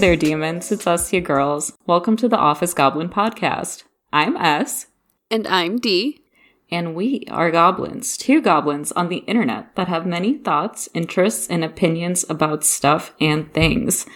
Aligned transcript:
There, 0.00 0.16
demons. 0.16 0.72
It's 0.72 0.86
us, 0.86 1.12
you 1.12 1.20
girls. 1.20 1.76
Welcome 1.86 2.16
to 2.16 2.28
the 2.28 2.38
Office 2.38 2.72
Goblin 2.72 3.10
Podcast. 3.10 3.84
I'm 4.14 4.34
S, 4.34 4.86
And 5.30 5.46
I'm 5.46 5.76
D. 5.78 6.22
and 6.70 6.94
we 6.94 7.26
are 7.30 7.50
goblins, 7.50 8.16
two 8.16 8.40
goblins 8.40 8.92
on 8.92 9.10
the 9.10 9.18
internet 9.18 9.76
that 9.76 9.88
have 9.88 10.06
many 10.06 10.38
thoughts, 10.38 10.88
interests, 10.94 11.46
and 11.48 11.62
opinions 11.62 12.24
about 12.30 12.64
stuff 12.64 13.12
and 13.20 13.52
things. 13.52 14.06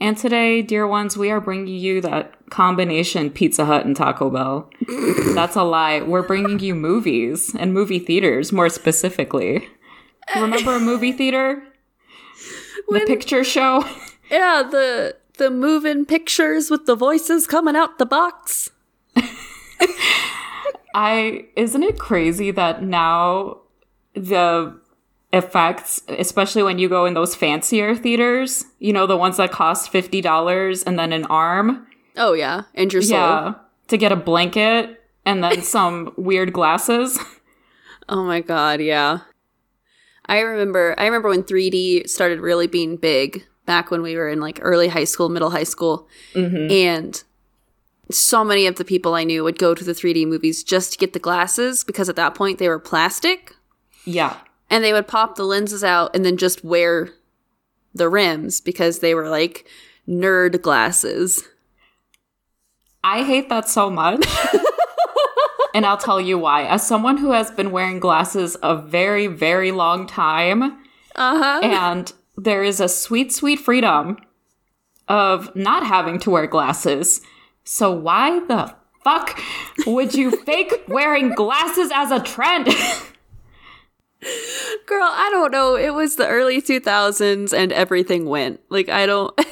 And 0.00 0.16
today, 0.16 0.60
dear 0.60 0.88
ones, 0.88 1.16
we 1.16 1.30
are 1.30 1.40
bringing 1.40 1.68
you 1.76 2.00
that 2.00 2.50
combination 2.50 3.30
Pizza 3.30 3.64
Hut 3.64 3.86
and 3.86 3.94
Taco 3.94 4.28
Bell. 4.28 4.70
That's 5.36 5.54
a 5.54 5.62
lie. 5.62 6.00
We're 6.00 6.26
bringing 6.26 6.58
you 6.58 6.74
movies 6.74 7.54
and 7.56 7.72
movie 7.72 8.00
theaters, 8.00 8.50
more 8.50 8.68
specifically. 8.68 9.68
Remember 10.34 10.74
a 10.74 10.80
movie 10.80 11.12
theater? 11.12 11.62
The 12.88 13.04
picture 13.06 13.44
show? 13.44 13.84
Yeah, 14.32 14.62
the 14.68 15.16
the 15.38 15.50
moving 15.50 16.04
pictures 16.06 16.70
with 16.70 16.86
the 16.86 16.96
voices 16.96 17.46
coming 17.46 17.76
out 17.76 17.98
the 17.98 18.06
box. 18.06 18.70
I 20.94 21.46
isn't 21.56 21.82
it 21.82 21.98
crazy 21.98 22.50
that 22.50 22.82
now 22.82 23.58
the 24.14 24.78
effects, 25.32 26.02
especially 26.08 26.62
when 26.62 26.78
you 26.78 26.88
go 26.88 27.06
in 27.06 27.14
those 27.14 27.34
fancier 27.34 27.94
theaters, 27.94 28.64
you 28.78 28.92
know, 28.92 29.06
the 29.06 29.16
ones 29.16 29.36
that 29.38 29.50
cost 29.52 29.90
fifty 29.90 30.20
dollars 30.20 30.82
and 30.82 30.98
then 30.98 31.12
an 31.12 31.24
arm, 31.26 31.86
Oh 32.16 32.32
yeah, 32.34 32.62
and 32.74 32.92
your 32.92 33.02
soul. 33.02 33.18
yeah, 33.18 33.54
to 33.88 33.96
get 33.96 34.12
a 34.12 34.16
blanket 34.16 35.00
and 35.24 35.42
then 35.42 35.62
some 35.76 36.12
weird 36.16 36.52
glasses. 36.52 37.18
Oh 38.08 38.24
my 38.24 38.40
god, 38.40 38.80
yeah. 38.80 39.20
I 40.26 40.40
remember 40.40 40.94
I 40.98 41.06
remember 41.06 41.28
when 41.30 41.42
3D 41.42 42.08
started 42.08 42.40
really 42.40 42.66
being 42.66 42.96
big 42.96 43.46
back 43.66 43.90
when 43.90 44.02
we 44.02 44.16
were 44.16 44.28
in 44.28 44.40
like 44.40 44.58
early 44.62 44.88
high 44.88 45.04
school, 45.04 45.28
middle 45.28 45.50
high 45.50 45.62
school. 45.64 46.08
And 46.34 47.22
so 48.10 48.44
many 48.44 48.66
of 48.66 48.76
the 48.76 48.84
people 48.84 49.14
I 49.14 49.24
knew 49.24 49.44
would 49.44 49.58
go 49.58 49.74
to 49.74 49.84
the 49.84 49.92
3D 49.92 50.26
movies 50.26 50.62
just 50.64 50.92
to 50.92 50.98
get 50.98 51.12
the 51.12 51.18
glasses 51.18 51.84
because 51.84 52.08
at 52.08 52.16
that 52.16 52.34
point 52.34 52.58
they 52.58 52.68
were 52.68 52.78
plastic 52.78 53.54
Yeah, 54.04 54.36
and 54.68 54.82
they 54.84 54.92
would 54.92 55.06
pop 55.08 55.36
the 55.36 55.44
lenses 55.44 55.82
out 55.84 56.14
and 56.14 56.24
then 56.24 56.36
just 56.36 56.64
wear 56.64 57.10
the 57.94 58.08
rims 58.08 58.60
because 58.60 58.98
they 58.98 59.14
were 59.14 59.28
like 59.28 59.66
nerd 60.08 60.60
glasses. 60.62 61.44
I 63.04 63.22
hate 63.22 63.48
that 63.48 63.68
so 63.68 63.88
much. 63.90 64.24
and 65.74 65.86
I'll 65.86 65.96
tell 65.96 66.20
you 66.20 66.38
why. 66.38 66.64
As 66.64 66.86
someone 66.86 67.16
who 67.18 67.32
has 67.32 67.50
been 67.50 67.70
wearing 67.70 67.98
glasses 68.00 68.56
a 68.62 68.76
very, 68.76 69.26
very 69.26 69.72
long 69.72 70.06
time, 70.06 70.62
Uh-huh. 71.16 71.60
and 71.62 72.12
there 72.36 72.62
is 72.62 72.80
a 72.80 72.88
sweet, 72.88 73.32
sweet 73.32 73.60
freedom 73.60 74.18
of 75.08 75.54
not 75.54 75.86
having 75.86 76.18
to 76.20 76.30
wear 76.30 76.46
glasses. 76.46 77.20
So 77.64 77.92
why 77.92 78.40
the 78.46 78.74
fuck 79.04 79.38
would 79.86 80.14
you 80.14 80.30
fake 80.44 80.84
wearing 80.88 81.34
glasses 81.34 81.90
as 81.94 82.10
a 82.10 82.20
trend? 82.20 82.66
Girl, 84.86 85.02
I 85.02 85.28
don't 85.32 85.50
know. 85.50 85.76
It 85.76 85.94
was 85.94 86.16
the 86.16 86.28
early 86.28 86.62
2000s 86.62 87.52
and 87.52 87.72
everything 87.72 88.26
went. 88.26 88.60
Like, 88.68 88.88
I 88.88 89.06
don't. 89.06 89.36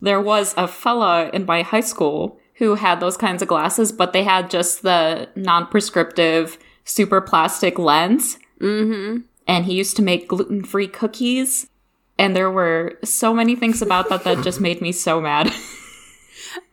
there 0.00 0.20
was 0.20 0.54
a 0.56 0.66
fella 0.66 1.30
in 1.32 1.46
my 1.46 1.62
high 1.62 1.80
school 1.80 2.38
who 2.56 2.74
had 2.74 3.00
those 3.00 3.16
kinds 3.16 3.42
of 3.42 3.48
glasses, 3.48 3.92
but 3.92 4.12
they 4.12 4.24
had 4.24 4.50
just 4.50 4.82
the 4.82 5.28
non-prescriptive 5.36 6.58
super 6.84 7.20
plastic 7.20 7.78
lens. 7.78 8.38
mm-hmm. 8.60 9.18
And 9.46 9.66
he 9.66 9.74
used 9.74 9.96
to 9.96 10.02
make 10.02 10.28
gluten-free 10.28 10.88
cookies 10.88 11.68
and 12.16 12.36
there 12.36 12.50
were 12.50 12.98
so 13.02 13.34
many 13.34 13.56
things 13.56 13.82
about 13.82 14.08
that 14.08 14.24
that 14.24 14.44
just 14.44 14.60
made 14.60 14.80
me 14.80 14.92
so 14.92 15.20
mad 15.20 15.52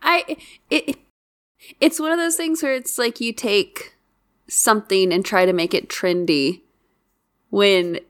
I. 0.02 0.36
It, 0.70 0.96
it's 1.80 2.00
one 2.00 2.12
of 2.12 2.18
those 2.18 2.36
things 2.36 2.62
where 2.62 2.74
it's 2.74 2.98
like 2.98 3.20
you 3.20 3.32
take 3.32 3.94
something 4.48 5.12
and 5.12 5.24
try 5.24 5.46
to 5.46 5.52
make 5.52 5.74
it 5.74 5.88
trendy 5.88 6.62
when 7.50 8.00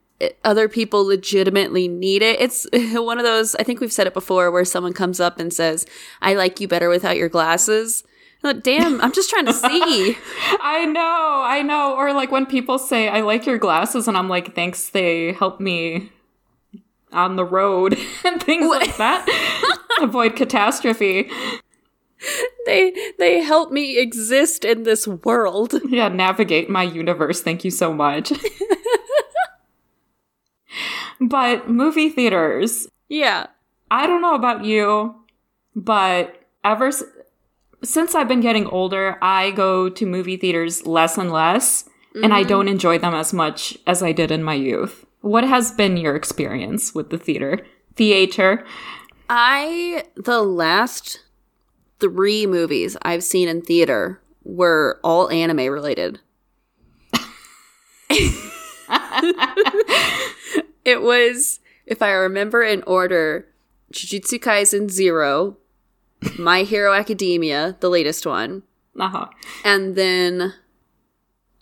other 0.45 0.69
people 0.69 1.05
legitimately 1.05 1.89
need 1.89 2.22
it. 2.22 2.41
It's 2.41 2.67
one 2.95 3.19
of 3.19 3.25
those, 3.25 3.55
I 3.56 3.62
think 3.62 3.81
we've 3.81 3.93
said 3.93 4.06
it 4.06 4.15
before, 4.15 4.51
where 4.51 4.65
someone 4.65 4.93
comes 4.93 5.21
up 5.21 5.39
and 5.39 5.53
says, 5.53 5.87
I 6.21 6.34
like 6.34 6.61
you 6.61 6.69
better 6.69 6.89
without 6.89 7.17
your 7.17 7.28
glasses. 7.28 8.05
Like, 8.42 8.62
Damn, 8.62 9.00
I'm 9.00 9.12
just 9.12 9.30
trying 9.30 9.47
to 9.47 9.53
see. 9.53 10.16
i 10.60 10.84
know 10.84 11.42
i 11.44 11.62
know 11.62 11.94
or 11.97 12.12
like 12.12 12.30
when 12.30 12.44
people 12.47 12.78
say 12.78 13.08
i 13.08 13.20
like 13.20 13.47
your 13.47 13.58
glasses 13.58 14.06
and 14.08 14.16
i'm 14.16 14.28
like 14.28 14.54
thanks 14.54 14.91
they 14.91 15.32
help 15.32 15.60
me 15.60 16.10
on 17.12 17.36
the 17.36 17.44
road 17.44 17.97
and 18.25 18.42
things 18.42 18.69
like 18.69 18.97
that 18.97 19.26
avoid 20.00 20.34
catastrophe 20.36 21.30
they 22.66 22.92
they 23.19 23.41
help 23.42 23.72
me 23.72 23.98
exist 23.98 24.64
in 24.64 24.84
this 24.84 25.06
world. 25.09 25.74
yeah 25.88 26.09
navigate 26.09 26.69
my 26.70 26.82
universe 26.82 27.41
thank 27.42 27.64
you 27.64 27.70
so 27.70 27.92
much 27.92 28.32
but 31.20 31.69
movie 31.69 32.09
theaters 32.10 32.88
Yeah. 33.09 33.47
I 33.91 34.06
don't 34.06 34.22
know 34.22 34.34
about 34.34 34.64
you, 34.64 35.14
but 35.76 36.34
ever 36.64 36.91
since 37.82 38.15
I've 38.15 38.28
been 38.28 38.41
getting 38.41 38.66
older, 38.66 39.19
I 39.20 39.50
go 39.50 39.88
to 39.88 40.06
movie 40.06 40.37
theaters 40.37 40.87
less 40.87 41.19
and 41.19 41.32
less, 41.32 41.88
and 42.22 42.32
I 42.32 42.41
mm-hmm. 42.41 42.48
don't 42.48 42.69
enjoy 42.69 42.98
them 42.98 43.15
as 43.15 43.32
much 43.32 43.76
as 43.87 44.03
I 44.03 44.12
did 44.12 44.31
in 44.31 44.43
my 44.43 44.54
youth. 44.54 45.06
What 45.20 45.44
has 45.44 45.72
been 45.72 45.97
your 45.97 46.16
experience 46.16 46.94
with 46.94 47.10
the 47.10 47.19
theater? 47.19 47.60
Theater? 47.97 48.65
I 49.28 50.04
the 50.16 50.42
last 50.42 51.21
three 52.00 52.47
movies 52.47 52.97
I've 53.03 53.22
seen 53.22 53.48
in 53.48 53.62
theater 53.62 54.21
were 54.44 55.00
all 55.03 55.31
anime 55.31 55.69
related. 55.69 56.21
it 60.84 61.00
was, 61.00 61.60
if 61.87 62.03
I 62.03 62.10
remember 62.10 62.62
in 62.62 62.82
order, 62.82 63.47
Jujutsu 63.92 64.38
Kaisen 64.38 64.91
Zero, 64.91 65.56
My 66.38 66.62
Hero 66.62 66.93
Academia, 66.93 67.77
the 67.81 67.88
latest 67.88 68.27
one, 68.27 68.62
Uh-huh. 68.99 69.27
and 69.65 69.97
then 69.97 70.55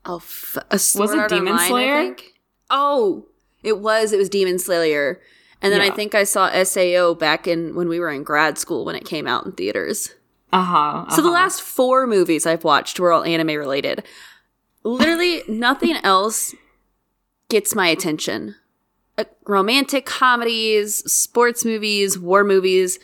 oh, 0.04 0.16
f- 0.16 0.58
a 0.70 0.78
Sword 0.78 1.10
it 1.10 1.18
Art 1.18 1.30
Demon 1.30 1.48
Online, 1.52 1.64
I 1.64 1.68
Slayer? 1.68 2.02
think. 2.02 2.34
Oh, 2.70 3.26
it 3.62 3.78
was. 3.78 4.12
It 4.12 4.18
was 4.18 4.28
Demon 4.28 4.58
Slayer. 4.58 5.20
And 5.62 5.72
then 5.72 5.82
I 5.82 5.90
think 5.90 6.14
I 6.14 6.24
saw 6.24 6.50
SAO 6.64 7.12
back 7.14 7.46
in 7.46 7.74
when 7.74 7.88
we 7.88 8.00
were 8.00 8.10
in 8.10 8.22
grad 8.22 8.56
school 8.56 8.86
when 8.86 8.96
it 8.96 9.04
came 9.04 9.26
out 9.26 9.44
in 9.44 9.52
theaters. 9.52 10.14
Uh-huh. 10.52 11.04
So 11.10 11.16
the 11.20 11.28
uh-huh. 11.28 11.34
last 11.34 11.60
four 11.60 12.06
movies 12.06 12.46
I've 12.46 12.64
watched 12.64 12.98
were 12.98 13.12
all 13.12 13.24
anime 13.24 13.56
related. 13.58 14.02
Literally 14.82 15.42
nothing 15.48 15.96
else 16.02 16.54
gets 17.50 17.74
my 17.74 17.88
attention. 17.88 18.54
Uh, 19.18 19.24
romantic 19.46 20.06
comedies, 20.06 20.96
sports 21.12 21.62
movies, 21.64 22.18
war 22.18 22.42
movies. 22.42 22.98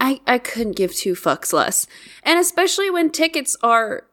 I, 0.00 0.20
I 0.26 0.38
couldn't 0.38 0.76
give 0.76 0.94
two 0.94 1.14
fucks 1.14 1.52
less. 1.52 1.86
And 2.22 2.38
especially 2.38 2.90
when 2.90 3.10
tickets 3.10 3.56
are 3.62 4.06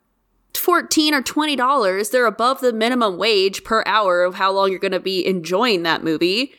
14 0.56 1.14
or 1.14 1.22
20 1.22 1.56
dollars, 1.56 2.10
they're 2.10 2.26
above 2.26 2.62
the 2.62 2.72
minimum 2.74 3.18
wage 3.18 3.64
per 3.64 3.84
hour 3.86 4.24
of 4.24 4.36
how 4.36 4.52
long 4.52 4.70
you're 4.70 4.80
going 4.80 4.92
to 4.92 5.00
be 5.00 5.26
enjoying 5.26 5.84
that 5.84 6.04
movie. 6.04 6.54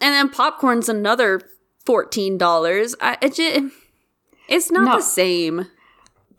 And 0.00 0.14
then 0.14 0.28
popcorn's 0.28 0.88
another 0.88 1.40
$14. 1.86 2.94
I 3.00 3.18
it 3.20 3.34
just, 3.34 3.74
it's 4.48 4.70
not 4.70 4.84
No. 4.84 4.96
the 4.96 5.02
same. 5.02 5.66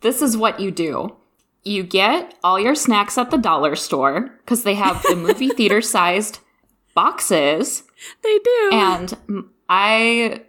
this 0.00 0.20
is 0.22 0.36
what 0.36 0.60
you 0.60 0.70
do. 0.70 1.16
You 1.62 1.82
get 1.82 2.34
all 2.44 2.60
your 2.60 2.74
snacks 2.74 3.16
at 3.16 3.30
the 3.30 3.38
dollar 3.38 3.74
store 3.74 4.30
because 4.44 4.64
they 4.64 4.74
have 4.74 5.02
the 5.02 5.16
movie 5.16 5.48
theater 5.56 5.80
sized 5.80 6.40
boxes. 6.94 7.82
They 8.22 8.38
do. 8.38 8.70
And 8.72 9.14
I 9.68 10.42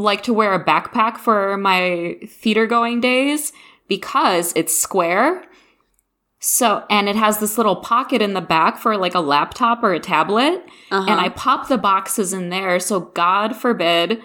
like 0.00 0.22
to 0.24 0.32
wear 0.32 0.54
a 0.54 0.64
backpack 0.64 1.18
for 1.18 1.56
my 1.56 2.16
theater 2.26 2.66
going 2.66 3.00
days 3.00 3.52
because 3.88 4.52
it's 4.56 4.76
square. 4.76 5.44
So, 6.38 6.84
and 6.88 7.08
it 7.08 7.16
has 7.16 7.38
this 7.38 7.58
little 7.58 7.76
pocket 7.76 8.22
in 8.22 8.32
the 8.32 8.40
back 8.40 8.78
for 8.78 8.96
like 8.96 9.14
a 9.14 9.20
laptop 9.20 9.82
or 9.82 9.92
a 9.92 10.00
tablet. 10.00 10.64
Uh-huh. 10.90 11.06
And 11.06 11.20
I 11.20 11.28
pop 11.28 11.68
the 11.68 11.76
boxes 11.76 12.32
in 12.32 12.48
there. 12.48 12.80
So, 12.80 13.00
God 13.00 13.54
forbid 13.54 14.22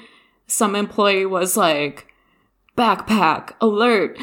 some 0.47 0.75
employee 0.75 1.25
was 1.25 1.57
like, 1.57 2.07
backpack 2.77 3.53
alert. 3.59 4.17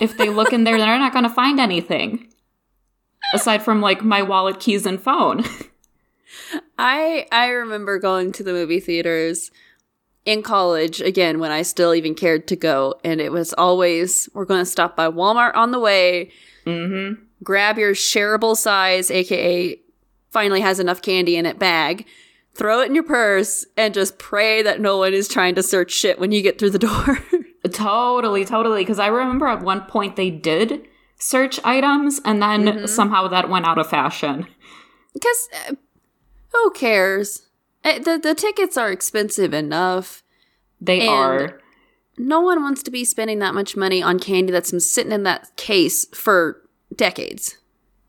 If 0.00 0.18
they 0.18 0.28
look 0.28 0.52
in 0.52 0.64
there, 0.64 0.76
they're 0.78 0.98
not 0.98 1.12
going 1.12 1.24
to 1.24 1.30
find 1.30 1.58
anything 1.58 2.28
aside 3.32 3.62
from 3.62 3.80
like 3.80 4.04
my 4.04 4.22
wallet, 4.22 4.60
keys, 4.60 4.86
and 4.86 5.00
phone. 5.00 5.44
I 6.78 7.26
I 7.32 7.48
remember 7.48 7.98
going 7.98 8.32
to 8.32 8.42
the 8.42 8.52
movie 8.52 8.80
theaters 8.80 9.50
in 10.26 10.42
college 10.42 11.00
again 11.00 11.38
when 11.38 11.50
I 11.50 11.62
still 11.62 11.94
even 11.94 12.14
cared 12.14 12.46
to 12.48 12.56
go, 12.56 12.94
and 13.02 13.20
it 13.20 13.32
was 13.32 13.54
always 13.54 14.28
we're 14.34 14.44
going 14.44 14.60
to 14.60 14.70
stop 14.70 14.96
by 14.96 15.08
Walmart 15.08 15.56
on 15.56 15.70
the 15.70 15.80
way, 15.80 16.30
mm-hmm. 16.66 17.22
grab 17.42 17.78
your 17.78 17.94
shareable 17.94 18.56
size, 18.56 19.10
aka 19.10 19.80
finally 20.30 20.60
has 20.60 20.78
enough 20.78 21.00
candy 21.00 21.36
in 21.36 21.46
it 21.46 21.58
bag, 21.58 22.04
throw 22.54 22.82
it 22.82 22.88
in 22.88 22.94
your 22.94 23.04
purse 23.04 23.64
and 23.76 23.94
just 23.94 24.18
pray 24.18 24.62
that 24.62 24.80
no 24.80 24.98
one 24.98 25.14
is 25.14 25.28
trying 25.28 25.54
to 25.54 25.62
search 25.62 25.92
shit 25.92 26.18
when 26.18 26.32
you 26.32 26.42
get 26.42 26.58
through 26.58 26.70
the 26.70 26.78
door. 26.80 27.18
Totally, 27.72 28.44
totally. 28.44 28.82
Because 28.82 28.98
I 28.98 29.06
remember 29.06 29.46
at 29.46 29.62
one 29.62 29.82
point 29.82 30.16
they 30.16 30.30
did 30.30 30.86
search 31.18 31.58
items, 31.64 32.20
and 32.24 32.42
then 32.42 32.86
somehow 32.86 33.28
that 33.28 33.48
went 33.48 33.66
out 33.66 33.78
of 33.78 33.88
fashion. 33.88 34.46
Because 35.14 35.48
uh, 35.68 35.74
who 36.52 36.70
cares? 36.72 37.45
Uh, 37.86 37.98
The, 38.00 38.18
the 38.22 38.34
tickets 38.34 38.76
are 38.76 38.90
expensive 38.90 39.54
enough. 39.54 40.22
They 40.80 41.06
are. 41.06 41.60
No 42.18 42.40
one 42.40 42.62
wants 42.62 42.82
to 42.82 42.90
be 42.90 43.04
spending 43.04 43.38
that 43.38 43.54
much 43.54 43.76
money 43.76 44.02
on 44.02 44.18
candy 44.18 44.50
that's 44.52 44.70
been 44.70 44.80
sitting 44.80 45.12
in 45.12 45.22
that 45.22 45.54
case 45.56 46.06
for 46.14 46.62
decades. 46.94 47.56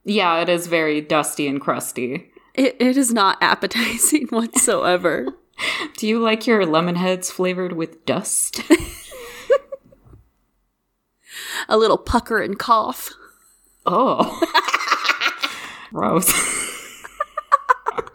Yeah, 0.04 0.40
it 0.42 0.50
is 0.50 0.68
very 0.68 1.02
dusty 1.02 1.48
and 1.48 1.60
crusty. 1.62 2.32
It, 2.54 2.76
it 2.80 2.98
is 2.98 3.14
not 3.14 3.38
appetizing 3.42 4.28
whatsoever. 4.28 5.28
Do 5.98 6.08
you 6.08 6.20
like 6.20 6.48
your 6.48 6.66
lemon 6.66 6.96
heads 6.96 7.30
flavored 7.32 7.74
with 7.74 8.06
dust? 8.06 8.62
A 11.70 11.78
little 11.78 11.98
pucker 11.98 12.40
and 12.40 12.58
cough. 12.58 13.12
Oh. 13.86 14.40
Gross. 15.94 16.32
But, 17.90 18.12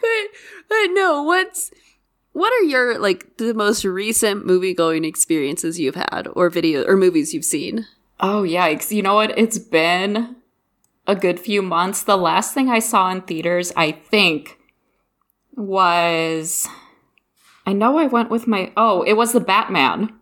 but 0.00 0.28
no, 0.92 1.22
what's 1.22 1.70
what 2.32 2.52
are 2.52 2.64
your 2.64 2.98
like 2.98 3.36
the 3.36 3.54
most 3.54 3.84
recent 3.84 4.46
movie 4.46 4.74
going 4.74 5.04
experiences 5.04 5.78
you've 5.78 5.94
had 5.94 6.28
or 6.34 6.48
video 6.50 6.84
or 6.84 6.96
movies 6.96 7.34
you've 7.34 7.44
seen? 7.44 7.86
Oh, 8.20 8.42
yikes. 8.42 8.90
You 8.90 9.02
know 9.02 9.14
what? 9.14 9.36
It's 9.38 9.58
been 9.58 10.36
a 11.06 11.14
good 11.14 11.40
few 11.40 11.60
months. 11.60 12.02
The 12.02 12.16
last 12.16 12.54
thing 12.54 12.68
I 12.68 12.78
saw 12.78 13.10
in 13.10 13.22
theaters, 13.22 13.72
I 13.76 13.92
think, 13.92 14.58
was. 15.54 16.68
I 17.66 17.72
know 17.72 17.98
I 17.98 18.06
went 18.06 18.30
with 18.30 18.46
my. 18.46 18.72
Oh, 18.76 19.02
it 19.02 19.14
was 19.14 19.32
the 19.32 19.40
Batman. 19.40 20.12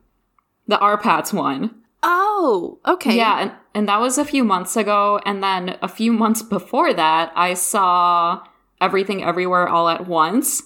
The 0.67 0.79
R-Patz 0.79 1.33
one. 1.33 1.75
Oh, 2.03 2.79
okay. 2.87 3.17
Yeah, 3.17 3.41
and, 3.41 3.53
and 3.75 3.89
that 3.89 4.01
was 4.01 4.19
a 4.19 4.25
few 4.25 4.45
months 4.45 4.77
ago. 4.77 5.21
And 5.27 5.43
then 5.43 5.77
a 5.83 5.89
few 5.89 6.13
months 6.13 6.43
before 6.43 6.95
that, 6.95 7.33
I 7.35 7.55
saw 7.55 8.43
Everything 8.81 9.23
Everywhere 9.23 9.69
All 9.69 9.89
at 9.89 10.07
Once, 10.07 10.63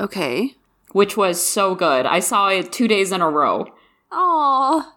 Okay. 0.00 0.54
which 0.92 1.16
was 1.16 1.42
so 1.42 1.74
good. 1.74 2.06
I 2.06 2.20
saw 2.20 2.48
it 2.48 2.72
two 2.72 2.88
days 2.88 3.12
in 3.12 3.20
a 3.20 3.28
row. 3.30 3.66
Aw. 4.12 4.94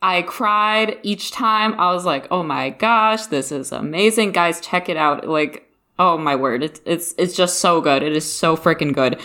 I 0.00 0.22
cried 0.22 0.98
each 1.02 1.30
time. 1.30 1.74
I 1.78 1.92
was 1.92 2.04
like, 2.04 2.26
"Oh 2.30 2.42
my 2.42 2.70
gosh, 2.70 3.26
this 3.26 3.52
is 3.52 3.70
amazing, 3.70 4.32
guys! 4.32 4.60
Check 4.60 4.88
it 4.88 4.96
out!" 4.96 5.28
Like, 5.28 5.68
oh 5.98 6.18
my 6.18 6.34
word, 6.34 6.62
it's 6.64 6.80
it's 6.84 7.14
it's 7.18 7.36
just 7.36 7.60
so 7.60 7.80
good. 7.80 8.02
It 8.02 8.16
is 8.16 8.30
so 8.30 8.56
freaking 8.56 8.92
good. 8.94 9.20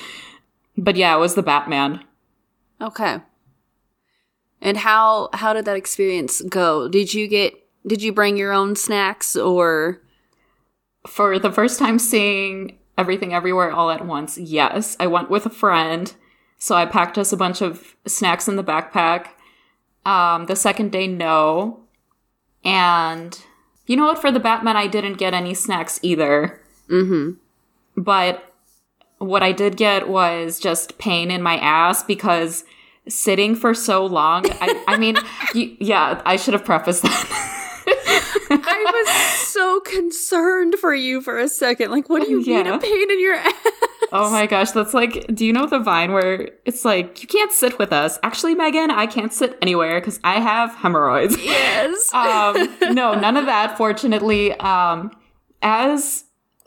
But 0.77 0.95
yeah, 0.95 1.15
it 1.15 1.19
was 1.19 1.33
the 1.35 1.41
Batman. 1.41 2.03
Okay. 2.79 3.17
And 4.61 4.77
how 4.77 5.29
how 5.33 5.53
did 5.53 5.65
that 5.65 5.77
experience 5.77 6.41
go? 6.41 6.87
Did 6.87 7.13
you 7.13 7.27
get 7.27 7.53
did 7.87 8.01
you 8.03 8.11
bring 8.13 8.37
your 8.37 8.51
own 8.51 8.75
snacks 8.75 9.35
or 9.35 10.01
For 11.07 11.39
the 11.39 11.51
first 11.51 11.79
time 11.79 11.99
seeing 11.99 12.77
everything 12.97 13.33
everywhere 13.33 13.71
all 13.71 13.89
at 13.91 14.05
once, 14.05 14.37
yes, 14.37 14.95
I 14.99 15.07
went 15.07 15.29
with 15.29 15.45
a 15.45 15.49
friend, 15.51 16.13
so 16.57 16.75
I 16.75 16.85
packed 16.85 17.17
us 17.17 17.31
a 17.31 17.37
bunch 17.37 17.61
of 17.61 17.95
snacks 18.05 18.47
in 18.47 18.55
the 18.55 18.63
backpack. 18.63 19.29
Um, 20.05 20.45
the 20.45 20.55
second 20.55 20.91
day, 20.91 21.07
no, 21.07 21.81
and 22.63 23.37
you 23.85 23.95
know 23.95 24.05
what? 24.05 24.19
For 24.19 24.31
the 24.31 24.39
Batman, 24.39 24.77
I 24.77 24.87
didn't 24.87 25.15
get 25.17 25.33
any 25.33 25.53
snacks 25.53 25.99
either. 26.01 26.61
Mm-hmm. 26.89 27.31
but 28.01 28.53
what 29.17 29.43
I 29.43 29.51
did 29.51 29.75
get 29.75 30.07
was 30.07 30.57
just 30.57 30.97
pain 30.97 31.31
in 31.31 31.41
my 31.41 31.57
ass 31.57 32.01
because 32.01 32.63
sitting 33.09 33.55
for 33.55 33.73
so 33.73 34.05
long. 34.05 34.45
I, 34.61 34.83
I 34.87 34.97
mean, 34.97 35.17
you, 35.53 35.75
yeah, 35.79 36.21
I 36.25 36.35
should 36.35 36.53
have 36.53 36.63
prefaced 36.63 37.03
that. 37.03 37.43
I 38.49 39.03
was 39.05 39.37
so 39.49 39.79
concerned 39.81 40.75
for 40.75 40.93
you 40.93 41.21
for 41.21 41.37
a 41.37 41.47
second. 41.47 41.91
Like, 41.91 42.09
what 42.09 42.23
do 42.23 42.29
you 42.31 42.37
mean 42.37 42.65
Yeah. 42.65 42.75
a 42.75 42.79
pain 42.79 43.11
in 43.11 43.19
your 43.21 43.35
ass? 43.35 43.53
oh 44.11 44.31
my 44.31 44.45
gosh, 44.47 44.71
that's 44.71 44.93
like, 44.93 45.27
do 45.35 45.45
you 45.45 45.51
know 45.53 45.65
the 45.67 45.79
vine 45.79 46.13
where 46.13 46.49
it's 46.65 46.85
like, 46.85 47.21
you 47.21 47.27
can't 47.27 47.51
sit 47.51 47.77
with 47.77 47.91
us? 47.91 48.17
Actually, 48.23 48.55
Megan, 48.55 48.89
I 48.91 49.05
can't 49.05 49.33
sit 49.33 49.57
anywhere 49.61 49.99
because 49.99 50.19
I 50.23 50.39
have 50.39 50.73
hemorrhoids. 50.75 51.37
Yes. 51.43 52.13
um, 52.13 52.55
no, 52.93 53.13
none 53.13 53.35
of 53.37 53.45
that, 53.47 53.77
fortunately. 53.77 54.53
Um, 54.53 55.11
as 55.61 56.23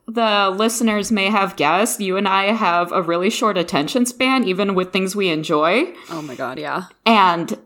the 0.07 0.53
listeners 0.55 1.11
may 1.13 1.31
have 1.31 1.57
guessed, 1.57 2.01
you 2.01 2.17
and 2.17 2.27
I 2.29 2.53
have 2.53 2.91
a 2.93 3.01
really 3.03 3.31
short 3.31 3.57
attention 3.57 4.05
span, 4.07 4.45
even 4.45 4.75
with 4.75 4.93
things 4.93 5.15
we 5.17 5.29
enjoy. 5.29 5.85
oh 6.11 6.21
my 6.23 6.35
god, 6.35 6.59
yeah. 6.59 6.85
And 7.07 7.57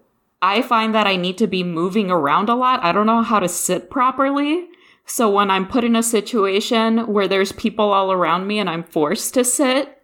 I 0.45 0.61
find 0.61 0.95
that 0.95 1.07
I 1.07 1.17
need 1.17 1.39
to 1.39 1.47
be 1.47 1.65
moving 1.65 2.11
around 2.11 2.51
a 2.51 2.55
lot. 2.55 2.85
I 2.85 2.93
don't 2.93 3.07
know 3.07 3.23
how 3.23 3.41
to 3.41 3.49
sit 3.49 3.89
properly. 3.89 4.69
So 5.07 5.31
when 5.31 5.51
I'm 5.51 5.67
put 5.67 5.85
in 5.85 5.97
a 5.97 6.03
situation 6.03 7.07
where 7.07 7.27
there's 7.27 7.53
people 7.53 7.91
all 7.91 8.13
around 8.13 8.47
me 8.47 8.59
and 8.59 8.69
I'm 8.69 8.83
forced 8.83 9.33
to 9.35 9.45
sit 9.45 10.03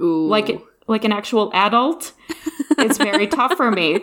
Ooh. 0.00 0.26
like 0.26 0.60
like 0.88 1.04
an 1.04 1.12
actual 1.12 1.52
adult, 1.54 2.14
it's 2.78 2.98
very 2.98 3.28
tough 3.28 3.54
for 3.56 3.70
me. 3.70 4.00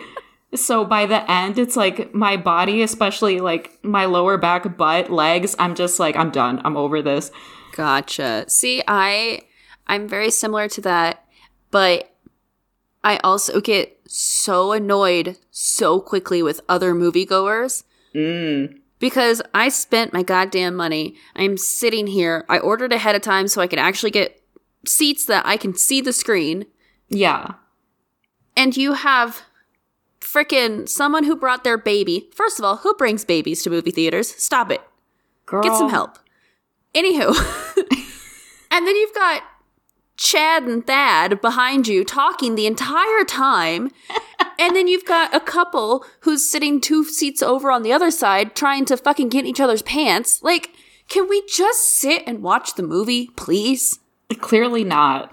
So 0.54 0.86
by 0.86 1.04
the 1.04 1.30
end, 1.30 1.58
it's 1.58 1.76
like 1.76 2.14
my 2.14 2.38
body, 2.38 2.82
especially 2.82 3.40
like 3.40 3.78
my 3.84 4.06
lower 4.06 4.38
back, 4.38 4.78
butt, 4.78 5.12
legs, 5.12 5.54
I'm 5.58 5.74
just 5.74 6.00
like 6.00 6.16
I'm 6.16 6.30
done. 6.30 6.62
I'm 6.64 6.78
over 6.78 7.02
this. 7.02 7.30
Gotcha. 7.76 8.46
See, 8.48 8.82
I 8.88 9.42
I'm 9.86 10.08
very 10.08 10.30
similar 10.30 10.66
to 10.68 10.80
that, 10.80 11.26
but 11.70 12.13
I 13.04 13.18
also 13.22 13.60
get 13.60 14.00
so 14.08 14.72
annoyed 14.72 15.36
so 15.50 16.00
quickly 16.00 16.42
with 16.42 16.60
other 16.68 16.94
moviegoers 16.94 17.84
Mm. 18.14 18.78
because 18.98 19.42
I 19.52 19.68
spent 19.68 20.12
my 20.12 20.22
goddamn 20.22 20.74
money. 20.74 21.16
I'm 21.36 21.56
sitting 21.56 22.06
here. 22.06 22.44
I 22.48 22.58
ordered 22.58 22.92
ahead 22.92 23.14
of 23.14 23.22
time 23.22 23.46
so 23.48 23.60
I 23.60 23.66
could 23.66 23.78
actually 23.78 24.10
get 24.12 24.40
seats 24.86 25.26
that 25.26 25.44
I 25.46 25.56
can 25.56 25.74
see 25.74 26.00
the 26.00 26.12
screen. 26.12 26.66
Yeah. 27.08 27.54
And 28.56 28.76
you 28.76 28.92
have 28.94 29.42
frickin' 30.20 30.88
someone 30.88 31.24
who 31.24 31.36
brought 31.36 31.64
their 31.64 31.76
baby. 31.78 32.28
First 32.34 32.58
of 32.58 32.64
all, 32.64 32.76
who 32.78 32.94
brings 32.94 33.24
babies 33.24 33.62
to 33.64 33.70
movie 33.70 33.90
theaters? 33.90 34.28
Stop 34.36 34.70
it. 34.70 34.80
Girl. 35.46 35.62
Get 35.62 35.76
some 35.76 35.90
help. 35.90 36.18
Anywho. 36.94 37.34
and 38.70 38.86
then 38.86 38.96
you've 38.96 39.14
got 39.14 39.42
Chad 40.16 40.64
and 40.64 40.86
Thad 40.86 41.40
behind 41.40 41.88
you 41.88 42.04
talking 42.04 42.54
the 42.54 42.66
entire 42.66 43.24
time. 43.24 43.90
and 44.58 44.74
then 44.76 44.88
you've 44.88 45.04
got 45.04 45.34
a 45.34 45.40
couple 45.40 46.04
who's 46.20 46.48
sitting 46.48 46.80
two 46.80 47.04
seats 47.04 47.42
over 47.42 47.70
on 47.70 47.82
the 47.82 47.92
other 47.92 48.10
side 48.10 48.54
trying 48.54 48.84
to 48.86 48.96
fucking 48.96 49.28
get 49.28 49.40
in 49.40 49.46
each 49.46 49.60
other's 49.60 49.82
pants. 49.82 50.42
Like, 50.42 50.70
can 51.08 51.28
we 51.28 51.44
just 51.46 51.82
sit 51.82 52.22
and 52.26 52.42
watch 52.42 52.74
the 52.74 52.82
movie, 52.82 53.28
please? 53.36 53.98
Clearly 54.40 54.84
not. 54.84 55.32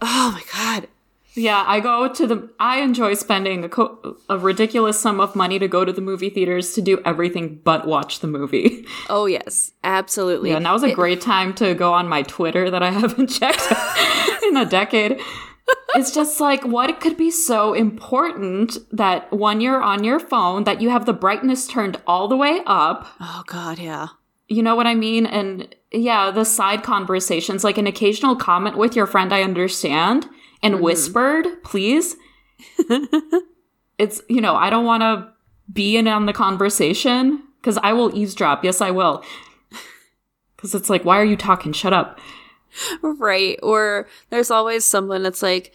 Oh 0.00 0.30
my 0.32 0.42
god. 0.52 0.88
Yeah, 1.36 1.62
I 1.66 1.80
go 1.80 2.08
to 2.12 2.26
the. 2.26 2.48
I 2.58 2.78
enjoy 2.80 3.14
spending 3.14 3.62
a, 3.64 3.68
co- 3.68 4.16
a 4.28 4.38
ridiculous 4.38 4.98
sum 4.98 5.20
of 5.20 5.36
money 5.36 5.58
to 5.58 5.68
go 5.68 5.84
to 5.84 5.92
the 5.92 6.00
movie 6.00 6.30
theaters 6.30 6.72
to 6.74 6.80
do 6.82 7.00
everything 7.04 7.60
but 7.62 7.86
watch 7.86 8.20
the 8.20 8.26
movie. 8.26 8.86
Oh 9.10 9.26
yes, 9.26 9.72
absolutely. 9.84 10.50
Yeah, 10.50 10.56
and 10.56 10.66
that 10.66 10.72
was 10.72 10.82
a 10.82 10.88
It- 10.88 10.94
great 10.94 11.20
time 11.20 11.54
to 11.54 11.74
go 11.74 11.92
on 11.92 12.08
my 12.08 12.22
Twitter 12.22 12.70
that 12.70 12.82
I 12.82 12.90
haven't 13.02 13.28
checked 13.28 13.66
in 14.44 14.56
a 14.56 14.64
decade. 14.64 15.20
It's 15.94 16.12
just 16.12 16.40
like 16.40 16.64
what 16.64 17.00
could 17.00 17.16
be 17.16 17.30
so 17.30 17.74
important 17.74 18.78
that 18.92 19.30
when 19.32 19.60
you're 19.60 19.82
on 19.82 20.04
your 20.04 20.20
phone 20.20 20.64
that 20.64 20.80
you 20.80 20.90
have 20.90 21.06
the 21.06 21.12
brightness 21.12 21.66
turned 21.66 22.00
all 22.06 22.28
the 22.28 22.36
way 22.36 22.60
up. 22.66 23.06
Oh 23.20 23.42
god, 23.46 23.78
yeah. 23.78 24.08
You 24.48 24.62
know 24.62 24.76
what 24.76 24.86
I 24.86 24.94
mean? 24.94 25.26
And 25.26 25.74
yeah, 25.92 26.30
the 26.30 26.44
side 26.44 26.82
conversations, 26.84 27.64
like 27.64 27.78
an 27.78 27.86
occasional 27.88 28.36
comment 28.36 28.76
with 28.78 28.94
your 28.94 29.06
friend, 29.06 29.32
I 29.32 29.42
understand, 29.42 30.28
and 30.62 30.74
mm-hmm. 30.74 30.84
whispered, 30.84 31.62
please. 31.62 32.16
it's, 33.98 34.22
you 34.28 34.40
know, 34.40 34.54
I 34.56 34.70
don't 34.70 34.84
want 34.84 35.02
to 35.02 35.32
be 35.72 35.96
in 35.96 36.08
on 36.08 36.26
the 36.26 36.32
conversation 36.32 37.42
because 37.60 37.78
I 37.82 37.92
will 37.92 38.16
eavesdrop. 38.16 38.64
Yes, 38.64 38.80
I 38.80 38.90
will. 38.90 39.24
Because 40.56 40.74
it's 40.74 40.88
like, 40.88 41.04
why 41.04 41.20
are 41.20 41.24
you 41.24 41.36
talking? 41.36 41.74
Shut 41.74 41.92
up. 41.92 42.18
Right. 43.02 43.58
Or 43.62 44.08
there's 44.30 44.50
always 44.50 44.86
someone 44.86 45.22
that's 45.22 45.42
like, 45.42 45.70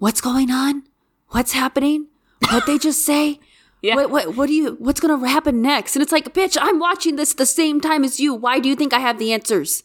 What's 0.00 0.22
going 0.22 0.50
on? 0.50 0.84
What's 1.28 1.52
happening? 1.52 2.08
What 2.48 2.66
they 2.66 2.78
just 2.78 3.04
say? 3.04 3.38
Yeah. 3.82 3.94
What, 3.94 4.10
what 4.10 4.36
what 4.36 4.46
do 4.48 4.52
you 4.52 4.76
what's 4.78 5.00
gonna 5.00 5.26
happen 5.26 5.62
next? 5.62 5.96
And 5.96 6.02
it's 6.02 6.12
like, 6.12 6.34
bitch, 6.34 6.58
I'm 6.60 6.78
watching 6.78 7.16
this 7.16 7.30
at 7.30 7.38
the 7.38 7.46
same 7.46 7.80
time 7.80 8.04
as 8.04 8.20
you. 8.20 8.34
Why 8.34 8.58
do 8.58 8.68
you 8.68 8.76
think 8.76 8.92
I 8.92 8.98
have 8.98 9.18
the 9.18 9.32
answers? 9.32 9.84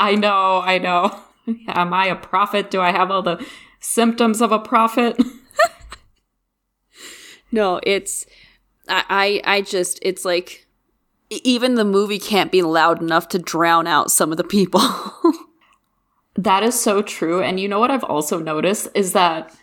I 0.00 0.16
know, 0.16 0.62
I 0.64 0.78
know. 0.78 1.16
Am 1.68 1.94
I 1.94 2.06
a 2.06 2.16
prophet? 2.16 2.72
Do 2.72 2.80
I 2.80 2.90
have 2.90 3.08
all 3.12 3.22
the 3.22 3.46
symptoms 3.86 4.40
of 4.40 4.52
a 4.52 4.58
prophet? 4.58 5.16
No, 7.52 7.80
it's 7.84 8.26
I 8.88 9.40
I, 9.44 9.56
I 9.56 9.60
just 9.62 9.98
it's 10.02 10.24
like 10.24 10.66
even 11.30 11.74
the 11.74 11.84
movie 11.84 12.18
can't 12.18 12.52
be 12.52 12.60
loud 12.62 13.00
enough 13.00 13.28
to 13.28 13.38
drown 13.38 13.86
out 13.86 14.10
some 14.10 14.30
of 14.30 14.36
the 14.36 14.44
people. 14.44 14.82
That 16.38 16.62
is 16.62 16.78
so 16.78 17.00
true. 17.00 17.42
And 17.42 17.58
you 17.58 17.66
know 17.66 17.80
what 17.80 17.90
I've 17.90 18.04
also 18.04 18.38
noticed 18.38 18.88
is 18.94 19.14
that 19.14 19.56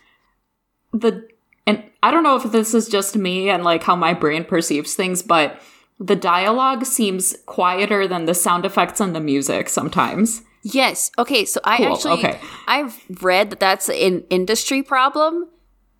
the 0.92 1.28
and 1.68 1.84
I 2.02 2.10
don't 2.10 2.24
know 2.24 2.34
if 2.34 2.50
this 2.50 2.74
is 2.74 2.88
just 2.88 3.16
me 3.16 3.48
and 3.48 3.62
like 3.62 3.84
how 3.84 3.94
my 3.94 4.12
brain 4.12 4.44
perceives 4.44 4.94
things, 4.94 5.22
but 5.22 5.60
the 6.00 6.16
dialogue 6.16 6.84
seems 6.84 7.36
quieter 7.46 8.08
than 8.08 8.24
the 8.24 8.34
sound 8.34 8.66
effects 8.66 9.00
and 9.00 9.14
the 9.14 9.20
music 9.20 9.68
sometimes. 9.68 10.42
Yes. 10.64 11.10
Okay. 11.18 11.44
So 11.44 11.60
I 11.62 11.76
Cool, 11.76 11.92
actually, 11.92 12.12
okay. 12.14 12.40
I've 12.66 13.04
read 13.22 13.50
that 13.50 13.60
that's 13.60 13.90
an 13.90 14.24
industry 14.30 14.82
problem 14.82 15.48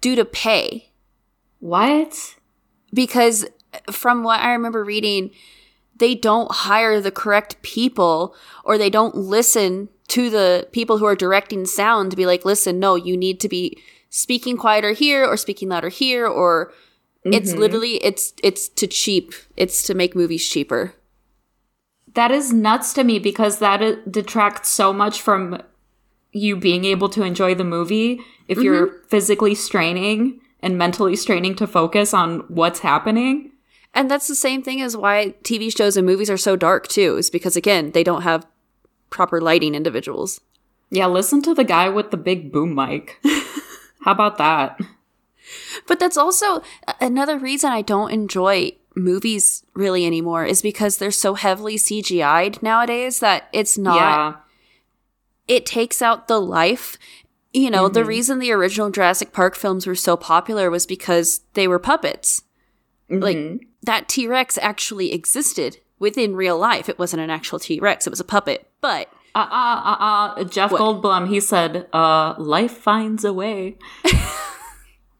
due 0.00 0.16
to 0.16 0.25
pay. 0.25 0.90
What? 1.61 2.37
Because 2.92 3.44
uh, 3.75 3.92
from 3.92 4.25
what 4.25 4.40
I 4.40 4.52
remember 4.52 4.83
reading, 4.83 5.30
they 5.97 6.14
don't 6.14 6.50
hire 6.50 6.99
the 7.00 7.11
correct 7.11 7.61
people 7.61 8.35
or 8.64 8.78
they 8.78 8.88
don't 8.88 9.14
listen 9.14 9.90
to 10.09 10.30
the 10.30 10.66
people 10.73 10.97
who 10.97 11.04
are 11.04 11.14
directing 11.14 11.66
sound 11.66 12.11
to 12.11 12.16
be 12.16 12.25
like, 12.25 12.47
listen, 12.47 12.80
no, 12.80 12.94
you 12.94 13.18
need 13.18 13.40
to 13.40 13.50
be 13.50 13.78
speaking 14.09 14.56
quieter 14.56 14.92
here 14.92 15.26
or 15.26 15.37
speaking 15.37 15.68
louder 15.68 15.90
here 15.90 16.26
or 16.26 16.73
it's 17.25 17.50
mm-hmm. 17.50 17.61
literally 17.61 18.04
it's 18.04 18.35
it's 18.42 18.68
to 18.68 18.87
cheap. 18.87 19.33
It's 19.56 19.83
to 19.85 19.94
make 19.94 20.14
movies 20.14 20.47
cheaper. 20.47 20.94
That 22.14 22.30
is 22.30 22.52
nuts 22.52 22.92
to 22.94 23.04
me 23.04 23.18
because 23.18 23.59
that 23.59 24.11
detracts 24.11 24.68
so 24.68 24.92
much 24.92 25.21
from 25.21 25.61
you 26.33 26.56
being 26.56 26.85
able 26.85 27.09
to 27.11 27.23
enjoy 27.23 27.54
the 27.54 27.64
movie 27.64 28.21
if 28.49 28.59
you're 28.59 28.88
mm-hmm. 28.88 29.06
physically 29.06 29.54
straining 29.54 30.40
and 30.61 30.78
mentally 30.78 31.16
straining 31.16 31.54
to 31.56 31.66
focus 31.66 32.14
on 32.14 32.40
what's 32.49 32.80
happening. 32.80 33.52
And 33.94 34.11
that's 34.11 34.26
the 34.26 34.35
same 34.35 34.62
thing 34.62 34.80
as 34.80 34.97
why 34.97 35.35
TV 35.44 35.75
shows 35.75 35.97
and 35.97 36.06
movies 36.06 36.30
are 36.30 36.37
so 36.37 36.56
dark 36.56 36.88
too, 36.88 37.16
is 37.16 37.30
because 37.30 37.56
again, 37.56 37.92
they 37.92 38.02
don't 38.02 38.23
have 38.23 38.47
proper 39.11 39.40
lighting 39.40 39.75
individuals. 39.75 40.40
Yeah, 40.90 41.06
listen 41.06 41.42
to 41.42 41.54
the 41.54 41.64
guy 41.64 41.88
with 41.88 42.11
the 42.11 42.16
big 42.16 42.52
boom 42.52 42.75
mic. 42.75 43.21
How 44.02 44.12
about 44.12 44.38
that? 44.38 44.80
But 45.87 46.00
that's 46.00 46.16
also 46.16 46.62
another 47.00 47.38
reason 47.38 47.71
I 47.71 47.83
don't 47.83 48.11
enjoy 48.11 48.73
movies 48.95 49.65
really 49.75 50.07
anymore 50.07 50.45
is 50.45 50.63
because 50.63 50.97
they're 50.97 51.11
so 51.11 51.35
heavily 51.35 51.77
CGI'd 51.77 52.63
nowadays 52.63 53.21
that 53.21 53.49
it's 53.53 53.77
not 53.77 53.97
yeah. 53.97 54.35
it 55.55 55.67
takes 55.67 56.01
out 56.01 56.29
the 56.29 56.41
life. 56.41 56.99
You 57.53 57.71
know, 57.71 57.89
the 57.89 58.05
reason 58.05 58.41
the 58.41 58.51
original 58.51 58.91
Jurassic 58.91 59.33
Park 59.33 59.55
films 59.55 59.87
were 59.87 59.95
so 59.95 60.17
popular 60.17 60.71
was 60.71 60.87
because 60.87 61.43
they 61.55 61.69
were 61.69 61.79
puppets. 61.79 62.43
Like 63.09 63.67
that 63.83 64.09
T 64.09 64.27
Rex 64.27 64.59
actually 64.59 65.13
existed 65.13 65.79
within 65.99 66.35
real 66.35 66.59
life. 66.59 66.89
It 66.89 66.99
wasn't 66.99 67.23
an 67.23 67.31
actual 67.31 67.59
T 67.59 67.79
Rex, 67.79 68.07
it 68.07 68.11
was 68.11 68.21
a 68.21 68.25
puppet. 68.25 68.69
But 68.81 69.09
Uh 69.35 69.47
uh 69.51 69.83
uh 69.85 69.97
uh. 70.41 70.45
Jeff 70.45 70.71
Goldblum, 70.71 71.29
he 71.29 71.41
said, 71.41 71.87
uh, 71.93 72.35
life 72.39 72.73
finds 72.73 73.25
a 73.25 73.33
way. 73.33 73.77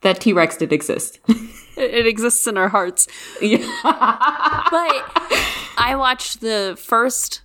that 0.05 0.21
T 0.21 0.33
Rex 0.33 0.57
did 0.57 0.73
exist. 0.73 1.19
it, 1.29 1.95
it 1.95 2.07
exists 2.07 2.47
in 2.47 2.57
our 2.57 2.69
hearts. 2.69 3.09
yeah. 3.43 3.59
But 4.71 5.05
I 5.77 5.95
watched 5.97 6.41
the 6.41 6.79
first 6.81 7.43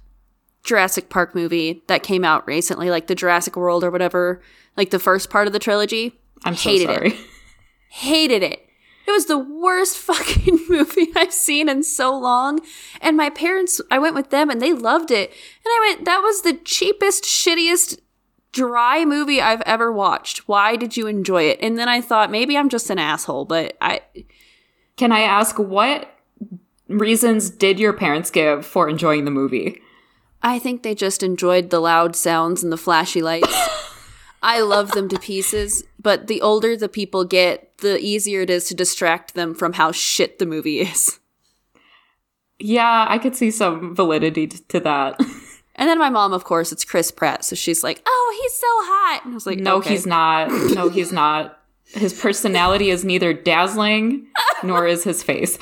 Jurassic 0.63 1.09
Park 1.09 1.33
movie 1.33 1.81
that 1.87 2.03
came 2.03 2.23
out 2.23 2.45
recently, 2.47 2.89
like 2.89 3.07
the 3.07 3.15
Jurassic 3.15 3.55
World 3.55 3.83
or 3.83 3.89
whatever, 3.91 4.41
like 4.77 4.91
the 4.91 4.99
first 4.99 5.29
part 5.29 5.47
of 5.47 5.53
the 5.53 5.59
trilogy. 5.59 6.19
I'm 6.45 6.55
so 6.55 6.69
Hated 6.69 6.89
it. 6.89 6.93
sorry. 6.95 7.19
hated 7.89 8.43
it. 8.43 8.65
It 9.07 9.11
was 9.11 9.25
the 9.25 9.39
worst 9.39 9.97
fucking 9.97 10.59
movie 10.69 11.07
I've 11.15 11.33
seen 11.33 11.67
in 11.67 11.81
so 11.83 12.15
long. 12.15 12.59
And 13.01 13.17
my 13.17 13.29
parents, 13.31 13.81
I 13.89 13.97
went 13.97 14.13
with 14.15 14.29
them 14.29 14.49
and 14.51 14.61
they 14.61 14.73
loved 14.73 15.09
it. 15.09 15.29
And 15.31 15.65
I 15.65 15.87
went, 15.89 16.05
that 16.05 16.19
was 16.19 16.43
the 16.43 16.53
cheapest, 16.53 17.23
shittiest, 17.23 17.97
dry 18.51 19.05
movie 19.05 19.41
I've 19.41 19.61
ever 19.61 19.91
watched. 19.91 20.47
Why 20.47 20.75
did 20.75 20.97
you 20.97 21.07
enjoy 21.07 21.43
it? 21.43 21.59
And 21.61 21.77
then 21.77 21.87
I 21.87 22.01
thought, 22.01 22.31
maybe 22.31 22.57
I'm 22.57 22.69
just 22.69 22.89
an 22.89 22.99
asshole, 22.99 23.45
but 23.45 23.77
I, 23.81 24.01
Can 24.97 25.11
I 25.11 25.21
ask 25.21 25.57
what 25.57 26.13
reasons 26.87 27.49
did 27.49 27.79
your 27.79 27.93
parents 27.93 28.31
give 28.31 28.65
for 28.65 28.89
enjoying 28.89 29.25
the 29.25 29.31
movie? 29.31 29.81
I 30.41 30.57
think 30.57 30.83
they 30.83 30.95
just 30.95 31.21
enjoyed 31.21 31.69
the 31.69 31.79
loud 31.79 32.15
sounds 32.15 32.63
and 32.63 32.71
the 32.71 32.77
flashy 32.77 33.21
lights. 33.21 33.53
I 34.41 34.61
love 34.61 34.91
them 34.91 35.09
to 35.09 35.19
pieces, 35.19 35.83
but 36.01 36.27
the 36.27 36.41
older 36.41 36.77
the 36.77 36.87
people 36.87 37.25
get, 37.25 37.77
the 37.79 37.99
easier 37.99 38.41
it 38.41 38.49
is 38.49 38.65
to 38.65 38.73
distract 38.73 39.35
them 39.35 39.53
from 39.53 39.73
how 39.73 39.91
shit 39.91 40.39
the 40.39 40.45
movie 40.45 40.79
is. 40.79 41.19
Yeah, 42.57 43.05
I 43.07 43.17
could 43.17 43.35
see 43.35 43.51
some 43.51 43.95
validity 43.95 44.47
to 44.47 44.79
that. 44.79 45.19
And 45.79 45.89
then 45.89 45.98
my 45.98 46.09
mom, 46.09 46.33
of 46.33 46.43
course, 46.43 46.71
it's 46.71 46.83
Chris 46.83 47.09
Pratt, 47.09 47.43
so 47.45 47.55
she's 47.55 47.83
like, 47.83 48.01
"Oh, 48.05 48.39
he's 48.41 48.53
so 48.53 48.67
hot," 48.67 49.21
and 49.24 49.33
I 49.33 49.36
was 49.36 49.48
like, 49.48 49.57
No, 49.59 49.77
"Okay." 49.77 49.91
he's 49.91 50.05
not. 50.05 50.50
No, 50.75 50.89
he's 50.89 51.12
not. 51.12 51.57
His 51.86 52.13
personality 52.13 52.91
is 52.91 53.03
neither 53.03 53.33
dazzling 53.33 54.27
nor 54.62 54.86
is 54.86 55.05
his 55.05 55.24
face. 55.24 55.57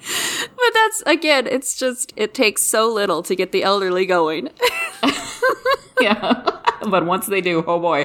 But 0.00 0.72
that's 0.74 1.02
again, 1.06 1.46
it's 1.46 1.76
just 1.76 2.12
it 2.16 2.34
takes 2.34 2.62
so 2.62 2.88
little 2.90 3.22
to 3.24 3.34
get 3.34 3.52
the 3.52 3.62
elderly 3.62 4.06
going. 4.06 4.48
Yeah. 6.00 6.42
but 6.90 7.06
once 7.06 7.26
they 7.26 7.40
do, 7.40 7.62
oh 7.66 7.78
boy. 7.78 8.04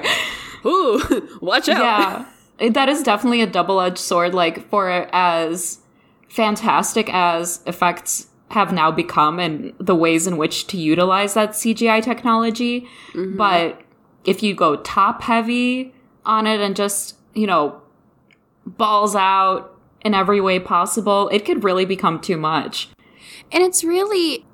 Ooh, 0.64 1.38
watch 1.40 1.68
out! 1.68 2.26
Yeah. 2.60 2.68
That 2.70 2.88
is 2.88 3.02
definitely 3.02 3.42
a 3.42 3.46
double 3.46 3.80
edged 3.80 3.98
sword. 3.98 4.32
Like, 4.32 4.68
for 4.70 4.88
as 5.12 5.78
fantastic 6.28 7.12
as 7.12 7.60
effects 7.66 8.26
have 8.50 8.72
now 8.72 8.90
become 8.90 9.38
and 9.38 9.72
the 9.78 9.94
ways 9.94 10.26
in 10.26 10.36
which 10.36 10.66
to 10.68 10.76
utilize 10.76 11.34
that 11.34 11.50
CGI 11.50 12.02
technology. 12.02 12.86
But 13.14 13.80
if 14.24 14.42
you 14.42 14.54
go 14.54 14.76
top 14.76 15.22
heavy 15.22 15.94
on 16.24 16.46
it 16.46 16.60
and 16.60 16.74
just, 16.76 17.16
you 17.34 17.46
know, 17.46 17.80
balls 18.66 19.14
out 19.16 19.76
in 20.04 20.14
every 20.14 20.40
way 20.40 20.58
possible, 20.58 21.28
it 21.28 21.44
could 21.44 21.64
really 21.64 21.84
become 21.84 22.20
too 22.20 22.36
much. 22.36 22.88
And 23.52 23.62
it's 23.62 23.84
really 23.84 24.44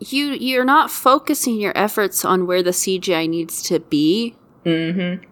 you 0.00 0.26
you're 0.28 0.64
not 0.64 0.90
focusing 0.90 1.56
your 1.60 1.72
efforts 1.76 2.24
on 2.24 2.46
where 2.46 2.62
the 2.62 2.70
CGI 2.70 3.28
needs 3.28 3.62
to 3.64 3.80
be. 3.80 4.36
Mm-hmm. 4.64 5.24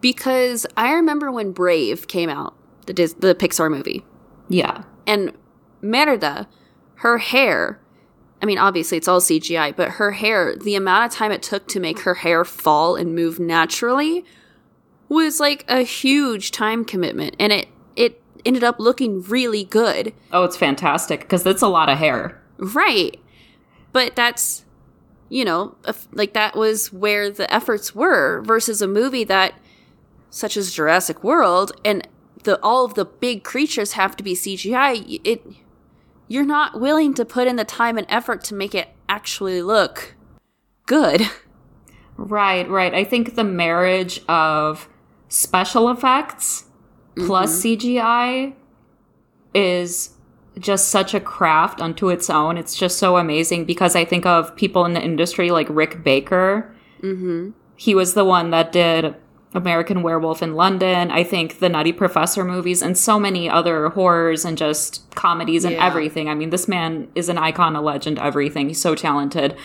Because 0.00 0.66
I 0.76 0.92
remember 0.92 1.32
when 1.32 1.52
Brave 1.52 2.08
came 2.08 2.28
out, 2.28 2.54
the 2.86 2.92
Dis- 2.92 3.14
the 3.14 3.34
Pixar 3.34 3.70
movie, 3.70 4.04
Yeah. 4.48 4.82
and 5.06 5.32
Merida, 5.82 6.46
her 6.98 7.18
hair. 7.18 7.80
I 8.40 8.46
mean, 8.46 8.58
obviously 8.58 8.98
it's 8.98 9.08
all 9.08 9.20
CGI, 9.20 9.74
but 9.74 9.92
her 9.92 10.12
hair, 10.12 10.54
the 10.56 10.74
amount 10.74 11.06
of 11.06 11.16
time 11.16 11.32
it 11.32 11.42
took 11.42 11.66
to 11.68 11.80
make 11.80 12.00
her 12.00 12.14
hair 12.14 12.44
fall 12.44 12.96
and 12.96 13.14
move 13.14 13.40
naturally 13.40 14.24
was 15.08 15.40
like 15.40 15.64
a 15.68 15.82
huge 15.82 16.50
time 16.50 16.84
commitment. 16.84 17.34
And 17.38 17.52
it, 17.52 17.68
it 17.96 18.22
ended 18.44 18.62
up 18.62 18.78
looking 18.78 19.22
really 19.22 19.64
good. 19.64 20.12
Oh, 20.32 20.44
it's 20.44 20.56
fantastic 20.56 21.20
because 21.20 21.46
it's 21.46 21.62
a 21.62 21.68
lot 21.68 21.88
of 21.88 21.98
hair. 21.98 22.40
Right. 22.58 23.18
But 23.92 24.14
that's, 24.14 24.64
you 25.28 25.44
know, 25.44 25.76
like 26.12 26.34
that 26.34 26.56
was 26.56 26.92
where 26.92 27.30
the 27.30 27.52
efforts 27.52 27.94
were 27.94 28.42
versus 28.42 28.82
a 28.82 28.88
movie 28.88 29.24
that, 29.24 29.54
such 30.30 30.56
as 30.56 30.72
Jurassic 30.72 31.24
World, 31.24 31.72
and 31.84 32.06
the 32.44 32.60
all 32.62 32.84
of 32.84 32.94
the 32.94 33.04
big 33.04 33.44
creatures 33.44 33.92
have 33.92 34.16
to 34.16 34.22
be 34.22 34.34
CGI. 34.34 35.20
It, 35.24 35.44
you're 36.28 36.44
not 36.44 36.80
willing 36.80 37.14
to 37.14 37.24
put 37.24 37.48
in 37.48 37.56
the 37.56 37.64
time 37.64 37.98
and 37.98 38.06
effort 38.08 38.44
to 38.44 38.54
make 38.54 38.74
it 38.74 38.88
actually 39.08 39.62
look 39.62 40.14
good. 40.86 41.22
Right, 42.16 42.68
right. 42.68 42.94
I 42.94 43.04
think 43.04 43.34
the 43.34 43.44
marriage 43.44 44.20
of 44.28 44.88
special 45.28 45.88
effects 45.90 46.64
plus 47.16 47.62
CGI 47.62 48.54
is 49.54 50.10
just 50.58 50.88
such 50.88 51.14
a 51.14 51.20
craft 51.20 51.80
unto 51.80 52.08
its 52.08 52.28
own. 52.28 52.58
It's 52.58 52.76
just 52.76 52.98
so 52.98 53.16
amazing 53.16 53.64
because 53.64 53.94
I 53.94 54.04
think 54.04 54.26
of 54.26 54.54
people 54.56 54.84
in 54.84 54.94
the 54.94 55.02
industry 55.02 55.50
like 55.50 55.68
Rick 55.70 56.02
Baker. 56.02 56.74
Mm-hmm. 57.02 57.50
He 57.76 57.94
was 57.94 58.14
the 58.14 58.24
one 58.24 58.50
that 58.50 58.72
did 58.72 59.14
American 59.54 60.02
Werewolf 60.02 60.42
in 60.42 60.54
London. 60.54 61.10
I 61.10 61.24
think 61.24 61.58
the 61.58 61.68
Nutty 61.68 61.92
Professor 61.92 62.44
movies 62.44 62.82
and 62.82 62.96
so 62.98 63.18
many 63.18 63.48
other 63.48 63.88
horrors 63.88 64.44
and 64.44 64.58
just 64.58 65.08
comedies 65.14 65.64
and 65.64 65.74
Yeah. 65.74 65.86
everything. 65.86 66.28
I 66.28 66.34
mean, 66.34 66.50
this 66.50 66.68
man 66.68 67.08
is 67.14 67.28
an 67.28 67.38
icon, 67.38 67.74
a 67.74 67.80
legend, 67.80 68.18
everything. 68.18 68.68
He's 68.68 68.80
so 68.80 68.94
talented. 68.94 69.56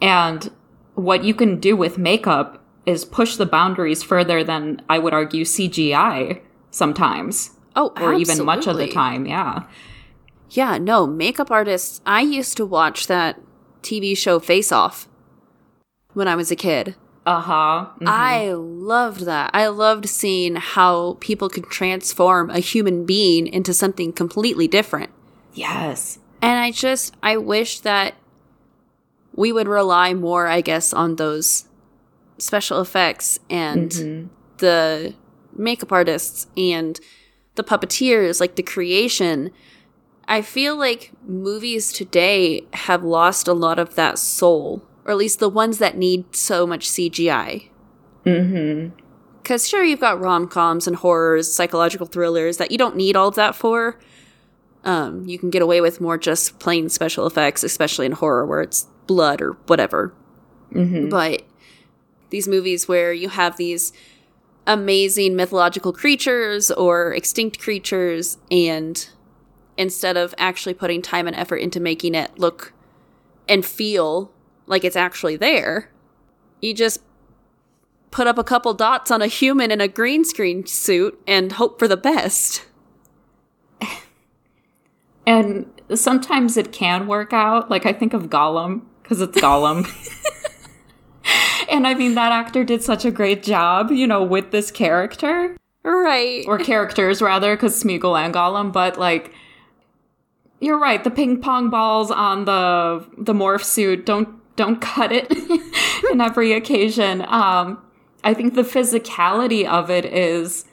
And 0.00 0.50
what 0.94 1.22
you 1.24 1.34
can 1.34 1.60
do 1.60 1.76
with 1.76 1.98
makeup 1.98 2.62
is 2.86 3.04
push 3.04 3.36
the 3.36 3.46
boundaries 3.46 4.02
further 4.02 4.42
than 4.42 4.80
I 4.88 4.98
would 4.98 5.12
argue 5.14 5.44
CGI 5.44 6.40
sometimes, 6.70 7.50
Oh, 7.76 7.92
or 8.00 8.14
even 8.14 8.44
much 8.44 8.66
of 8.66 8.76
the 8.76 8.88
time. 8.88 9.26
Yeah. 9.26 9.62
Yeah, 10.50 10.78
no, 10.78 11.06
makeup 11.06 11.50
artists. 11.50 12.00
I 12.06 12.20
used 12.20 12.56
to 12.58 12.66
watch 12.66 13.06
that 13.06 13.40
TV 13.82 14.14
show 14.16 14.38
Face 14.38 14.70
Off 14.70 15.08
when 16.12 16.28
I 16.28 16.36
was 16.36 16.50
a 16.50 16.56
kid. 16.56 16.94
Uh 17.26 17.40
huh. 17.40 17.86
I 18.04 18.52
loved 18.52 19.20
that. 19.24 19.50
I 19.54 19.68
loved 19.68 20.08
seeing 20.08 20.56
how 20.56 21.16
people 21.20 21.48
could 21.48 21.64
transform 21.70 22.50
a 22.50 22.58
human 22.58 23.06
being 23.06 23.46
into 23.46 23.72
something 23.72 24.12
completely 24.12 24.68
different. 24.68 25.10
Yes. 25.54 26.18
And 26.42 26.58
I 26.60 26.70
just, 26.70 27.14
I 27.22 27.38
wish 27.38 27.80
that 27.80 28.14
we 29.34 29.52
would 29.52 29.68
rely 29.68 30.12
more, 30.12 30.46
I 30.46 30.60
guess, 30.60 30.92
on 30.92 31.16
those 31.16 31.64
special 32.38 32.80
effects 32.80 33.38
and 33.48 33.90
Mm-hmm. 33.90 34.26
the 34.58 35.14
makeup 35.56 35.92
artists 35.92 36.46
and 36.56 37.00
the 37.54 37.64
puppeteers, 37.64 38.40
like 38.40 38.56
the 38.56 38.62
creation. 38.62 39.50
I 40.26 40.42
feel 40.42 40.76
like 40.76 41.12
movies 41.26 41.92
today 41.92 42.66
have 42.72 43.02
lost 43.04 43.46
a 43.48 43.52
lot 43.52 43.78
of 43.78 43.94
that 43.94 44.18
soul, 44.18 44.82
or 45.04 45.10
at 45.10 45.16
least 45.16 45.38
the 45.38 45.48
ones 45.48 45.78
that 45.78 45.96
need 45.96 46.34
so 46.34 46.66
much 46.66 46.88
CGI. 46.88 47.68
Mm-hmm. 48.24 48.96
Because 49.42 49.68
sure, 49.68 49.84
you've 49.84 50.00
got 50.00 50.20
rom 50.20 50.48
coms 50.48 50.86
and 50.86 50.96
horrors, 50.96 51.52
psychological 51.52 52.06
thrillers 52.06 52.56
that 52.56 52.70
you 52.70 52.78
don't 52.78 52.96
need 52.96 53.14
all 53.14 53.28
of 53.28 53.34
that 53.34 53.54
for. 53.54 53.98
Um, 54.84 55.26
you 55.26 55.38
can 55.38 55.50
get 55.50 55.62
away 55.62 55.80
with 55.80 56.00
more 56.00 56.16
just 56.16 56.58
plain 56.58 56.88
special 56.88 57.26
effects, 57.26 57.62
especially 57.62 58.06
in 58.06 58.12
horror 58.12 58.46
where 58.46 58.62
it's 58.62 58.86
blood 59.06 59.42
or 59.42 59.52
whatever. 59.66 60.14
Mm-hmm. 60.72 61.08
But 61.10 61.42
these 62.30 62.48
movies 62.48 62.88
where 62.88 63.12
you 63.12 63.28
have 63.28 63.56
these 63.56 63.92
amazing 64.66 65.36
mythological 65.36 65.92
creatures 65.92 66.70
or 66.70 67.12
extinct 67.12 67.58
creatures, 67.58 68.38
and 68.50 69.08
instead 69.76 70.16
of 70.16 70.34
actually 70.38 70.74
putting 70.74 71.02
time 71.02 71.26
and 71.26 71.36
effort 71.36 71.56
into 71.56 71.80
making 71.80 72.14
it 72.14 72.38
look 72.38 72.72
and 73.48 73.64
feel 73.64 74.32
like 74.66 74.84
it's 74.84 74.96
actually 74.96 75.36
there, 75.36 75.90
you 76.60 76.74
just 76.74 77.00
put 78.10 78.26
up 78.26 78.38
a 78.38 78.44
couple 78.44 78.72
dots 78.74 79.10
on 79.10 79.20
a 79.22 79.26
human 79.26 79.70
in 79.70 79.80
a 79.80 79.88
green 79.88 80.24
screen 80.24 80.64
suit 80.66 81.20
and 81.26 81.52
hope 81.52 81.78
for 81.78 81.88
the 81.88 81.96
best. 81.96 82.64
And 85.26 85.66
sometimes 85.94 86.56
it 86.56 86.72
can 86.72 87.06
work 87.06 87.32
out. 87.32 87.70
Like 87.70 87.86
I 87.86 87.92
think 87.92 88.12
of 88.12 88.24
Gollum 88.28 88.82
because 89.02 89.20
it's 89.20 89.38
Gollum. 89.40 89.86
and 91.70 91.86
I 91.86 91.94
mean 91.94 92.14
that 92.14 92.32
actor 92.32 92.64
did 92.64 92.82
such 92.82 93.04
a 93.04 93.10
great 93.10 93.42
job, 93.42 93.90
you 93.90 94.06
know, 94.06 94.22
with 94.22 94.50
this 94.50 94.70
character 94.70 95.56
Right. 95.82 96.44
or 96.46 96.58
characters 96.70 97.22
rather, 97.22 97.56
because 97.56 97.82
Smeagol 97.82 98.18
and 98.22 98.34
Gollum. 98.34 98.72
But 98.72 98.98
like, 98.98 99.32
you're 100.60 100.78
right. 100.78 101.02
The 101.02 101.10
ping 101.10 101.40
pong 101.40 101.70
balls 101.70 102.10
on 102.10 102.44
the 102.44 103.06
the 103.18 103.32
morph 103.32 103.64
suit 103.64 104.04
don't 104.06 104.28
don't 104.56 104.80
cut 104.80 105.12
it 105.12 105.30
in 106.12 106.20
every 106.20 106.52
occasion. 106.52 107.24
Um, 107.28 107.82
I 108.22 108.34
think 108.34 108.54
the 108.54 108.62
physicality 108.62 109.66
of 109.66 109.90
it 109.90 110.04
is, 110.04 110.64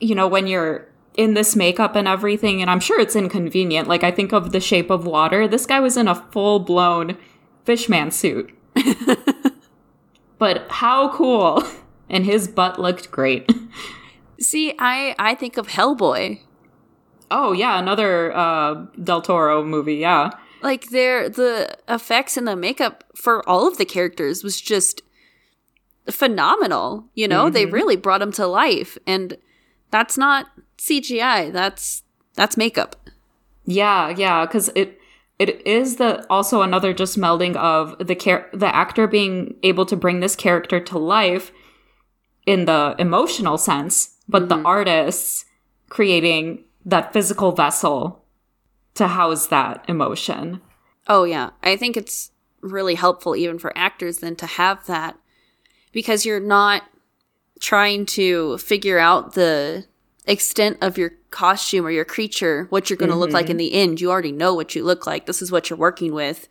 you 0.00 0.14
know, 0.14 0.26
when 0.26 0.46
you're 0.46 0.88
in 1.14 1.34
this 1.34 1.56
makeup 1.56 1.96
and 1.96 2.08
everything, 2.08 2.62
and 2.62 2.70
I'm 2.70 2.80
sure 2.80 3.00
it's 3.00 3.16
inconvenient. 3.16 3.88
Like 3.88 4.04
I 4.04 4.10
think 4.10 4.32
of 4.32 4.52
The 4.52 4.60
Shape 4.60 4.90
of 4.90 5.06
Water. 5.06 5.46
This 5.48 5.66
guy 5.66 5.80
was 5.80 5.96
in 5.96 6.08
a 6.08 6.14
full 6.14 6.60
blown 6.60 7.16
fishman 7.64 8.10
suit. 8.10 8.56
but 10.38 10.66
how 10.70 11.12
cool! 11.12 11.62
And 12.12 12.26
his 12.26 12.48
butt 12.48 12.80
looked 12.80 13.12
great. 13.12 13.48
See, 14.40 14.74
I 14.80 15.14
I 15.16 15.36
think 15.36 15.56
of 15.56 15.68
Hellboy. 15.68 16.40
Oh 17.30 17.52
yeah, 17.52 17.78
another 17.78 18.36
uh, 18.36 18.86
Del 19.00 19.22
Toro 19.22 19.62
movie. 19.62 19.94
Yeah, 19.94 20.30
Like 20.62 20.90
their 20.90 21.28
the 21.28 21.76
effects 21.88 22.36
and 22.36 22.46
the 22.46 22.56
makeup 22.56 23.04
for 23.14 23.48
all 23.48 23.66
of 23.66 23.78
the 23.78 23.84
characters 23.84 24.44
was 24.44 24.60
just 24.60 25.02
phenomenal. 26.10 27.06
You 27.14 27.28
know, 27.28 27.50
they 27.50 27.64
mm-hmm. 27.64 27.74
really 27.74 27.96
brought 27.96 28.18
them 28.18 28.32
to 28.32 28.46
life 28.46 28.98
and 29.06 29.36
that's 29.90 30.16
not 30.16 30.46
CGI. 30.78 31.52
That's 31.52 32.02
that's 32.34 32.56
makeup. 32.56 32.96
yeah, 33.64 34.10
yeah. 34.10 34.46
Because 34.46 34.70
it 34.74 34.98
it 35.38 35.66
is 35.66 35.96
the 35.96 36.26
also 36.28 36.62
another 36.62 36.92
just 36.92 37.18
melding 37.18 37.56
of 37.56 37.96
the 38.06 38.14
char- 38.14 38.48
the 38.52 38.74
actor 38.74 39.06
being 39.06 39.54
able 39.62 39.86
to 39.86 39.96
bring 39.96 40.20
this 40.20 40.36
character 40.36 40.80
to 40.80 40.98
life 40.98 41.52
in 42.46 42.64
the 42.64 42.94
emotional 42.98 43.56
sense, 43.58 44.16
but 44.28 44.48
the 44.48 44.56
mm-hmm. 44.56 44.66
artists 44.66 45.44
creating 45.88 46.64
that 46.84 47.12
physical 47.12 47.52
vessel 47.52 48.19
to 48.94 49.08
house 49.08 49.46
that 49.48 49.84
emotion. 49.88 50.60
Oh 51.06 51.24
yeah, 51.24 51.50
I 51.62 51.76
think 51.76 51.96
it's 51.96 52.30
really 52.60 52.94
helpful 52.94 53.34
even 53.34 53.58
for 53.58 53.76
actors 53.76 54.18
then 54.18 54.36
to 54.36 54.46
have 54.46 54.86
that 54.86 55.18
because 55.92 56.26
you're 56.26 56.40
not 56.40 56.82
trying 57.58 58.06
to 58.06 58.58
figure 58.58 58.98
out 58.98 59.34
the 59.34 59.86
extent 60.26 60.78
of 60.80 60.98
your 60.98 61.12
costume 61.30 61.86
or 61.86 61.90
your 61.90 62.04
creature, 62.04 62.66
what 62.70 62.88
you're 62.88 62.96
going 62.96 63.10
to 63.10 63.16
look 63.16 63.32
like 63.32 63.46
in 63.46 63.52
mm-hmm. 63.52 63.58
the 63.58 63.72
end. 63.72 64.00
You 64.00 64.10
already 64.10 64.32
know 64.32 64.54
what 64.54 64.74
you 64.74 64.84
look 64.84 65.06
like. 65.06 65.26
This 65.26 65.42
is 65.42 65.50
what 65.50 65.70
you're 65.70 65.78
working 65.78 66.12
with. 66.12 66.48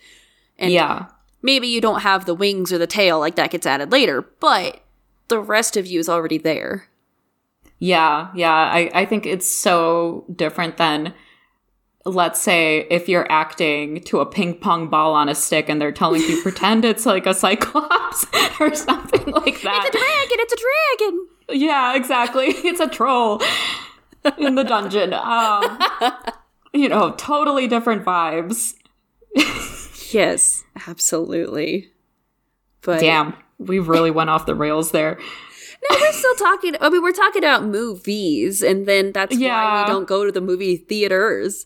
And 0.58 0.72
yeah, 0.72 1.08
maybe 1.42 1.68
you 1.68 1.82
don't 1.82 2.02
have 2.02 2.26
the 2.26 2.34
wings 2.34 2.74
or 2.74 2.78
the 2.78 2.88
tail 2.88 3.20
like 3.20 3.36
that 3.36 3.52
gets 3.52 3.66
added 3.66 3.92
later, 3.92 4.22
but 4.22 4.84
the 5.28 5.40
rest 5.40 5.78
of 5.78 5.88
you 5.88 6.00
is 6.00 6.10
already 6.10 6.38
there. 6.38 6.90
Yeah, 7.78 8.30
yeah. 8.36 8.54
I, 8.54 8.92
I 8.94 9.06
think 9.06 9.26
it's 9.26 9.50
so 9.50 10.26
different 10.36 10.78
than, 10.78 11.14
let's 12.06 12.42
say, 12.42 12.88
if 12.90 13.10
you're 13.10 13.30
acting 13.32 14.02
to 14.02 14.20
a 14.20 14.26
ping 14.26 14.56
pong 14.56 14.88
ball 14.88 15.14
on 15.14 15.30
a 15.30 15.36
stick 15.36 15.70
and 15.70 15.82
they're 15.82 15.92
telling 15.92 16.22
you 16.22 16.42
pretend 16.44 16.86
it's 16.86 17.06
like 17.06 17.26
a 17.26 17.34
cyclops 17.34 18.26
or 18.60 18.74
something 18.74 19.26
like 19.32 19.62
that. 19.62 19.86
It's 19.86 19.96
a 19.96 20.00
dragon, 20.00 20.38
it's 20.40 20.54
a 20.54 20.58
dragon. 21.00 21.28
yeah, 21.62 21.96
exactly. 21.96 22.48
It's 22.70 22.80
a 22.80 22.88
troll 22.88 23.42
in 24.38 24.56
the 24.56 24.64
dungeon. 24.64 25.14
Um, 25.14 25.80
you 26.74 26.90
know, 26.90 27.12
totally 27.18 27.68
different 27.68 28.06
vibes. 28.06 28.76
Yes, 30.12 30.64
absolutely. 30.88 31.92
But 32.82 33.00
Damn, 33.02 33.36
we 33.58 33.80
really 33.80 34.12
went 34.12 34.30
off 34.30 34.46
the 34.46 34.56
rails 34.56 34.92
there. 34.92 35.20
No, 35.90 35.98
we're 36.00 36.12
still 36.12 36.36
talking. 36.36 36.76
I 36.82 36.90
mean, 36.90 37.02
we're 37.02 37.12
talking 37.14 37.42
about 37.44 37.64
movies, 37.64 38.62
and 38.62 38.86
then 38.86 39.12
that's 39.14 39.36
why 39.36 39.42
Yeah. 39.42 39.84
we 39.84 39.88
don't 39.92 40.08
go 40.08 40.26
to 40.26 40.32
the 40.32 40.42
movie 40.42 40.76
theaters. 40.78 41.66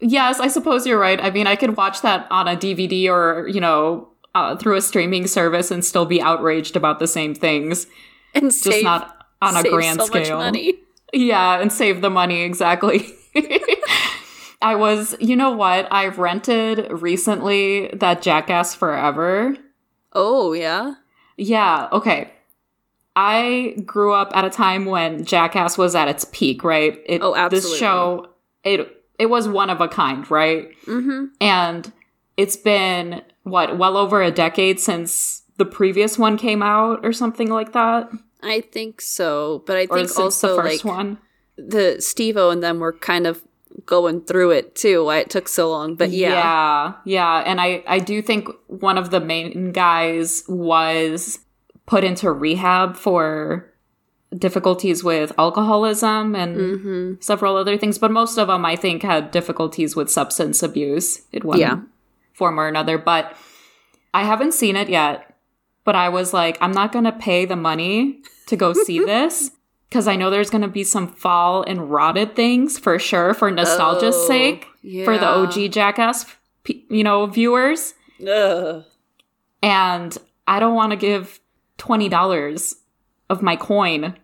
Yes, 0.00 0.40
I 0.40 0.48
suppose 0.48 0.86
you're 0.86 0.98
right. 0.98 1.20
I 1.22 1.30
mean, 1.30 1.46
I 1.46 1.56
could 1.56 1.76
watch 1.76 2.02
that 2.02 2.26
on 2.30 2.48
a 2.48 2.56
DVD 2.56 3.08
or, 3.08 3.48
you 3.48 3.60
know, 3.60 4.08
uh, 4.34 4.56
through 4.56 4.76
a 4.76 4.82
streaming 4.82 5.26
service 5.26 5.70
and 5.70 5.84
still 5.84 6.04
be 6.04 6.20
outraged 6.20 6.76
about 6.76 6.98
the 6.98 7.06
same 7.06 7.34
things. 7.34 7.86
And 8.34 8.50
just 8.50 8.62
save, 8.64 8.82
not 8.84 9.24
on 9.40 9.56
a 9.56 9.62
grand 9.62 10.00
so 10.00 10.06
scale. 10.06 10.38
money. 10.38 10.74
Yeah, 11.16 11.60
and 11.60 11.70
save 11.72 12.00
the 12.00 12.10
money 12.10 12.42
exactly. 12.42 13.06
I 14.60 14.74
was, 14.74 15.14
you 15.20 15.36
know 15.36 15.50
what? 15.52 15.86
I 15.92 16.08
rented 16.08 16.90
recently 16.90 17.88
that 17.94 18.20
Jackass 18.20 18.74
Forever. 18.74 19.56
Oh 20.12 20.54
yeah, 20.54 20.94
Yeah, 21.36 21.88
okay. 21.92 22.32
I 23.16 23.76
grew 23.84 24.12
up 24.12 24.32
at 24.34 24.44
a 24.44 24.50
time 24.50 24.86
when 24.86 25.24
Jackass 25.24 25.78
was 25.78 25.94
at 25.94 26.08
its 26.08 26.26
peak, 26.32 26.64
right? 26.64 27.00
It, 27.06 27.22
Oh, 27.22 27.34
absolutely. 27.34 27.70
This 27.70 27.78
show, 27.78 28.28
it 28.64 29.04
it 29.18 29.26
was 29.26 29.46
one 29.46 29.70
of 29.70 29.80
a 29.80 29.88
kind, 29.88 30.28
right? 30.30 30.70
mm-hmm. 30.86 31.26
And 31.40 31.92
it's 32.36 32.56
been 32.56 33.22
what, 33.44 33.78
well 33.78 33.96
over 33.96 34.22
a 34.22 34.30
decade 34.30 34.80
since 34.80 35.42
the 35.56 35.64
previous 35.64 36.18
one 36.18 36.36
came 36.36 36.62
out 36.62 37.04
or 37.04 37.12
something 37.12 37.48
like 37.48 37.72
that? 37.72 38.10
I 38.42 38.60
think 38.60 39.00
so. 39.00 39.62
But 39.66 39.76
I 39.76 39.86
think 39.86 40.18
also 40.18 40.56
the 40.56 40.62
first 40.62 40.84
like 40.84 40.96
one? 40.96 41.18
the 41.56 42.00
Steve-O 42.00 42.50
and 42.50 42.62
them 42.62 42.80
were 42.80 42.92
kind 42.92 43.26
of 43.26 43.42
going 43.86 44.20
through 44.22 44.50
it 44.50 44.74
too. 44.74 45.04
Why 45.04 45.18
it 45.18 45.30
took 45.30 45.48
so 45.48 45.70
long, 45.70 45.94
but 45.94 46.10
yeah, 46.10 46.30
yeah, 46.30 46.92
yeah. 47.04 47.42
And 47.46 47.60
I, 47.60 47.82
I 47.86 47.98
do 47.98 48.22
think 48.22 48.48
one 48.66 48.98
of 48.98 49.10
the 49.10 49.20
main 49.20 49.72
guys 49.72 50.44
was 50.48 51.38
put 51.86 52.04
into 52.04 52.30
rehab 52.32 52.96
for 52.96 53.70
difficulties 54.36 55.04
with 55.04 55.32
alcoholism 55.38 56.34
and 56.34 56.56
Mm-hmm. 56.56 57.12
several 57.20 57.56
other 57.56 57.76
things. 57.78 57.98
But 57.98 58.10
most 58.10 58.36
of 58.38 58.48
them, 58.48 58.64
I 58.64 58.74
think, 58.76 59.02
had 59.02 59.30
difficulties 59.30 59.94
with 59.94 60.10
substance 60.10 60.62
abuse 60.62 61.22
in 61.32 61.42
one 61.42 61.58
Yeah. 61.60 61.80
form 62.32 62.58
or 62.58 62.66
another. 62.66 62.98
But 62.98 63.36
I 64.12 64.24
haven't 64.24 64.52
seen 64.54 64.76
it 64.76 64.88
yet. 64.88 65.30
But 65.84 65.94
I 65.94 66.08
was 66.08 66.32
like, 66.32 66.56
I'm 66.60 66.72
not 66.72 66.92
going 66.92 67.04
to 67.04 67.12
pay 67.12 67.44
the 67.44 67.56
money 67.56 68.22
to 68.46 68.56
go 68.56 68.72
see 68.72 68.98
this. 69.04 69.50
Because 69.88 70.08
I 70.08 70.16
know 70.16 70.30
there's 70.30 70.50
going 70.50 70.62
to 70.62 70.68
be 70.68 70.82
some 70.82 71.06
fall 71.06 71.62
and 71.62 71.88
rotted 71.90 72.34
things 72.34 72.78
for 72.78 72.98
sure, 72.98 73.34
for 73.34 73.50
nostalgia's 73.50 74.16
Oh, 74.16 74.26
sake, 74.26 74.66
for 75.04 75.16
the. 75.18 75.26
OG 75.28 75.70
Jackass, 75.70 76.26
you 76.88 77.04
know, 77.04 77.26
viewers. 77.26 77.94
Ugh. 78.26 78.82
And 79.62 80.18
I 80.48 80.58
don't 80.58 80.74
want 80.74 80.90
to 80.90 80.96
give 80.96 81.38
$20 81.78 82.74
of 83.30 83.42
my 83.42 83.56
coin 83.56 84.16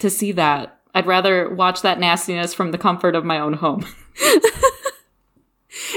to 0.00 0.10
see 0.10 0.32
that. 0.32 0.80
I'd 0.94 1.06
rather 1.06 1.52
watch 1.52 1.82
that 1.82 1.98
nastiness 1.98 2.54
from 2.54 2.70
the 2.70 2.78
comfort 2.78 3.16
of 3.16 3.24
my 3.24 3.38
own 3.38 3.54
home. 3.54 3.86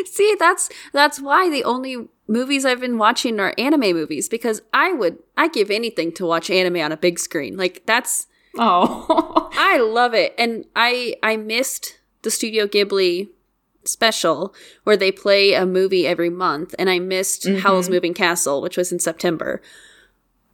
See, 0.06 0.36
that's 0.40 0.70
that's 0.92 1.22
why 1.22 1.50
the 1.52 1.63
only 1.63 2.08
movies 2.28 2.66
I've 2.66 2.80
been 2.80 2.98
watching 2.98 3.40
are 3.40 3.54
anime 3.60 3.94
movies 3.94 4.28
because 4.28 4.62
I 4.74 4.92
would 4.92 5.20
I 5.38 5.50
give 5.50 5.70
anything 5.70 6.12
to 6.13 6.26
watch 6.26 6.50
anime 6.50 6.78
on 6.78 6.92
a 6.92 6.98
big 6.98 7.20
screen. 7.20 7.58
Like 7.58 7.84
that's 7.86 8.26
Oh. 8.58 9.50
I 9.54 9.78
love 9.78 10.13
it. 10.13 10.34
And 10.38 10.66
I 10.76 11.16
I 11.22 11.38
missed 11.38 12.00
the 12.24 12.32
Studio 12.32 12.68
Ghibli 12.68 13.30
special 13.84 14.54
where 14.84 14.98
they 14.98 15.12
play 15.12 15.54
a 15.54 15.66
movie 15.66 16.08
every 16.08 16.30
month, 16.30 16.76
and 16.78 16.90
I 16.90 17.00
missed 17.00 17.48
Howl's 17.48 17.86
mm-hmm. 17.86 17.94
Moving 17.94 18.13
Castle, 18.13 18.62
which 18.62 18.78
was 18.78 18.92
in 18.92 19.00
September. 19.00 19.62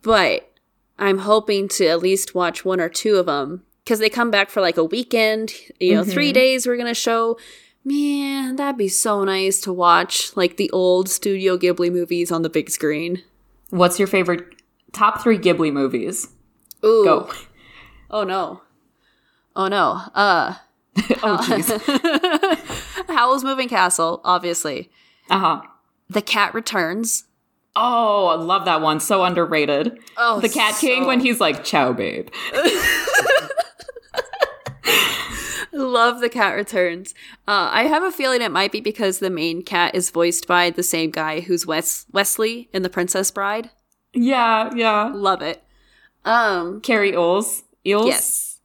But 0.04 0.52
I'm 1.00 1.20
hoping 1.20 1.68
to 1.70 1.88
at 1.88 2.02
least 2.02 2.36
watch 2.36 2.64
one 2.64 2.80
or 2.80 2.90
two 2.90 3.16
of 3.16 3.26
them 3.26 3.64
because 3.84 4.00
they 4.00 4.10
come 4.10 4.30
back 4.32 4.50
for 4.50 4.62
like 4.62 4.78
a 4.78 4.84
weekend. 4.84 5.54
You 5.80 5.96
know, 5.96 6.04
three 6.04 6.32
days 6.32 6.68
we're 6.68 6.78
gonna 6.78 6.94
show. 6.94 7.38
Man, 7.86 8.56
that'd 8.56 8.78
be 8.78 8.88
so 8.88 9.24
nice 9.24 9.60
to 9.62 9.74
watch 9.74 10.36
like 10.38 10.58
the 10.58 10.70
old 10.72 11.10
Studio 11.10 11.58
Ghibli 11.58 11.92
movies 11.92 12.32
on 12.32 12.42
the 12.42 12.50
big 12.50 12.70
screen. 12.70 13.24
What's 13.72 14.00
your 14.00 14.08
favorite 14.08 14.62
top 14.94 15.22
three 15.22 15.38
Ghibli 15.38 15.74
movies? 15.74 16.30
Ooh. 16.86 17.04
Go. 17.04 17.32
Oh 18.10 18.24
no. 18.24 18.62
Oh 19.56 19.68
no. 19.68 20.02
Uh 20.14 20.56
oh 21.24 21.40
jeez. 21.42 23.08
Howl's 23.10 23.44
Moving 23.44 23.68
Castle, 23.68 24.22
obviously. 24.24 24.90
Uh 25.30 25.40
huh. 25.40 25.62
The 26.10 26.22
Cat 26.22 26.54
Returns. 26.54 27.26
Oh, 27.76 28.28
I 28.28 28.36
love 28.36 28.66
that 28.66 28.82
one. 28.82 29.00
So 29.00 29.24
underrated. 29.24 29.98
Oh, 30.18 30.40
the 30.40 30.50
Cat 30.50 30.76
King 30.80 31.06
when 31.06 31.20
he's 31.20 31.40
like, 31.40 31.64
"Ciao, 31.64 31.92
babe." 31.94 32.30
Love 35.76 36.20
The 36.22 36.30
Cat 36.30 36.56
Returns. 36.56 37.16
Uh, 37.48 37.70
I 37.72 37.84
have 37.86 38.04
a 38.04 38.12
feeling 38.12 38.42
it 38.44 38.52
might 38.52 38.72
be 38.72 38.80
because 38.80 39.18
the 39.18 39.32
main 39.32 39.64
cat 39.64 39.96
is 39.96 40.12
voiced 40.12 40.48
by 40.48 40.70
the 40.70 40.84
same 40.84 41.10
guy 41.10 41.40
who's 41.40 41.66
Wes- 41.66 42.06
Wesley 42.12 42.70
in 42.74 42.84
The 42.84 42.90
Princess 42.90 43.32
Bride. 43.32 43.72
Yeah, 44.14 44.70
yeah. 44.76 45.10
Love 45.12 45.42
it. 45.42 45.64
Um, 46.26 46.80
Cary 46.82 47.14
Elwes. 47.16 47.64
Eels. 47.86 48.06
yes. 48.06 48.60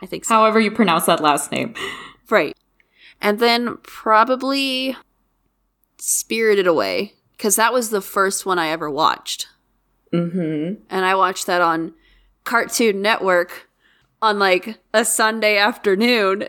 I 0.00 0.06
think 0.06 0.24
so. 0.24 0.34
However 0.34 0.58
you 0.58 0.70
pronounce 0.70 1.04
that 1.06 1.20
last 1.20 1.52
name. 1.52 1.74
Right. 2.30 2.56
And 3.20 3.38
then 3.38 3.76
probably 3.82 4.96
Spirited 5.98 6.66
Away, 6.66 7.12
because 7.42 7.56
that 7.56 7.72
was 7.72 7.90
the 7.90 8.00
first 8.00 8.46
one 8.46 8.60
I 8.60 8.68
ever 8.68 8.88
watched. 8.88 9.48
Mm-hmm. 10.12 10.74
And 10.88 11.04
I 11.04 11.16
watched 11.16 11.46
that 11.46 11.60
on 11.60 11.92
Cartoon 12.44 13.02
Network 13.02 13.68
on 14.22 14.38
like 14.38 14.78
a 14.94 15.04
Sunday 15.04 15.58
afternoon. 15.58 16.42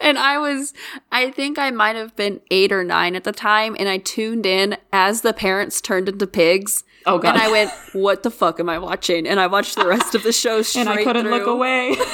and 0.00 0.16
I 0.16 0.38
was, 0.38 0.72
I 1.10 1.32
think 1.32 1.58
I 1.58 1.72
might 1.72 1.96
have 1.96 2.14
been 2.14 2.40
eight 2.52 2.70
or 2.70 2.84
nine 2.84 3.16
at 3.16 3.24
the 3.24 3.32
time, 3.32 3.74
and 3.76 3.88
I 3.88 3.98
tuned 3.98 4.46
in 4.46 4.76
as 4.92 5.22
the 5.22 5.32
parents 5.32 5.80
turned 5.80 6.08
into 6.08 6.28
pigs. 6.28 6.84
Oh 7.04 7.18
god. 7.18 7.34
And 7.34 7.42
I 7.42 7.50
went, 7.50 7.72
"What 7.94 8.22
the 8.22 8.30
fuck 8.30 8.60
am 8.60 8.68
I 8.68 8.78
watching?" 8.78 9.26
And 9.26 9.40
I 9.40 9.48
watched 9.48 9.74
the 9.74 9.88
rest 9.88 10.14
of 10.14 10.22
the 10.22 10.30
show 10.32 10.62
straight 10.62 10.82
and 10.86 11.00
I 11.00 11.02
couldn't 11.02 11.28
look 11.28 11.48
away. 11.48 11.96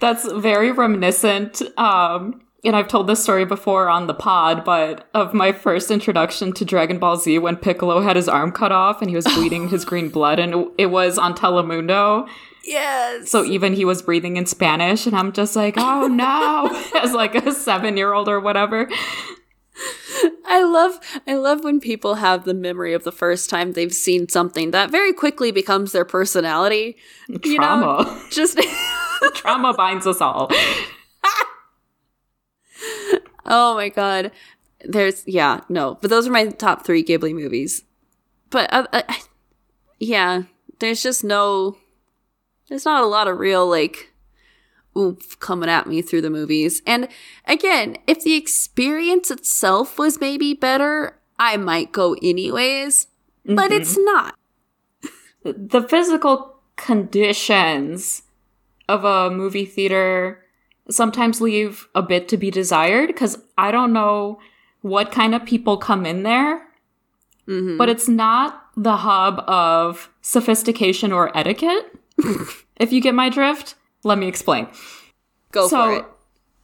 That's 0.00 0.30
very 0.30 0.70
reminiscent. 0.70 1.62
Um, 1.76 2.45
and 2.64 2.74
I've 2.74 2.88
told 2.88 3.06
this 3.06 3.22
story 3.22 3.44
before 3.44 3.88
on 3.88 4.06
the 4.06 4.14
pod, 4.14 4.64
but 4.64 5.08
of 5.14 5.34
my 5.34 5.52
first 5.52 5.90
introduction 5.90 6.52
to 6.54 6.64
Dragon 6.64 6.98
Ball 6.98 7.16
Z 7.16 7.38
when 7.38 7.56
Piccolo 7.56 8.00
had 8.00 8.16
his 8.16 8.28
arm 8.28 8.52
cut 8.52 8.72
off 8.72 9.00
and 9.00 9.10
he 9.10 9.16
was 9.16 9.24
bleeding 9.24 9.68
his 9.68 9.84
green 9.86 10.08
blood, 10.08 10.38
and 10.38 10.66
it 10.78 10.86
was 10.86 11.18
on 11.18 11.34
Telemundo. 11.34 12.28
Yes. 12.64 13.30
So 13.30 13.44
even 13.44 13.74
he 13.74 13.84
was 13.84 14.02
breathing 14.02 14.36
in 14.36 14.46
Spanish, 14.46 15.06
and 15.06 15.16
I'm 15.16 15.32
just 15.32 15.54
like, 15.54 15.74
oh 15.76 16.08
no, 16.08 16.68
as 17.00 17.12
like 17.12 17.34
a 17.34 17.52
seven 17.52 17.96
year 17.96 18.12
old 18.12 18.28
or 18.28 18.40
whatever. 18.40 18.88
I 20.48 20.62
love 20.62 20.98
I 21.26 21.34
love 21.34 21.62
when 21.64 21.80
people 21.80 22.16
have 22.16 22.44
the 22.44 22.54
memory 22.54 22.94
of 22.94 23.04
the 23.04 23.12
first 23.12 23.50
time 23.50 23.72
they've 23.72 23.92
seen 23.92 24.28
something 24.28 24.70
that 24.70 24.90
very 24.90 25.12
quickly 25.12 25.50
becomes 25.50 25.92
their 25.92 26.04
personality. 26.04 26.96
You 27.28 27.58
know, 27.58 28.02
Trauma. 28.04 28.22
just 28.30 28.58
Trauma 29.34 29.74
binds 29.74 30.06
us 30.06 30.20
all. 30.20 30.50
Oh 33.48 33.74
my 33.74 33.88
god. 33.88 34.32
There's 34.84 35.22
yeah, 35.26 35.60
no. 35.68 35.98
But 36.00 36.10
those 36.10 36.26
are 36.26 36.32
my 36.32 36.46
top 36.46 36.84
3 36.84 37.02
Ghibli 37.02 37.34
movies. 37.34 37.82
But 38.50 38.72
uh, 38.72 38.86
uh, 38.92 39.02
yeah, 39.98 40.42
there's 40.78 41.02
just 41.02 41.24
no 41.24 41.76
there's 42.68 42.84
not 42.84 43.02
a 43.02 43.06
lot 43.06 43.28
of 43.28 43.38
real 43.38 43.68
like 43.68 44.12
oomph 44.96 45.38
coming 45.40 45.68
at 45.68 45.86
me 45.86 46.02
through 46.02 46.22
the 46.22 46.30
movies. 46.30 46.82
And 46.86 47.08
again, 47.44 47.96
if 48.06 48.22
the 48.22 48.34
experience 48.34 49.30
itself 49.30 49.98
was 49.98 50.20
maybe 50.20 50.54
better, 50.54 51.18
I 51.38 51.56
might 51.56 51.92
go 51.92 52.16
anyways, 52.22 53.08
but 53.44 53.72
it's 53.72 53.98
not. 53.98 54.34
the 55.44 55.82
physical 55.82 56.60
conditions 56.76 58.22
of 58.88 59.04
a 59.04 59.30
movie 59.30 59.64
theater 59.64 60.45
sometimes 60.90 61.40
leave 61.40 61.88
a 61.94 62.02
bit 62.02 62.28
to 62.28 62.36
be 62.36 62.50
desired 62.50 63.08
because 63.08 63.38
I 63.58 63.70
don't 63.70 63.92
know 63.92 64.38
what 64.82 65.10
kind 65.10 65.34
of 65.34 65.44
people 65.44 65.76
come 65.76 66.06
in 66.06 66.22
there, 66.22 66.62
but 67.78 67.88
it's 67.88 68.08
not 68.08 68.62
the 68.76 68.96
hub 68.96 69.40
of 69.48 70.10
sophistication 70.22 71.12
or 71.12 71.36
etiquette. 71.36 71.92
if 72.76 72.92
you 72.92 73.00
get 73.00 73.14
my 73.14 73.28
drift, 73.28 73.74
let 74.04 74.18
me 74.18 74.26
explain. 74.28 74.68
Go 75.52 75.68
so, 75.68 75.76
for 75.76 75.96
it. 75.98 76.04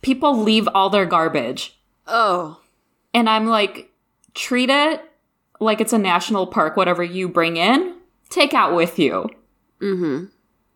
people 0.03 0.39
leave 0.39 0.69
all 0.75 0.91
their 0.91 1.07
garbage, 1.07 1.79
Oh, 2.07 2.61
and 3.15 3.29
I'm 3.31 3.47
like, 3.47 3.91
treat 4.35 4.71
it 4.71 5.03
like 5.61 5.81
it's 5.81 5.93
a 5.93 5.99
national 5.99 6.47
park. 6.49 6.77
Whatever 6.77 7.03
you 7.05 7.29
bring 7.29 7.57
in, 7.57 7.95
take 8.29 8.55
out 8.55 8.75
with 8.75 8.99
you. 8.99 9.29
mm-hmm. 9.81 10.25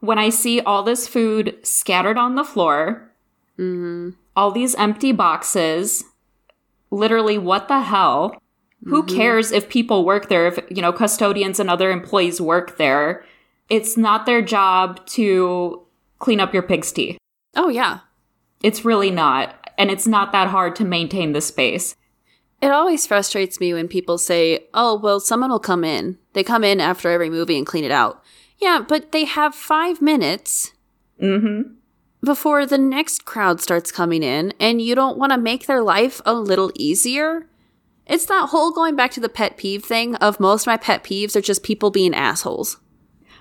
when 0.01 0.19
I 0.19 0.29
see 0.31 0.61
all 0.61 0.83
this 0.83 1.09
food 1.09 1.57
scattered 1.63 2.17
on 2.19 2.35
the 2.37 2.45
floor, 2.45 3.06
all 3.59 4.51
these 4.51 4.75
empty 4.75 5.13
boxes, 5.13 6.05
literally, 6.91 7.39
what 7.39 7.69
the 7.69 7.81
hell? 7.81 8.37
Who 8.85 9.03
cares 9.03 9.51
if 9.51 9.69
people 9.69 10.05
work 10.05 10.29
there, 10.29 10.47
if, 10.47 10.59
you 10.71 10.81
know, 10.81 10.93
custodians 10.93 11.59
and 11.59 11.69
other 11.69 11.91
employees 11.91 12.41
work 12.41 12.77
there? 12.77 13.25
It's 13.69 13.97
not 13.97 14.27
their 14.27 14.43
job 14.43 15.05
to 15.07 15.83
clean 16.19 16.39
up 16.39 16.55
your 16.55 16.63
pigsty. 16.63 17.19
Oh 17.57 17.69
yeah. 17.69 18.01
It's 18.63 18.85
really 18.85 19.11
not. 19.11 19.73
And 19.77 19.91
it's 19.91 20.07
not 20.07 20.31
that 20.33 20.49
hard 20.49 20.77
to 20.77 20.85
maintain 20.85 21.33
the 21.33 21.41
space. 21.41 21.97
It 22.63 22.71
always 22.71 23.07
frustrates 23.07 23.61
me 23.61 23.75
when 23.75 23.89
people 23.89 24.19
say, 24.19 24.67
"Oh, 24.73 24.99
well, 24.99 25.21
someone 25.21 25.51
will 25.51 25.59
come 25.59 25.85
in. 25.85 26.19
They 26.33 26.43
come 26.43 26.65
in 26.65 26.81
after 26.81 27.11
every 27.11 27.29
movie 27.29 27.59
and 27.59 27.67
clean 27.67 27.85
it 27.85 27.91
out." 27.91 28.23
Yeah, 28.59 28.85
but 28.87 29.13
they 29.13 29.25
have 29.25 29.55
5 29.55 30.01
minutes 30.01 30.73
Mm-hmm. 31.21 31.75
Before 32.27 32.67
the 32.67 32.77
next 32.77 33.25
crowd 33.25 33.63
starts 33.63 33.91
coming 33.91 34.23
in 34.23 34.53
and 34.61 34.83
you 34.83 34.95
don't 34.95 35.17
want 35.17 35.33
to 35.33 35.39
make 35.39 35.67
their 35.67 35.81
life 35.81 36.21
a 36.27 36.35
little 36.35 36.71
easier. 36.75 37.47
It's 38.07 38.27
that 38.27 38.51
whole 38.51 38.73
going 38.73 38.97
back 38.97 39.13
to 39.13 39.21
the 39.21 39.29
pet 39.29 39.57
peeve 39.57 39.85
thing 39.85 40.17
of 40.17 40.39
most 40.39 40.65
of 40.65 40.67
my 40.67 40.77
pet 40.77 41.03
peeves 41.03 41.35
are 41.35 41.41
just 41.41 41.63
people 41.63 41.91
being 41.91 42.15
assholes. 42.15 42.79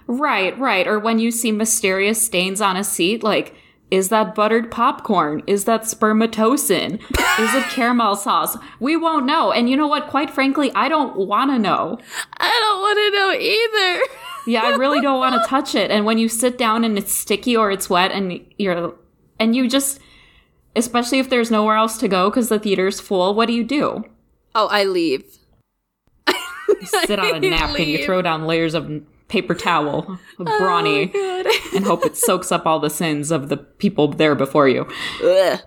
Right, 0.07 0.57
right. 0.57 0.87
Or 0.87 0.99
when 0.99 1.19
you 1.19 1.31
see 1.31 1.51
mysterious 1.51 2.21
stains 2.21 2.61
on 2.61 2.77
a 2.77 2.83
seat, 2.83 3.23
like, 3.23 3.55
is 3.89 4.09
that 4.09 4.35
buttered 4.35 4.69
popcorn? 4.71 5.41
Is 5.47 5.65
that 5.65 5.81
spermatocin? 5.81 6.93
is 7.39 7.55
it 7.55 7.69
caramel 7.71 8.15
sauce? 8.15 8.55
We 8.79 8.95
won't 8.95 9.25
know. 9.25 9.51
And 9.51 9.69
you 9.69 9.75
know 9.75 9.87
what? 9.87 10.07
Quite 10.07 10.29
frankly, 10.29 10.71
I 10.75 10.89
don't 10.89 11.17
want 11.17 11.51
to 11.51 11.59
know. 11.59 11.97
I 12.37 12.59
don't 12.61 12.81
want 12.81 12.99
to 12.99 13.17
know 13.17 13.31
either. 13.33 14.01
Yeah, 14.47 14.63
I 14.63 14.75
really 14.75 15.01
don't 15.01 15.19
want 15.19 15.41
to 15.41 15.47
touch 15.49 15.75
it. 15.75 15.91
And 15.91 16.05
when 16.05 16.17
you 16.17 16.29
sit 16.29 16.57
down 16.57 16.83
and 16.83 16.97
it's 16.97 17.13
sticky 17.13 17.55
or 17.55 17.71
it's 17.71 17.89
wet 17.89 18.11
and 18.11 18.39
you're, 18.57 18.93
and 19.39 19.55
you 19.55 19.69
just, 19.69 19.99
especially 20.75 21.19
if 21.19 21.29
there's 21.29 21.49
nowhere 21.51 21.75
else 21.75 21.97
to 21.99 22.07
go 22.07 22.29
because 22.29 22.49
the 22.49 22.59
theater's 22.59 22.99
full, 22.99 23.33
what 23.33 23.47
do 23.47 23.53
you 23.53 23.63
do? 23.63 24.05
oh, 24.55 24.67
I 24.67 24.85
leave. 24.85 25.23
You 26.27 26.85
sit 26.85 27.19
on 27.19 27.35
a 27.35 27.39
napkin, 27.49 27.89
you 27.89 28.03
throw 28.05 28.21
down 28.21 28.45
layers 28.47 28.73
of 28.73 28.89
paper 29.27 29.53
towel, 29.53 29.99
of 29.99 30.19
oh, 30.47 30.57
brawny, 30.59 31.11
Oh, 31.13 31.71
and 31.75 31.85
hope 31.85 32.05
it 32.05 32.17
soaks 32.17 32.51
up 32.51 32.65
all 32.65 32.79
the 32.79 32.89
sins 32.89 33.31
of 33.31 33.49
the 33.49 33.57
people 33.57 34.07
there 34.07 34.35
before 34.35 34.67
you. 34.67 34.87
Ugh. 35.23 35.59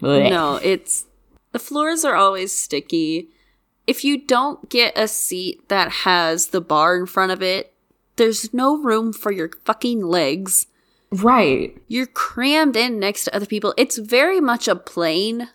Blech. 0.00 0.30
No, 0.30 0.56
it's 0.62 1.06
the 1.52 1.58
floors 1.58 2.04
are 2.04 2.14
always 2.14 2.52
sticky. 2.52 3.28
If 3.86 4.04
you 4.04 4.24
don't 4.24 4.68
get 4.68 4.96
a 4.96 5.06
seat 5.08 5.68
that 5.68 5.90
has 5.90 6.48
the 6.48 6.60
bar 6.60 6.96
in 6.96 7.06
front 7.06 7.32
of 7.32 7.42
it, 7.42 7.73
there's 8.16 8.52
no 8.54 8.76
room 8.82 9.12
for 9.12 9.30
your 9.32 9.50
fucking 9.64 10.02
legs. 10.04 10.66
Right. 11.10 11.76
You're 11.88 12.06
crammed 12.06 12.76
in 12.76 12.98
next 12.98 13.24
to 13.24 13.34
other 13.36 13.46
people. 13.46 13.74
It's 13.76 13.98
very 13.98 14.40
much 14.40 14.66
a 14.68 14.76
plane, 14.76 15.48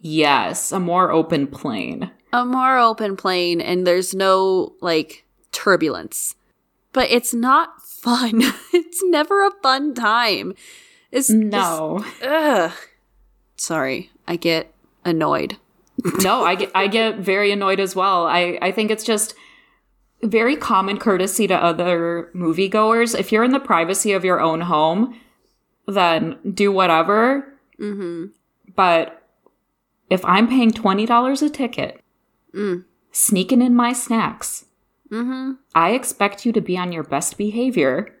Yes, 0.00 0.72
a 0.72 0.80
more 0.80 1.10
open 1.12 1.46
plane. 1.46 2.10
a 2.32 2.44
more 2.44 2.78
open 2.78 3.16
plane, 3.16 3.60
and 3.60 3.86
there's 3.86 4.14
no 4.14 4.74
like 4.80 5.24
turbulence. 5.52 6.34
But 6.92 7.10
it's 7.10 7.32
not 7.32 7.80
fun. 7.82 8.42
it's 8.72 9.02
never 9.04 9.44
a 9.46 9.50
fun 9.62 9.94
time. 9.94 10.54
It's 11.10 11.30
No. 11.30 11.98
it's- 12.20 12.22
ugh. 12.72 12.72
Sorry, 13.56 14.10
I 14.26 14.36
get 14.36 14.72
annoyed. 15.04 15.56
no, 16.22 16.42
I 16.42 16.54
get 16.56 16.70
I 16.74 16.86
get 16.88 17.18
very 17.18 17.52
annoyed 17.52 17.78
as 17.80 17.94
well. 17.94 18.26
I 18.26 18.58
I 18.60 18.72
think 18.72 18.90
it's 18.90 19.04
just 19.04 19.34
very 20.22 20.56
common 20.56 20.98
courtesy 20.98 21.46
to 21.48 21.54
other 21.54 22.30
moviegoers. 22.34 23.18
If 23.18 23.32
you're 23.32 23.44
in 23.44 23.52
the 23.52 23.60
privacy 23.60 24.12
of 24.12 24.24
your 24.24 24.40
own 24.40 24.60
home, 24.62 25.18
then 25.86 26.38
do 26.54 26.70
whatever. 26.70 27.52
Mm-hmm. 27.80 28.26
But 28.76 29.22
if 30.10 30.24
I'm 30.24 30.46
paying 30.48 30.70
$20 30.72 31.42
a 31.42 31.50
ticket, 31.50 31.98
Mm. 32.54 32.84
sneaking 33.12 33.62
in 33.62 33.74
my 33.74 33.92
snacks, 33.94 34.66
Mm-hmm. 35.10 35.52
I 35.74 35.90
expect 35.90 36.46
you 36.46 36.52
to 36.52 36.60
be 36.62 36.76
on 36.78 36.90
your 36.92 37.02
best 37.02 37.36
behavior 37.36 38.14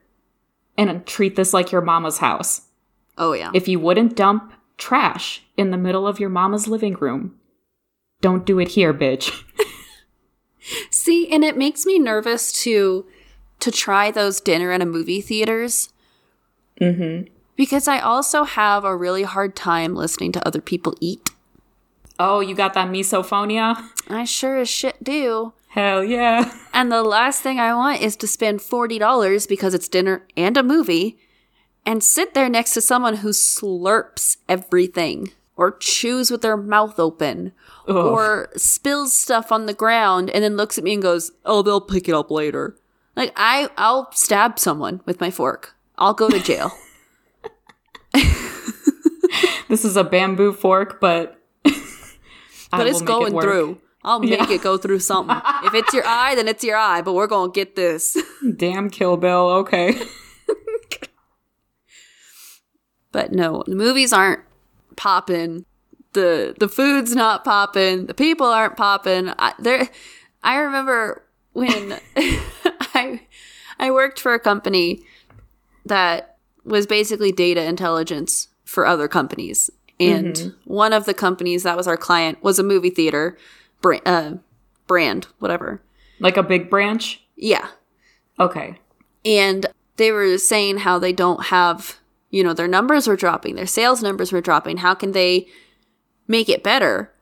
and 0.76 1.06
treat 1.06 1.36
this 1.36 1.54
like 1.54 1.72
your 1.72 1.80
mama's 1.80 2.18
house. 2.18 2.62
Oh 3.16 3.32
yeah. 3.32 3.50
If 3.54 3.66
you 3.68 3.78
wouldn't 3.80 4.14
dump 4.16 4.52
trash 4.76 5.42
in 5.56 5.70
the 5.70 5.78
middle 5.78 6.06
of 6.06 6.18
your 6.20 6.28
mama's 6.28 6.68
living 6.68 6.94
room, 6.94 7.34
don't 8.20 8.44
do 8.44 8.58
it 8.58 8.68
here, 8.68 8.92
bitch. 8.92 9.32
See, 10.90 11.30
and 11.30 11.44
it 11.44 11.56
makes 11.56 11.84
me 11.86 11.98
nervous 11.98 12.52
to 12.62 13.06
to 13.60 13.70
try 13.70 14.10
those 14.10 14.40
dinner 14.40 14.72
and 14.72 14.82
a 14.82 14.86
movie 14.86 15.20
theaters 15.20 15.90
mm-hmm. 16.80 17.28
because 17.54 17.86
I 17.86 18.00
also 18.00 18.42
have 18.42 18.84
a 18.84 18.96
really 18.96 19.22
hard 19.22 19.54
time 19.54 19.94
listening 19.94 20.32
to 20.32 20.46
other 20.46 20.60
people 20.60 20.96
eat. 21.00 21.30
Oh, 22.18 22.40
you 22.40 22.56
got 22.56 22.74
that 22.74 22.88
misophonia? 22.88 23.88
I 24.08 24.24
sure 24.24 24.58
as 24.58 24.68
shit 24.68 25.02
do. 25.02 25.52
Hell 25.68 26.04
yeah. 26.04 26.52
And 26.74 26.90
the 26.90 27.02
last 27.02 27.42
thing 27.42 27.60
I 27.60 27.74
want 27.74 28.02
is 28.02 28.16
to 28.16 28.26
spend 28.26 28.60
$40 28.60 29.48
because 29.48 29.74
it's 29.74 29.88
dinner 29.88 30.26
and 30.36 30.56
a 30.56 30.62
movie 30.62 31.18
and 31.86 32.02
sit 32.02 32.34
there 32.34 32.48
next 32.48 32.74
to 32.74 32.80
someone 32.80 33.16
who 33.16 33.30
slurps 33.30 34.38
everything 34.48 35.32
or 35.62 35.76
chews 35.78 36.30
with 36.30 36.42
their 36.42 36.56
mouth 36.56 36.98
open 36.98 37.52
Ugh. 37.86 37.94
or 37.96 38.48
spills 38.56 39.12
stuff 39.12 39.52
on 39.52 39.66
the 39.66 39.74
ground 39.74 40.28
and 40.30 40.42
then 40.42 40.56
looks 40.56 40.76
at 40.76 40.84
me 40.84 40.94
and 40.94 41.02
goes, 41.02 41.30
"Oh, 41.44 41.62
they'll 41.62 41.80
pick 41.80 42.08
it 42.08 42.14
up 42.14 42.30
later." 42.30 42.76
Like 43.14 43.32
I 43.36 43.68
I'll 43.76 44.10
stab 44.12 44.58
someone 44.58 45.00
with 45.06 45.20
my 45.20 45.30
fork. 45.30 45.74
I'll 45.98 46.14
go 46.14 46.28
to 46.28 46.40
jail. 46.40 46.72
This 49.68 49.86
is 49.86 49.96
a 49.96 50.04
bamboo 50.04 50.52
fork, 50.52 51.00
but 51.00 51.40
I 51.64 51.72
but 52.72 52.86
it's 52.86 53.00
it 53.00 53.06
going 53.06 53.32
work. 53.32 53.42
through. 53.44 53.78
I'll 54.04 54.18
make 54.20 54.38
Yeah. 54.38 54.50
it 54.56 54.62
go 54.62 54.76
through 54.76 54.98
something. 54.98 55.34
if 55.64 55.72
it's 55.72 55.94
your 55.94 56.04
eye, 56.06 56.34
then 56.34 56.46
it's 56.46 56.62
your 56.62 56.76
eye, 56.76 57.00
but 57.00 57.14
we're 57.14 57.26
going 57.26 57.52
to 57.52 57.54
get 57.54 57.74
this. 57.74 58.18
Damn 58.56 58.90
Kill 58.90 59.16
Bill. 59.16 59.48
Okay. 59.64 59.98
But 63.12 63.32
no, 63.32 63.62
the 63.66 63.74
movies 63.74 64.12
aren't 64.12 64.40
popping. 64.96 65.64
The 66.12 66.54
the 66.58 66.68
food's 66.68 67.14
not 67.14 67.44
popping. 67.44 68.06
The 68.06 68.14
people 68.14 68.46
aren't 68.46 68.76
popping. 68.76 69.32
I, 69.38 69.54
there, 69.58 69.88
I 70.42 70.56
remember 70.58 71.24
when 71.52 71.98
I 72.16 73.22
I 73.78 73.90
worked 73.90 74.20
for 74.20 74.34
a 74.34 74.38
company 74.40 75.02
that 75.86 76.36
was 76.64 76.86
basically 76.86 77.32
data 77.32 77.64
intelligence 77.64 78.48
for 78.64 78.86
other 78.86 79.08
companies, 79.08 79.70
and 79.98 80.54
one 80.64 80.92
of 80.92 81.04
the 81.06 81.14
companies 81.14 81.62
that 81.64 81.76
was 81.76 81.86
our 81.88 81.96
client 81.96 82.42
was 82.42 82.58
a 82.58 82.62
movie 82.62 82.90
theater 82.90 83.36
brand, 83.80 84.02
uh, 84.06 84.34
brand 84.86 85.26
whatever. 85.38 85.82
Like 86.20 86.36
a 86.36 86.42
big 86.42 86.70
branch? 86.70 87.20
Yeah, 87.36 87.66
Okay. 88.38 88.78
and 89.24 89.66
they 89.96 90.12
were 90.12 90.38
saying 90.38 90.78
how 90.78 90.98
they 91.00 91.12
don't 91.12 91.46
have 91.46 91.98
you 92.32 92.42
know 92.42 92.52
their 92.52 92.66
numbers 92.66 93.06
were 93.06 93.14
dropping 93.16 93.54
their 93.54 93.66
sales 93.66 94.02
numbers 94.02 94.32
were 94.32 94.40
dropping 94.40 94.78
how 94.78 94.94
can 94.94 95.12
they 95.12 95.46
make 96.26 96.48
it 96.48 96.64
better 96.64 97.12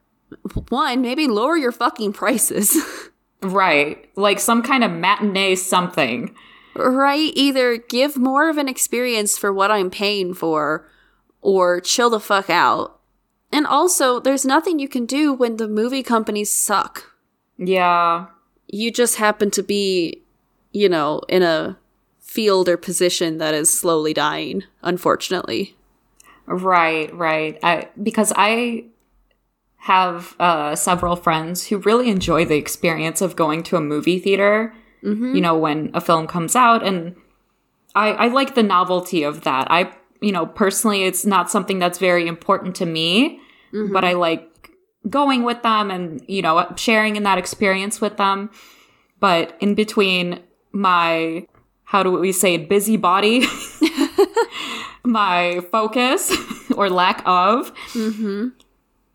one 0.71 1.03
maybe 1.03 1.27
lower 1.29 1.57
your 1.59 1.73
fucking 1.73 2.13
prices 2.15 2.77
Right. 3.43 4.07
Like 4.17 4.39
some 4.39 4.63
kind 4.63 4.85
of 4.85 4.91
matinee 4.93 5.55
something. 5.55 6.35
right 6.77 7.33
either 7.35 7.79
give 7.79 8.19
more 8.19 8.51
of 8.51 8.59
an 8.59 8.69
experience 8.69 9.37
for 9.39 9.51
what 9.53 9.71
i'm 9.71 9.91
paying 9.91 10.35
for 10.35 10.87
or 11.43 11.81
chill 11.81 12.11
the 12.11 12.21
fuck 12.21 12.49
out 12.51 13.01
and 13.51 13.67
also 13.67 14.21
there's 14.21 14.45
nothing 14.45 14.79
you 14.79 14.89
can 14.89 15.07
do 15.07 15.33
when 15.33 15.57
the 15.57 15.67
movie 15.67 16.03
companies 16.05 16.55
suck 16.55 17.15
Yeah. 17.57 18.27
you 18.69 18.93
just 18.93 19.17
happen 19.17 19.51
to 19.53 19.63
be 19.63 20.23
you 20.73 20.89
know 20.89 21.23
in 21.29 21.43
a 21.43 21.79
field 22.31 22.69
or 22.69 22.77
position 22.77 23.39
that 23.39 23.55
is 23.55 23.69
slowly 23.69 24.15
dying 24.15 24.63
unfortunately 24.83 25.75
Right, 26.51 27.15
right. 27.15 27.59
I, 27.63 27.89
because 28.03 28.33
I 28.35 28.87
have 29.77 30.35
uh, 30.41 30.75
several 30.75 31.15
friends 31.15 31.69
who 31.69 31.79
really 31.79 32.11
enjoy 32.11 32.45
the 32.45 32.57
experience 32.57 33.23
of 33.23 33.37
going 33.37 33.63
to 33.65 33.77
a 33.77 33.81
movie 33.81 34.19
theater, 34.19 34.75
you 35.35 35.41
know, 35.41 35.57
when 35.57 35.91
a 35.95 36.01
film 36.01 36.27
comes 36.27 36.57
out. 36.57 36.85
And 36.85 37.15
I, 37.95 38.09
I 38.13 38.27
like 38.29 38.57
the 38.57 38.65
novelty 38.65 39.23
of 39.23 39.43
that. 39.43 39.71
I, 39.71 39.93
you 40.21 40.33
know, 40.33 40.45
personally, 40.45 41.05
it's 41.05 41.25
not 41.25 41.51
something 41.51 41.79
that's 41.79 41.99
very 41.99 42.27
important 42.27 42.75
to 42.77 42.87
me, 42.87 43.41
but 43.93 44.05
I 44.05 44.15
like 44.15 44.73
going 45.09 45.45
with 45.45 45.63
them 45.63 45.91
and, 45.91 46.21
you 46.27 46.43
know, 46.43 46.67
sharing 46.77 47.15
in 47.15 47.23
that 47.23 47.39
experience 47.39 48.01
with 48.01 48.17
them. 48.17 48.51
But 49.21 49.57
in 49.61 49.77
between 49.77 50.41
my, 50.73 51.47
how 51.91 52.05
do 52.05 52.13
we 52.13 52.31
say 52.31 52.55
it, 52.55 52.69
busybody, 52.69 53.45
my 55.05 55.59
focus 55.73 56.33
or 56.77 56.89
lack 56.89 57.21
of, 57.27 57.75
mm-hmm. 57.95 58.51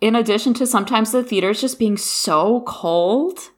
in 0.02 0.14
addition 0.14 0.54
to 0.54 0.68
sometimes 0.68 1.14
the 1.14 1.24
theaters 1.24 1.62
just 1.62 1.80
being 1.80 1.96
so 1.96 2.66
cold. 2.68 3.52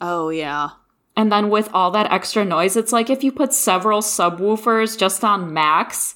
oh 0.00 0.28
yeah. 0.28 0.68
And 1.16 1.32
then 1.32 1.50
with 1.50 1.68
all 1.74 1.90
that 1.90 2.12
extra 2.12 2.44
noise, 2.44 2.76
it's 2.76 2.92
like 2.92 3.10
if 3.10 3.24
you 3.24 3.32
put 3.32 3.52
several 3.52 4.02
subwoofers 4.02 4.96
just 4.96 5.24
on 5.24 5.52
max 5.52 6.14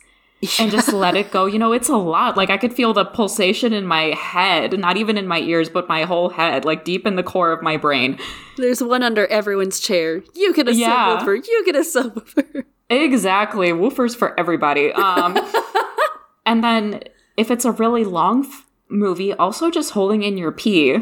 and 0.59 0.71
just 0.71 0.93
let 0.93 1.17
it 1.17 1.31
go, 1.31 1.47
you 1.47 1.59
know, 1.59 1.73
it's 1.73 1.89
a 1.89 1.97
lot. 1.97 2.37
Like 2.37 2.51
I 2.51 2.57
could 2.57 2.73
feel 2.75 2.93
the 2.93 3.05
pulsation 3.05 3.73
in 3.73 3.87
my 3.87 4.15
head, 4.15 4.79
not 4.79 4.97
even 4.97 5.17
in 5.19 5.27
my 5.27 5.41
ears, 5.41 5.69
but 5.69 5.89
my 5.89 6.05
whole 6.05 6.29
head, 6.31 6.65
like 6.65 6.85
deep 6.85 7.07
in 7.07 7.17
the 7.17 7.23
core 7.23 7.53
of 7.53 7.63
my 7.63 7.77
brain. 7.77 8.19
There's 8.57 8.83
one 8.83 9.03
under 9.03 9.27
everyone's 9.27 9.81
chair. 9.81 10.23
You 10.35 10.55
get 10.55 10.69
a 10.69 10.75
Yeah. 10.75 11.19
subwoofer. 11.21 11.47
You 11.47 11.65
get 11.65 11.77
a 11.77 11.81
subwoofer. 11.81 12.65
Exactly. 12.91 13.71
Woofers 13.71 14.15
for 14.17 14.39
everybody. 14.39 14.93
Um, 14.93 15.37
and 16.47 16.63
then 16.63 17.03
if 17.37 17.51
it's 17.51 17.65
a 17.65 17.73
really 17.73 18.05
long 18.05 18.45
f- 18.45 18.67
movie, 18.89 19.33
also 19.33 19.71
just 19.71 19.93
holding 19.93 20.23
in 20.23 20.37
your 20.39 20.53
pee. 20.53 20.99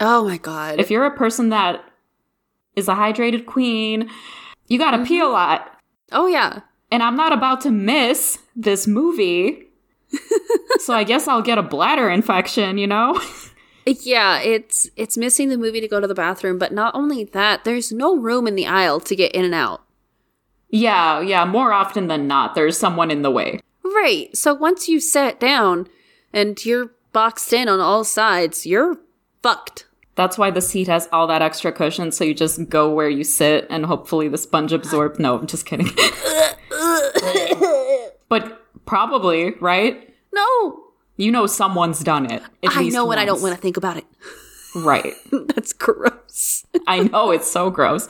Oh 0.00 0.24
my 0.24 0.38
god. 0.38 0.80
If 0.80 0.90
you're 0.90 1.04
a 1.06 1.16
person 1.16 1.50
that 1.50 1.84
is 2.76 2.88
a 2.88 2.94
hydrated 2.94 3.46
queen, 3.46 4.08
you 4.68 4.78
gotta 4.78 5.04
pee 5.04 5.20
a 5.20 5.26
lot. 5.26 5.70
oh 6.12 6.26
yeah. 6.26 6.60
And 6.90 7.02
I'm 7.02 7.16
not 7.16 7.34
about 7.34 7.60
to 7.62 7.70
miss 7.70 8.38
this 8.58 8.86
movie. 8.86 9.68
so 10.80 10.92
I 10.92 11.04
guess 11.04 11.28
I'll 11.28 11.42
get 11.42 11.56
a 11.56 11.62
bladder 11.62 12.10
infection, 12.10 12.76
you 12.76 12.86
know? 12.86 13.18
Yeah, 13.86 14.40
it's 14.40 14.90
it's 14.96 15.16
missing 15.16 15.48
the 15.48 15.56
movie 15.56 15.80
to 15.80 15.88
go 15.88 15.98
to 15.98 16.06
the 16.06 16.14
bathroom, 16.14 16.58
but 16.58 16.74
not 16.74 16.94
only 16.94 17.24
that, 17.24 17.64
there's 17.64 17.90
no 17.90 18.14
room 18.16 18.46
in 18.46 18.54
the 18.54 18.66
aisle 18.66 19.00
to 19.00 19.16
get 19.16 19.32
in 19.32 19.46
and 19.46 19.54
out. 19.54 19.82
yeah, 20.68 21.22
yeah, 21.22 21.46
more 21.46 21.72
often 21.72 22.06
than 22.08 22.26
not, 22.26 22.54
there's 22.54 22.76
someone 22.76 23.10
in 23.10 23.22
the 23.22 23.30
way. 23.30 23.60
Right. 23.82 24.36
So 24.36 24.52
once 24.52 24.88
you 24.88 25.00
sat 25.00 25.40
down 25.40 25.88
and 26.34 26.62
you're 26.66 26.90
boxed 27.14 27.50
in 27.54 27.66
on 27.66 27.80
all 27.80 28.04
sides, 28.04 28.66
you're 28.66 28.98
fucked. 29.42 29.86
That's 30.16 30.36
why 30.36 30.50
the 30.50 30.60
seat 30.60 30.88
has 30.88 31.08
all 31.10 31.26
that 31.28 31.40
extra 31.40 31.72
cushion, 31.72 32.12
so 32.12 32.24
you 32.24 32.34
just 32.34 32.68
go 32.68 32.92
where 32.92 33.08
you 33.08 33.24
sit 33.24 33.66
and 33.70 33.86
hopefully 33.86 34.28
the 34.28 34.36
sponge 34.36 34.72
absorbs. 34.74 35.18
No, 35.18 35.38
I'm 35.38 35.46
just 35.46 35.64
kidding. 35.64 35.88
but 38.28 38.64
probably, 38.86 39.52
right? 39.60 40.14
No. 40.32 40.84
You 41.16 41.32
know 41.32 41.46
someone's 41.46 42.00
done 42.00 42.30
it. 42.30 42.42
at 42.62 42.76
I 42.76 42.84
know 42.88 43.04
when 43.06 43.18
I 43.18 43.24
don't 43.24 43.42
want 43.42 43.54
to 43.54 43.60
think 43.60 43.76
about 43.76 43.96
it. 43.96 44.04
Right. 44.74 45.14
That's 45.32 45.72
gross. 45.72 46.64
I 46.86 47.00
know 47.00 47.30
it's 47.32 47.50
so 47.50 47.70
gross. 47.70 48.08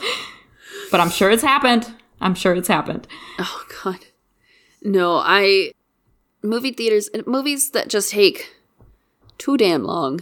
But 0.90 1.00
I'm 1.00 1.10
sure 1.10 1.30
it's 1.30 1.42
happened. 1.42 1.90
I'm 2.20 2.34
sure 2.34 2.54
it's 2.54 2.68
happened. 2.68 3.06
Oh 3.38 3.64
god. 3.82 4.06
No, 4.82 5.16
I 5.16 5.72
movie 6.42 6.72
theaters 6.72 7.08
and 7.14 7.26
movies 7.26 7.70
that 7.70 7.88
just 7.88 8.10
take 8.10 8.54
too 9.38 9.56
damn 9.56 9.84
long. 9.84 10.20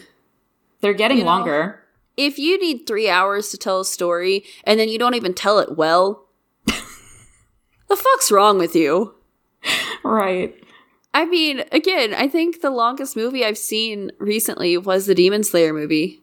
They're 0.80 0.94
getting 0.94 1.18
You 1.18 1.24
know? 1.24 1.30
longer. 1.30 1.82
If 2.16 2.38
you 2.38 2.58
need 2.60 2.86
3 2.86 3.10
hours 3.10 3.50
to 3.50 3.58
tell 3.58 3.80
a 3.80 3.84
story 3.84 4.44
and 4.64 4.78
then 4.80 4.88
you 4.88 4.98
don't 4.98 5.14
even 5.14 5.34
tell 5.34 5.58
it 5.58 5.76
well, 5.76 6.26
the 6.66 7.96
fuck's 7.96 8.30
wrong 8.30 8.58
with 8.58 8.74
you? 8.76 9.15
Right. 10.04 10.54
I 11.14 11.24
mean, 11.24 11.64
again, 11.72 12.12
I 12.14 12.28
think 12.28 12.60
the 12.60 12.70
longest 12.70 13.16
movie 13.16 13.44
I've 13.44 13.58
seen 13.58 14.12
recently 14.18 14.76
was 14.76 15.06
the 15.06 15.14
Demon 15.14 15.44
Slayer 15.44 15.72
movie. 15.72 16.20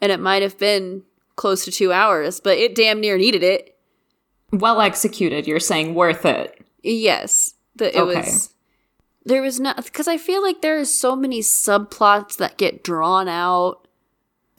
And 0.00 0.12
it 0.12 0.20
might 0.20 0.42
have 0.42 0.58
been 0.58 1.02
close 1.36 1.64
to 1.64 1.70
2 1.72 1.90
hours, 1.92 2.38
but 2.40 2.58
it 2.58 2.74
damn 2.74 3.00
near 3.00 3.16
needed 3.16 3.42
it. 3.42 3.76
Well 4.52 4.80
executed. 4.80 5.46
You're 5.46 5.58
saying 5.60 5.94
worth 5.94 6.24
it. 6.26 6.64
Yes, 6.82 7.54
the, 7.74 7.96
it 7.96 8.00
Okay. 8.00 8.20
was. 8.20 8.50
There 9.24 9.42
was 9.42 9.58
not 9.58 9.76
because 9.84 10.06
I 10.06 10.18
feel 10.18 10.40
like 10.42 10.60
there 10.62 10.78
is 10.78 10.96
so 10.96 11.16
many 11.16 11.40
subplots 11.40 12.36
that 12.36 12.58
get 12.58 12.84
drawn 12.84 13.26
out. 13.28 13.88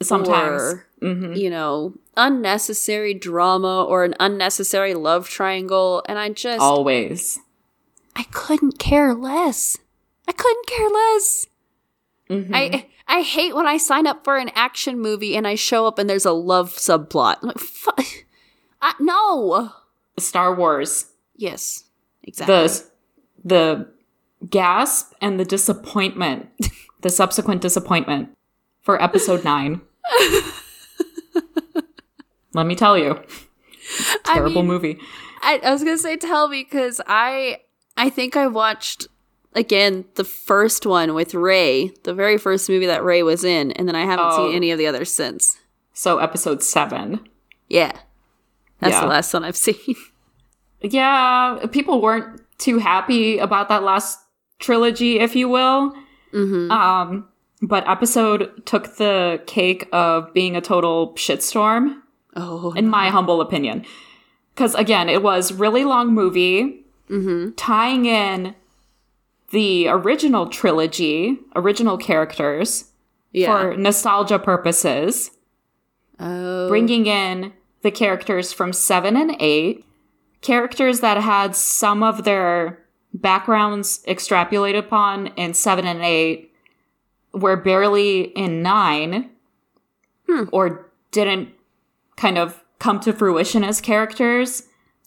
Sometimes. 0.02 0.62
or, 0.62 0.86
hmm 1.02 1.34
you 1.34 1.50
know, 1.50 1.94
unnecessary 2.18 3.14
drama 3.14 3.84
or 3.86 4.04
an 4.04 4.14
unnecessary 4.20 4.94
love 4.94 5.30
triangle, 5.30 6.04
and 6.10 6.20
I 6.20 6.30
just 6.30 6.62
Always. 6.62 7.40
I 8.18 8.24
couldn't 8.32 8.80
care 8.80 9.14
less. 9.14 9.78
I 10.28 10.32
couldn't 10.32 10.68
care 10.68 10.90
less. 10.90 11.46
Mhm. 12.30 12.50
I 12.54 12.88
I 13.08 13.22
hate 13.22 13.56
when 13.56 13.68
I 13.68 13.78
sign 13.78 14.06
up 14.08 14.24
for 14.26 14.36
an 14.38 14.50
action 14.56 15.00
movie 15.00 15.38
and 15.38 15.48
I 15.48 15.56
show 15.56 15.86
up 15.88 15.98
and 16.00 16.10
there's 16.10 16.26
a 16.26 16.32
love 16.34 16.74
subplot. 16.76 17.38
I'm 17.42 17.48
like, 17.50 17.60
fu- 17.60 17.92
I, 18.82 18.94
no. 19.00 19.72
Star 20.20 20.54
Wars, 20.54 21.06
Yes, 21.36 21.86
exactly. 22.24 22.54
the 22.56 22.84
the 23.46 23.88
gasp 24.50 25.14
and 25.22 25.40
the 25.40 25.46
disappointment, 25.46 26.50
the 27.02 27.10
subsequent 27.10 27.62
disappointment 27.62 28.36
for 28.82 29.02
episode 29.02 29.44
nine. 29.54 29.80
Let 32.54 32.66
me 32.66 32.76
tell 32.76 32.98
you, 32.98 33.12
I 34.26 34.34
terrible 34.34 34.64
mean, 34.64 34.68
movie. 34.68 34.98
I, 35.42 35.60
I 35.64 35.72
was 35.72 35.84
gonna 35.84 35.98
say 35.98 36.18
tell 36.18 36.48
me 36.50 36.64
because 36.64 37.00
I 37.06 37.60
I 37.98 38.10
think 38.10 38.36
I 38.38 38.48
watched 38.48 39.08
again 39.54 40.06
the 40.16 40.24
first 40.24 40.86
one 40.86 41.14
with 41.14 41.34
Rey, 41.34 41.92
the 42.04 42.14
very 42.14 42.38
first 42.38 42.70
movie 42.70 42.86
that 42.86 43.04
Rey 43.04 43.24
was 43.24 43.44
in, 43.44 43.72
and 43.74 43.88
then 43.88 43.96
I 43.96 44.06
haven't 44.06 44.28
Oh. 44.30 44.38
seen 44.48 44.56
any 44.56 44.72
of 44.72 44.78
the 44.78 44.88
others 44.88 45.12
since. 45.12 45.58
So 45.94 46.20
episode 46.20 46.62
seven. 46.64 47.28
Yeah, 47.68 47.92
that's 48.80 48.94
Yeah. 48.94 49.02
the 49.02 49.08
last 49.08 49.34
one 49.34 49.44
I've 49.44 49.56
seen. 49.68 49.96
Yeah, 50.82 51.66
people 51.72 52.02
weren't 52.02 52.42
too 52.60 52.78
happy 52.78 53.38
about 53.40 53.70
that 53.70 53.84
last 53.84 54.20
trilogy, 54.60 55.20
if 55.20 55.36
you 55.36 55.50
will. 55.50 55.94
mm-hmm. 56.34 56.72
Um, 56.72 57.28
but 57.62 57.88
episode 57.90 58.66
took 58.66 58.98
the 58.98 59.42
cake 59.48 59.88
of 59.92 60.32
being 60.34 60.56
a 60.56 60.62
total 60.62 61.14
shitstorm, 61.16 62.02
Oh, 62.36 62.74
in 62.74 62.88
my 62.88 63.10
humble 63.10 63.42
opinion. 63.42 63.86
Because 64.54 64.76
again, 64.76 65.10
it 65.10 65.24
was 65.24 65.52
really 65.54 65.84
long 65.84 66.14
movie 66.14 66.86
mm-hmm. 67.10 67.52
tying 67.56 68.06
in 68.06 68.56
the 69.52 69.88
original 69.88 70.48
trilogy, 70.48 71.40
original 71.56 71.98
characters 71.98 72.92
yeah. 73.32 73.48
for 73.48 73.78
nostalgia 73.78 74.40
purposes, 74.40 75.32
oh, 76.20 76.68
bringing 76.68 77.06
in 77.06 77.54
the 77.82 77.92
characters 77.92 78.52
from 78.52 78.74
seven 78.74 79.16
and 79.16 79.36
eight, 79.40 79.86
characters 80.42 81.00
that 81.00 81.18
had 81.18 81.56
some 81.56 82.04
of 82.04 82.24
their 82.24 82.84
backgrounds 83.14 84.04
extrapolated 84.08 84.78
upon 84.78 85.28
in 85.38 85.54
seven 85.54 85.86
and 85.86 86.04
eight 86.04 86.54
were 87.34 87.56
barely 87.56 88.22
in 88.22 88.62
nine 88.62 89.30
Hmm. 90.28 90.44
or 90.52 90.92
didn't 91.12 91.50
kind 92.18 92.38
of 92.38 92.64
come 92.80 93.00
to 93.02 93.14
fruition 93.14 93.64
as 93.64 93.82
characters. 93.82 94.64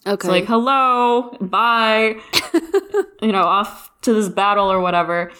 Okay. 0.07 0.15
It's 0.15 0.25
like, 0.25 0.47
hello, 0.47 1.37
bye, 1.41 2.17
you 3.23 3.33
know, 3.33 3.45
off 3.45 3.91
to 4.03 4.15
this 4.15 4.29
battle 4.29 4.71
or 4.71 4.81
whatever. 4.81 5.31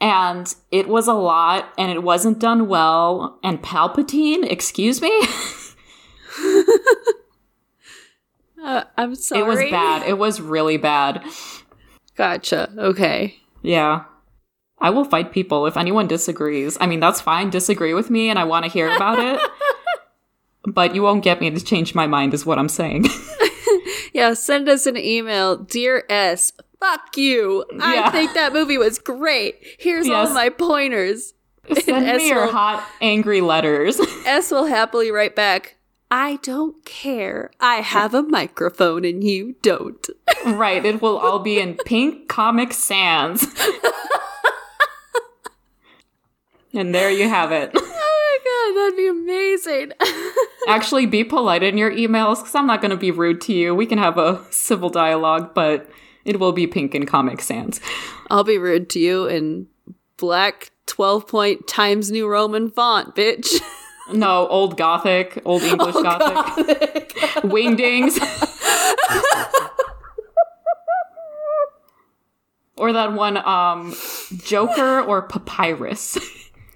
And 0.00 0.54
it 0.70 0.88
was 0.88 1.08
a 1.08 1.14
lot 1.14 1.72
and 1.78 1.90
it 1.90 2.02
wasn't 2.02 2.38
done 2.38 2.68
well. 2.68 3.38
And 3.42 3.62
Palpatine, 3.62 4.44
excuse 4.50 5.00
me? 5.00 5.10
Uh, 8.66 8.82
I'm 8.98 9.14
sorry. 9.14 9.42
It 9.42 9.46
was 9.46 9.58
bad. 9.70 10.08
It 10.08 10.18
was 10.18 10.40
really 10.40 10.76
bad. 10.76 11.22
Gotcha. 12.16 12.72
Okay. 12.76 13.36
Yeah. 13.62 14.04
I 14.78 14.90
will 14.90 15.04
fight 15.04 15.30
people 15.30 15.66
if 15.66 15.76
anyone 15.76 16.08
disagrees. 16.08 16.76
I 16.80 16.86
mean, 16.86 16.98
that's 16.98 17.20
fine. 17.20 17.48
Disagree 17.48 17.94
with 17.94 18.10
me 18.10 18.28
and 18.28 18.40
I 18.40 18.44
want 18.44 18.64
to 18.64 18.70
hear 18.70 18.90
about 18.90 19.20
it. 19.20 19.40
but 20.66 20.96
you 20.96 21.02
won't 21.02 21.22
get 21.22 21.40
me 21.40 21.48
to 21.48 21.64
change 21.64 21.94
my 21.94 22.08
mind, 22.08 22.34
is 22.34 22.44
what 22.44 22.58
I'm 22.58 22.68
saying. 22.68 23.06
Yeah, 24.12 24.34
send 24.34 24.68
us 24.68 24.86
an 24.86 24.96
email, 24.96 25.56
dear 25.56 26.04
S. 26.08 26.52
Fuck 26.80 27.16
you. 27.16 27.64
I 27.80 27.94
Yeah. 27.94 28.10
think 28.10 28.34
that 28.34 28.52
movie 28.52 28.78
was 28.78 28.98
great. 28.98 29.56
Here's 29.78 30.08
all 30.08 30.28
my 30.34 30.48
pointers. 30.50 31.32
Send 31.80 32.06
S 32.06 32.18
me 32.18 32.28
your 32.28 32.44
will- 32.46 32.52
hot, 32.52 32.86
angry 33.00 33.40
letters. 33.40 33.98
S 34.26 34.50
will 34.52 34.66
happily 34.66 35.10
write 35.10 35.34
back. 35.34 35.76
I 36.10 36.36
don't 36.42 36.84
care. 36.84 37.50
I 37.58 37.76
have 37.76 38.14
a 38.14 38.22
microphone 38.22 39.04
and 39.04 39.24
you 39.24 39.56
don't. 39.62 40.06
right. 40.44 40.84
It 40.84 41.02
will 41.02 41.18
all 41.18 41.40
be 41.40 41.58
in 41.58 41.74
pink 41.84 42.28
Comic 42.28 42.72
Sans. 42.72 43.44
and 46.72 46.94
there 46.94 47.10
you 47.10 47.28
have 47.28 47.50
it. 47.52 47.74
My 48.46 48.72
god, 48.72 48.80
that'd 48.80 48.96
be 48.96 49.08
amazing. 49.08 49.92
Actually, 50.68 51.06
be 51.06 51.24
polite 51.24 51.62
in 51.62 51.76
your 51.78 51.90
emails 51.90 52.36
because 52.38 52.54
I'm 52.54 52.66
not 52.66 52.80
going 52.80 52.90
to 52.90 52.96
be 52.96 53.10
rude 53.10 53.40
to 53.42 53.52
you. 53.52 53.74
We 53.74 53.86
can 53.86 53.98
have 53.98 54.18
a 54.18 54.44
civil 54.50 54.88
dialogue, 54.90 55.54
but 55.54 55.88
it 56.24 56.38
will 56.38 56.52
be 56.52 56.66
pink 56.66 56.94
in 56.94 57.06
Comic 57.06 57.40
Sans. 57.40 57.80
I'll 58.30 58.44
be 58.44 58.58
rude 58.58 58.88
to 58.90 58.98
you 58.98 59.26
in 59.26 59.66
black 60.16 60.70
12 60.86 61.26
point 61.26 61.66
Times 61.68 62.10
New 62.10 62.28
Roman 62.28 62.70
font, 62.70 63.14
bitch. 63.14 63.60
No, 64.12 64.46
old 64.46 64.76
Gothic, 64.76 65.42
old 65.44 65.62
English 65.64 65.94
Gothic. 65.94 67.08
Wingdings. 67.42 68.16
or 72.76 72.92
that 72.92 73.14
one, 73.14 73.36
um, 73.38 73.96
Joker 74.44 75.00
or 75.00 75.22
Papyrus. 75.22 76.18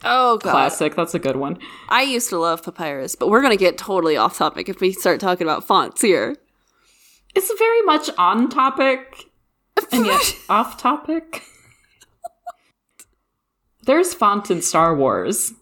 Oh 0.02 0.38
god. 0.38 0.50
Classic. 0.52 0.94
That's 0.94 1.14
a 1.14 1.18
good 1.18 1.36
one. 1.36 1.58
I 1.88 2.02
used 2.02 2.28
to 2.30 2.38
love 2.38 2.62
Papyrus, 2.62 3.14
but 3.14 3.28
we're 3.28 3.42
gonna 3.42 3.56
get 3.56 3.76
totally 3.78 4.16
off 4.16 4.38
topic 4.38 4.68
if 4.68 4.80
we 4.80 4.92
start 4.92 5.20
talking 5.20 5.46
about 5.46 5.64
fonts 5.66 6.00
here. 6.00 6.36
It's 7.34 7.52
very 7.58 7.82
much 7.82 8.10
on 8.18 8.48
topic 8.48 9.26
and 9.92 10.06
yet 10.06 10.36
off 10.48 10.78
topic. 10.78 11.42
There's 13.84 14.14
font 14.14 14.50
in 14.50 14.62
Star 14.62 14.94
Wars, 14.94 15.52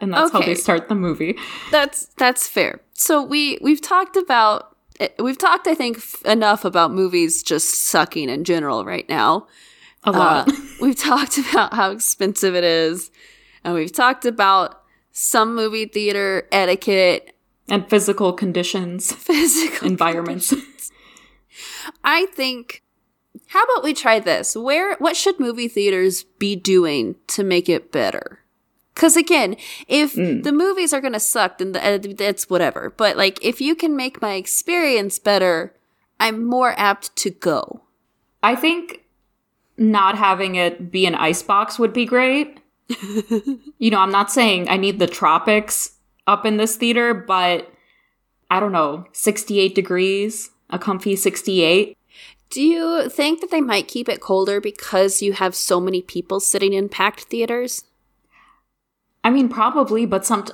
and 0.00 0.12
that's 0.12 0.32
how 0.32 0.40
they 0.40 0.54
start 0.54 0.88
the 0.88 0.94
movie. 0.94 1.36
That's 1.70 2.06
that's 2.16 2.46
fair. 2.48 2.80
So 2.94 3.22
we 3.22 3.58
we've 3.60 3.82
talked 3.82 4.16
about 4.16 4.76
eh, 4.98 5.08
we've 5.18 5.38
talked 5.38 5.66
I 5.66 5.74
think 5.74 5.98
f- 5.98 6.22
enough 6.24 6.64
about 6.64 6.92
movies 6.92 7.42
just 7.42 7.74
sucking 7.74 8.28
in 8.28 8.44
general 8.44 8.84
right 8.84 9.08
now. 9.08 9.46
A 10.04 10.10
lot. 10.12 10.48
Uh, 10.48 10.52
we've 10.80 10.96
talked 10.98 11.36
about 11.38 11.74
how 11.74 11.90
expensive 11.90 12.54
it 12.54 12.64
is, 12.64 13.10
and 13.64 13.74
we've 13.74 13.92
talked 13.92 14.24
about 14.24 14.82
some 15.12 15.54
movie 15.54 15.86
theater 15.86 16.48
etiquette, 16.52 17.34
and 17.68 17.88
physical 17.88 18.32
conditions, 18.32 19.12
physical 19.16 19.88
environments. 19.88 20.52
I 22.02 22.26
think 22.26 22.82
how 23.46 23.62
about 23.64 23.84
we 23.84 23.94
try 23.94 24.18
this? 24.18 24.56
Where 24.56 24.96
what 24.96 25.16
should 25.16 25.40
movie 25.40 25.68
theaters 25.68 26.24
be 26.24 26.56
doing 26.56 27.16
to 27.28 27.44
make 27.44 27.68
it 27.68 27.92
better? 27.92 28.40
Cuz 28.94 29.16
again, 29.16 29.56
if 29.88 30.14
the 30.14 30.52
movies 30.52 30.92
are 30.92 31.00
going 31.00 31.14
to 31.14 31.20
suck 31.20 31.58
then 31.58 31.72
the, 31.72 31.84
uh, 31.84 31.98
that's 32.16 32.50
whatever. 32.50 32.92
But 32.96 33.16
like 33.16 33.38
if 33.42 33.60
you 33.60 33.74
can 33.74 33.96
make 33.96 34.20
my 34.20 34.34
experience 34.34 35.18
better, 35.18 35.74
I'm 36.18 36.44
more 36.44 36.74
apt 36.76 37.14
to 37.16 37.30
go. 37.30 37.82
I 38.42 38.56
think 38.56 39.04
not 39.76 40.18
having 40.18 40.56
it 40.56 40.90
be 40.90 41.06
an 41.06 41.14
icebox 41.14 41.78
would 41.78 41.92
be 41.92 42.04
great. 42.04 42.60
you 43.78 43.90
know, 43.90 44.00
I'm 44.00 44.10
not 44.10 44.30
saying 44.30 44.68
I 44.68 44.76
need 44.76 44.98
the 44.98 45.06
tropics 45.06 45.92
up 46.26 46.44
in 46.44 46.56
this 46.56 46.76
theater, 46.76 47.14
but 47.14 47.72
I 48.50 48.60
don't 48.60 48.72
know, 48.72 49.06
68 49.12 49.74
degrees, 49.74 50.50
a 50.70 50.78
comfy 50.78 51.16
68. 51.16 51.96
Do 52.50 52.62
you 52.62 53.08
think 53.08 53.40
that 53.40 53.50
they 53.52 53.60
might 53.60 53.86
keep 53.86 54.08
it 54.08 54.20
colder 54.20 54.60
because 54.60 55.22
you 55.22 55.32
have 55.34 55.54
so 55.54 55.80
many 55.80 56.02
people 56.02 56.40
sitting 56.40 56.72
in 56.72 56.88
packed 56.88 57.20
theaters? 57.24 57.84
I 59.22 59.30
mean, 59.30 59.48
probably, 59.48 60.04
but 60.06 60.26
some. 60.26 60.46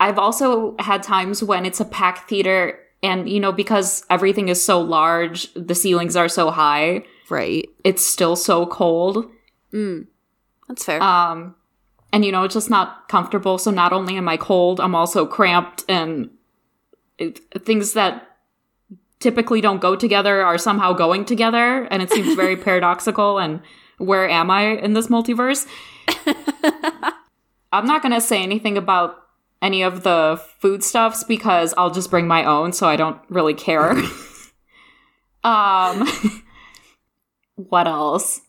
I've 0.00 0.18
also 0.18 0.74
had 0.78 1.02
times 1.02 1.42
when 1.44 1.66
it's 1.66 1.78
a 1.80 1.84
packed 1.84 2.28
theater, 2.28 2.78
and 3.02 3.28
you 3.28 3.38
know, 3.38 3.52
because 3.52 4.04
everything 4.08 4.48
is 4.48 4.64
so 4.64 4.80
large, 4.80 5.52
the 5.54 5.74
ceilings 5.74 6.16
are 6.16 6.28
so 6.28 6.50
high, 6.50 7.04
Right. 7.28 7.68
it's 7.84 8.04
still 8.04 8.34
so 8.36 8.64
cold. 8.66 9.30
Mm. 9.72 10.06
That's 10.68 10.84
fair. 10.84 11.02
Um, 11.02 11.54
and 12.12 12.24
you 12.24 12.32
know, 12.32 12.42
it's 12.44 12.54
just 12.54 12.70
not 12.70 13.08
comfortable. 13.08 13.58
So 13.58 13.70
not 13.70 13.92
only 13.92 14.16
am 14.16 14.28
I 14.28 14.36
cold, 14.36 14.80
I'm 14.80 14.94
also 14.94 15.26
cramped, 15.26 15.84
and 15.88 16.30
it, 17.18 17.40
things 17.64 17.94
that 17.94 18.28
typically 19.18 19.60
don't 19.60 19.80
go 19.80 19.96
together 19.96 20.42
are 20.42 20.58
somehow 20.58 20.92
going 20.92 21.24
together, 21.24 21.84
and 21.90 22.02
it 22.02 22.10
seems 22.10 22.34
very 22.34 22.56
paradoxical. 22.64 23.38
And 23.38 23.60
where 23.98 24.28
am 24.28 24.50
I 24.50 24.76
in 24.76 24.92
this 24.92 25.06
multiverse? 25.08 25.66
I'm 27.72 27.86
not 27.86 28.02
gonna 28.02 28.20
say 28.20 28.42
anything 28.42 28.76
about 28.76 29.16
any 29.62 29.82
of 29.82 30.02
the 30.02 30.42
foodstuffs 30.58 31.24
because 31.24 31.72
I'll 31.78 31.90
just 31.90 32.10
bring 32.10 32.26
my 32.26 32.44
own, 32.44 32.72
so 32.72 32.86
I 32.88 32.96
don't 32.96 33.20
really 33.30 33.54
care. 33.54 33.92
um, 35.44 36.06
what 37.54 37.86
else? 37.86 38.42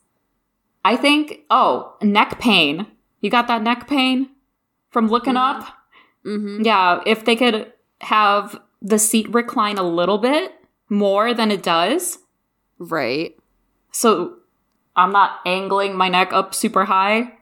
I 0.84 0.96
think, 0.96 1.40
oh, 1.48 1.96
neck 2.02 2.38
pain. 2.40 2.86
You 3.24 3.30
got 3.30 3.48
that 3.48 3.62
neck 3.62 3.88
pain 3.88 4.28
from 4.90 5.08
looking 5.08 5.38
up? 5.38 5.62
mm-hmm. 6.26 6.60
Yeah, 6.62 7.00
if 7.06 7.24
they 7.24 7.36
could 7.36 7.72
have 8.02 8.60
the 8.82 8.98
seat 8.98 9.32
recline 9.32 9.78
a 9.78 9.82
little 9.82 10.18
bit 10.18 10.52
more 10.90 11.32
than 11.32 11.50
it 11.50 11.62
does. 11.62 12.18
Right. 12.78 13.34
So 13.92 14.34
I'm 14.94 15.10
not 15.10 15.40
angling 15.46 15.96
my 15.96 16.10
neck 16.10 16.34
up 16.34 16.54
super 16.54 16.84
high. 16.84 17.32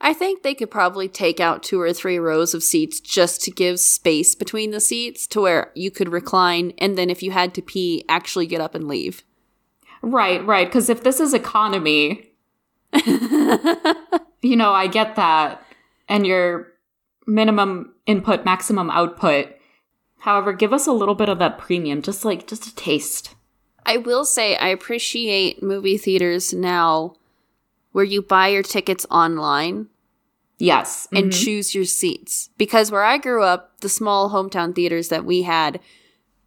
I 0.00 0.14
think 0.14 0.44
they 0.44 0.54
could 0.54 0.70
probably 0.70 1.08
take 1.08 1.40
out 1.40 1.64
two 1.64 1.80
or 1.80 1.92
three 1.92 2.20
rows 2.20 2.54
of 2.54 2.62
seats 2.62 3.00
just 3.00 3.42
to 3.42 3.50
give 3.50 3.80
space 3.80 4.36
between 4.36 4.70
the 4.70 4.78
seats 4.78 5.26
to 5.26 5.40
where 5.40 5.72
you 5.74 5.90
could 5.90 6.12
recline 6.12 6.74
and 6.78 6.96
then 6.96 7.10
if 7.10 7.24
you 7.24 7.32
had 7.32 7.54
to 7.54 7.62
pee, 7.62 8.04
actually 8.08 8.46
get 8.46 8.60
up 8.60 8.76
and 8.76 8.86
leave. 8.86 9.24
Right, 10.00 10.46
right. 10.46 10.68
Because 10.68 10.88
if 10.88 11.02
this 11.02 11.18
is 11.18 11.34
economy, 11.34 12.31
you 14.42 14.56
know, 14.56 14.72
I 14.72 14.86
get 14.86 15.16
that. 15.16 15.64
And 16.08 16.26
your 16.26 16.68
minimum 17.26 17.94
input, 18.06 18.44
maximum 18.44 18.90
output. 18.90 19.48
However, 20.18 20.52
give 20.52 20.72
us 20.72 20.86
a 20.86 20.92
little 20.92 21.14
bit 21.14 21.28
of 21.28 21.38
that 21.38 21.58
premium, 21.58 22.02
just 22.02 22.24
like 22.24 22.46
just 22.46 22.66
a 22.66 22.74
taste. 22.74 23.34
I 23.84 23.96
will 23.96 24.24
say 24.24 24.56
I 24.56 24.68
appreciate 24.68 25.62
movie 25.62 25.98
theaters 25.98 26.52
now 26.52 27.14
where 27.92 28.04
you 28.04 28.22
buy 28.22 28.48
your 28.48 28.62
tickets 28.62 29.06
online 29.10 29.88
Yes. 30.58 31.08
and 31.12 31.32
mhm. 31.32 31.44
choose 31.44 31.74
your 31.74 31.84
seats. 31.84 32.50
Because 32.56 32.90
where 32.92 33.02
I 33.02 33.18
grew 33.18 33.42
up, 33.42 33.80
the 33.80 33.88
small 33.88 34.30
hometown 34.30 34.74
theaters 34.74 35.08
that 35.08 35.24
we 35.24 35.42
had, 35.42 35.80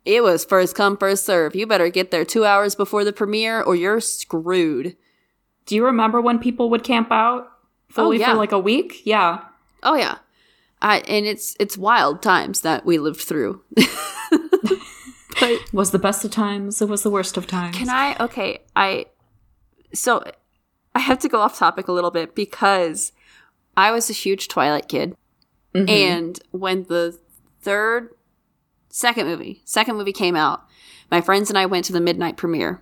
it 0.06 0.24
was 0.24 0.46
first 0.46 0.76
come, 0.76 0.96
first 0.96 1.26
serve. 1.26 1.56
You 1.56 1.68
better 1.68 1.90
get 1.90 2.12
there 2.12 2.24
two 2.24 2.46
hours 2.46 2.76
before 2.76 3.04
the 3.04 3.12
premiere 3.12 3.62
or 3.62 3.76
you're 3.76 4.00
screwed. 4.00 4.96
Do 5.66 5.76
you 5.76 5.86
remember 5.86 6.22
when 6.22 6.40
people 6.40 6.70
would 6.70 6.84
camp 6.84 7.12
out 7.12 7.48
fully 7.90 8.20
yeah. 8.20 8.32
for 8.32 8.38
like 8.38 8.52
a 8.52 8.60
week? 8.60 9.02
Yeah. 9.06 9.42
Oh 9.84 9.96
yeah. 9.96 10.18
I, 10.82 11.00
and 11.08 11.26
it's 11.26 11.56
it's 11.60 11.78
wild 11.78 12.22
times 12.22 12.62
that 12.62 12.86
we 12.86 13.00
lived 13.00 13.22
through. 13.22 13.62
but 13.76 13.90
It 15.42 15.74
was 15.74 15.92
the 15.92 16.00
best 16.00 16.24
of 16.26 16.32
times. 16.32 16.82
It 16.82 16.90
was 16.90 17.04
the 17.04 17.10
worst 17.10 17.38
of 17.38 17.48
times. 17.48 17.78
Can 17.78 17.90
I? 17.90 18.16
Okay, 18.20 18.60
I. 18.76 19.08
So 19.94 20.24
I 20.94 21.00
have 21.00 21.20
to 21.20 21.30
go 21.30 21.40
off 21.40 21.58
topic 21.58 21.88
a 21.88 21.92
little 21.92 22.12
bit 22.12 22.36
because 22.36 23.12
I 23.76 23.92
was 23.92 24.10
a 24.10 24.14
huge 24.14 24.48
Twilight 24.48 24.88
kid. 24.88 25.16
Mhm. 25.74 25.90
And 25.90 26.40
when 26.52 26.84
the 26.84 27.18
third, 27.62 28.14
second 28.90 29.28
movie, 29.28 29.62
second 29.66 29.98
movie 29.98 30.14
came 30.14 30.36
out, 30.36 30.66
my 31.12 31.22
friends 31.22 31.50
and 31.50 31.58
I 31.58 31.66
went 31.66 31.86
to 31.86 31.94
the 31.94 32.00
midnight 32.02 32.38
premiere. 32.38 32.82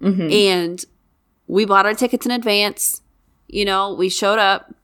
Mhm. 0.00 0.32
And 0.32 0.84
we 1.46 1.64
bought 1.64 1.86
our 1.86 1.94
tickets 1.94 2.26
in 2.26 2.32
advance. 2.32 3.02
You 3.48 3.64
know, 3.64 3.94
we 3.94 4.08
showed 4.08 4.38
up 4.38 4.74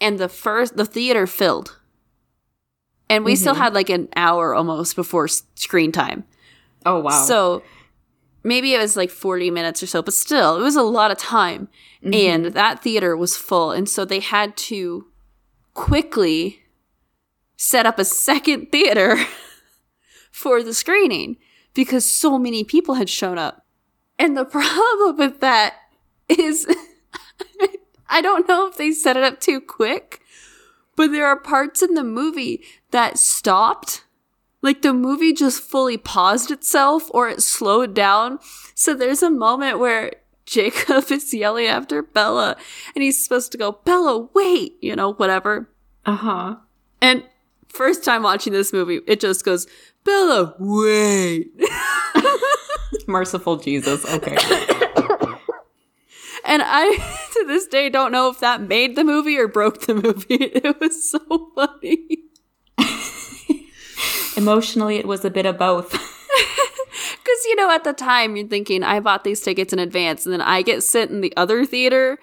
and 0.00 0.18
the 0.18 0.28
first, 0.28 0.76
the 0.76 0.84
theater 0.84 1.26
filled. 1.26 1.78
And 3.08 3.24
we 3.24 3.36
still 3.36 3.54
Mhm. 3.54 3.58
had 3.58 3.74
like 3.74 3.90
an 3.90 4.08
hour 4.16 4.54
almost 4.54 4.96
before 4.96 5.28
screen 5.28 5.92
time. 5.92 6.24
Oh 6.86 6.98
wow. 7.00 7.24
So 7.24 7.62
maybe 8.42 8.74
it 8.74 8.78
was 8.78 8.96
like 8.96 9.10
40 9.10 9.50
minutes 9.50 9.82
or 9.82 9.86
so, 9.86 10.02
but 10.02 10.14
still, 10.14 10.56
it 10.58 10.62
was 10.62 10.76
a 10.76 10.82
lot 10.82 11.10
of 11.10 11.18
time. 11.18 11.68
Mhm. 12.02 12.14
And 12.14 12.44
that 12.46 12.82
theater 12.82 13.16
was 13.16 13.36
full. 13.36 13.70
And 13.70 13.88
so 13.88 14.04
they 14.04 14.18
had 14.20 14.56
to 14.68 15.06
quickly 15.74 16.62
set 17.56 17.86
up 17.86 17.98
a 17.98 18.04
second 18.04 18.66
theater 18.72 19.18
for 20.32 20.62
the 20.62 20.74
screening 20.74 21.36
because 21.74 22.10
so 22.10 22.38
many 22.38 22.64
people 22.64 22.94
had 22.94 23.08
shown 23.08 23.38
up. 23.38 23.66
And 24.18 24.36
the 24.36 24.44
problem 24.58 25.16
with 25.16 25.40
that 25.40 25.74
is 26.38 26.66
I 28.08 28.20
don't 28.20 28.48
know 28.48 28.66
if 28.68 28.76
they 28.76 28.92
set 28.92 29.16
it 29.16 29.24
up 29.24 29.40
too 29.40 29.60
quick, 29.60 30.20
but 30.96 31.12
there 31.12 31.26
are 31.26 31.38
parts 31.38 31.82
in 31.82 31.94
the 31.94 32.04
movie 32.04 32.62
that 32.90 33.18
stopped 33.18 34.04
like 34.62 34.82
the 34.82 34.92
movie 34.92 35.32
just 35.32 35.62
fully 35.62 35.96
paused 35.96 36.50
itself 36.50 37.10
or 37.12 37.28
it 37.28 37.42
slowed 37.42 37.94
down. 37.94 38.38
So 38.74 38.94
there's 38.94 39.22
a 39.22 39.30
moment 39.30 39.78
where 39.78 40.12
Jacob 40.46 41.10
is 41.10 41.32
yelling 41.32 41.66
after 41.66 42.02
Bella 42.02 42.56
and 42.94 43.02
he's 43.02 43.22
supposed 43.22 43.52
to 43.52 43.58
go, 43.58 43.72
Bella, 43.84 44.28
wait, 44.34 44.76
you 44.80 44.94
know, 44.94 45.12
whatever. 45.14 45.68
uh-huh. 46.06 46.56
And 47.00 47.24
first 47.68 48.04
time 48.04 48.22
watching 48.22 48.52
this 48.52 48.72
movie, 48.72 49.00
it 49.06 49.18
just 49.20 49.44
goes, 49.44 49.66
Bella, 50.04 50.54
wait. 50.58 51.50
Merciful 53.08 53.56
Jesus. 53.56 54.04
Okay. 54.04 54.36
And 56.44 56.62
I, 56.64 56.96
to 57.32 57.44
this 57.46 57.66
day, 57.66 57.88
don't 57.88 58.12
know 58.12 58.28
if 58.28 58.40
that 58.40 58.60
made 58.60 58.96
the 58.96 59.04
movie 59.04 59.38
or 59.38 59.48
broke 59.48 59.82
the 59.82 59.94
movie. 59.94 60.36
It 60.54 60.80
was 60.80 61.10
so 61.10 61.50
funny. 61.54 62.18
Emotionally, 64.36 64.96
it 64.96 65.06
was 65.06 65.24
a 65.24 65.30
bit 65.30 65.46
of 65.46 65.58
both. 65.58 65.90
Because, 65.90 67.44
you 67.46 67.56
know, 67.56 67.70
at 67.70 67.84
the 67.84 67.92
time, 67.92 68.36
you're 68.36 68.48
thinking, 68.48 68.82
I 68.82 69.00
bought 69.00 69.24
these 69.24 69.40
tickets 69.40 69.72
in 69.72 69.78
advance, 69.78 70.26
and 70.26 70.32
then 70.32 70.40
I 70.40 70.62
get 70.62 70.82
sent 70.82 71.10
in 71.10 71.20
the 71.20 71.36
other 71.36 71.64
theater 71.64 72.18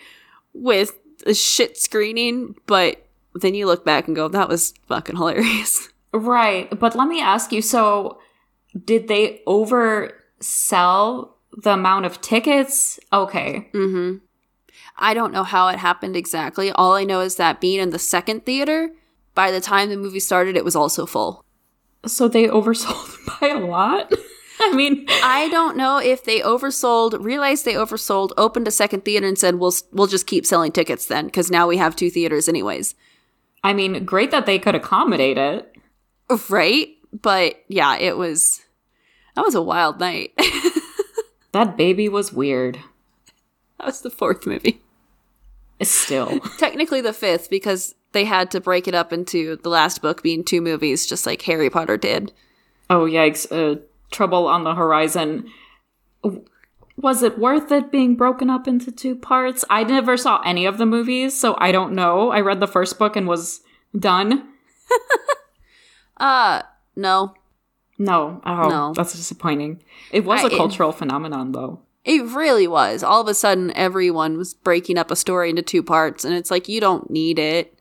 with 0.53 0.97
a 1.25 1.33
shit 1.33 1.77
screening. 1.77 2.55
But 2.65 3.05
then 3.35 3.53
you 3.53 3.65
look 3.65 3.85
back 3.85 4.07
and 4.07 4.15
go, 4.15 4.27
that 4.27 4.49
was 4.49 4.73
fucking 4.87 5.15
hilarious. 5.15 5.89
right. 6.13 6.77
But 6.77 6.95
let 6.95 7.07
me 7.07 7.21
ask 7.21 7.51
you 7.51 7.61
so, 7.61 8.19
did 8.85 9.07
they 9.07 9.41
oversell 9.47 11.29
the 11.63 11.73
amount 11.73 12.05
of 12.05 12.21
tickets? 12.21 12.99
Okay. 13.11 13.69
hmm 13.71 14.17
I 15.01 15.13
don't 15.13 15.31
know 15.31 15.43
how 15.43 15.69
it 15.69 15.79
happened 15.79 16.17
exactly. 16.17 16.71
All 16.71 16.93
I 16.93 17.05
know 17.05 17.21
is 17.21 17.35
that 17.35 17.61
being 17.61 17.79
in 17.79 17.91
the 17.91 17.99
second 17.99 18.45
theater, 18.45 18.89
by 19.33 19.49
the 19.49 19.61
time 19.61 19.89
the 19.89 19.95
movie 19.95 20.19
started, 20.19 20.57
it 20.57 20.65
was 20.65 20.75
also 20.75 21.05
full. 21.05 21.45
So 22.05 22.27
they 22.27 22.47
oversold 22.47 23.17
by 23.41 23.47
a 23.47 23.59
lot? 23.59 24.11
I 24.61 24.73
mean, 24.73 25.05
I 25.23 25.47
don't 25.49 25.77
know 25.77 25.99
if 25.99 26.25
they 26.25 26.41
oversold, 26.41 27.23
realized 27.23 27.63
they 27.63 27.75
oversold, 27.75 28.31
opened 28.37 28.67
a 28.67 28.71
second 28.71 29.05
theater, 29.05 29.25
and 29.25 29.37
said, 29.37 29.55
"We'll 29.55 29.73
we'll 29.93 30.07
just 30.07 30.27
keep 30.27 30.45
selling 30.45 30.73
tickets 30.73 31.05
then, 31.05 31.27
because 31.27 31.49
now 31.49 31.65
we 31.65 31.77
have 31.77 31.95
two 31.95 32.09
theaters 32.09 32.49
anyways." 32.49 32.93
I 33.63 33.71
mean, 33.71 34.03
great 34.03 34.31
that 34.31 34.45
they 34.45 34.59
could 34.59 34.75
accommodate 34.75 35.37
it. 35.37 35.77
Right? 36.49 36.89
But 37.13 37.55
yeah, 37.69 37.97
it 37.97 38.17
was 38.17 38.61
that 39.35 39.45
was 39.45 39.55
a 39.55 39.61
wild 39.61 40.01
night. 40.01 40.33
That 41.51 41.75
baby 41.77 42.07
was 42.09 42.31
weird. 42.33 42.79
that 43.77 43.85
was 43.87 44.01
the 44.01 44.09
fourth 44.09 44.45
movie. 44.45 44.81
Still. 45.81 46.39
Technically 46.57 47.01
the 47.01 47.13
fifth, 47.13 47.49
because 47.49 47.95
they 48.11 48.25
had 48.25 48.51
to 48.51 48.59
break 48.59 48.87
it 48.87 48.93
up 48.95 49.13
into 49.13 49.55
the 49.57 49.69
last 49.69 50.01
book 50.01 50.21
being 50.21 50.43
two 50.43 50.61
movies, 50.61 51.07
just 51.07 51.25
like 51.25 51.41
Harry 51.43 51.69
Potter 51.69 51.97
did. 51.97 52.33
Oh, 52.89 53.05
yikes. 53.05 53.49
Uh, 53.51 53.79
trouble 54.11 54.47
on 54.47 54.63
the 54.63 54.75
horizon. 54.75 55.49
Was 56.97 57.23
it 57.23 57.39
worth 57.39 57.71
it 57.71 57.91
being 57.91 58.15
broken 58.15 58.49
up 58.49 58.67
into 58.67 58.91
two 58.91 59.15
parts? 59.15 59.63
I 59.69 59.83
never 59.85 60.17
saw 60.17 60.41
any 60.41 60.65
of 60.65 60.77
the 60.77 60.85
movies, 60.85 61.39
so 61.39 61.55
I 61.59 61.71
don't 61.71 61.93
know. 61.93 62.29
I 62.29 62.41
read 62.41 62.59
the 62.59 62.67
first 62.67 62.99
book 62.99 63.15
and 63.15 63.27
was 63.27 63.61
done. 63.97 64.47
Uh 66.17 66.63
no. 66.97 67.33
No. 67.99 68.41
Oh, 68.45 68.69
No. 68.69 68.93
that's 68.95 69.13
disappointing. 69.13 69.83
It 70.11 70.25
was 70.25 70.43
I- 70.43 70.47
a 70.47 70.49
cultural 70.57 70.91
phenomenon, 70.91 71.51
though. 71.51 71.81
It 72.05 72.23
really 72.27 72.65
was. 72.65 73.03
All 73.03 73.21
of 73.21 73.27
a 73.27 73.33
sudden 73.33 73.71
everyone 73.75 74.37
was 74.37 74.53
breaking 74.53 74.97
up 74.97 75.11
a 75.11 75.15
story 75.17 75.49
into 75.49 75.61
two 75.61 75.83
parts, 75.83 76.23
and 76.25 76.33
it's 76.33 76.49
like 76.49 76.67
you 76.69 76.79
don't 76.79 77.09
need 77.11 77.37
it. 77.37 77.77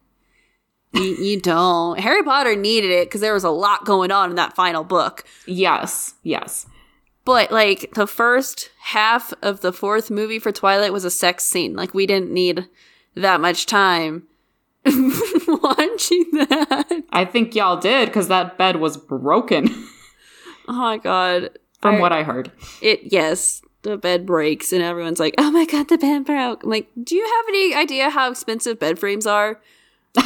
You, 0.92 1.02
you 1.02 1.40
don't. 1.40 1.98
Harry 2.00 2.22
Potter 2.24 2.56
needed 2.56 2.90
it 2.90 3.06
because 3.08 3.20
there 3.20 3.32
was 3.32 3.44
a 3.44 3.50
lot 3.50 3.84
going 3.86 4.10
on 4.10 4.30
in 4.30 4.36
that 4.36 4.56
final 4.56 4.82
book. 4.84 5.24
Yes. 5.46 6.14
Yes. 6.24 6.66
But 7.24 7.52
like 7.52 7.92
the 7.94 8.06
first 8.08 8.70
half 8.80 9.32
of 9.40 9.60
the 9.60 9.72
fourth 9.72 10.10
movie 10.10 10.38
for 10.40 10.50
Twilight 10.50 10.92
was 10.92 11.04
a 11.04 11.10
sex 11.10 11.44
scene. 11.46 11.76
Like 11.76 11.94
we 11.94 12.06
didn't 12.06 12.32
need 12.32 12.66
that 13.14 13.40
much 13.40 13.66
time 13.66 14.24
watching 14.86 16.24
that. 16.32 17.04
I 17.10 17.24
think 17.24 17.54
y'all 17.54 17.76
did, 17.76 18.06
because 18.08 18.28
that 18.28 18.58
bed 18.58 18.76
was 18.76 18.96
broken, 18.96 19.68
Oh 20.68 20.72
my 20.72 20.98
god. 20.98 21.50
from 21.80 21.96
I- 21.96 22.00
what 22.00 22.12
I 22.12 22.22
heard. 22.22 22.52
It 22.82 23.00
yes, 23.12 23.62
the 23.82 23.96
bed 23.96 24.26
breaks 24.26 24.72
and 24.72 24.82
everyone's 24.82 25.20
like, 25.20 25.34
"Oh 25.38 25.50
my 25.50 25.64
god, 25.64 25.88
the 25.88 25.98
bed 25.98 26.24
broke." 26.24 26.62
I'm 26.64 26.70
like, 26.70 26.88
"Do 27.02 27.14
you 27.16 27.24
have 27.24 27.44
any 27.48 27.74
idea 27.74 28.10
how 28.10 28.30
expensive 28.30 28.78
bed 28.78 28.98
frames 28.98 29.26
are 29.26 29.60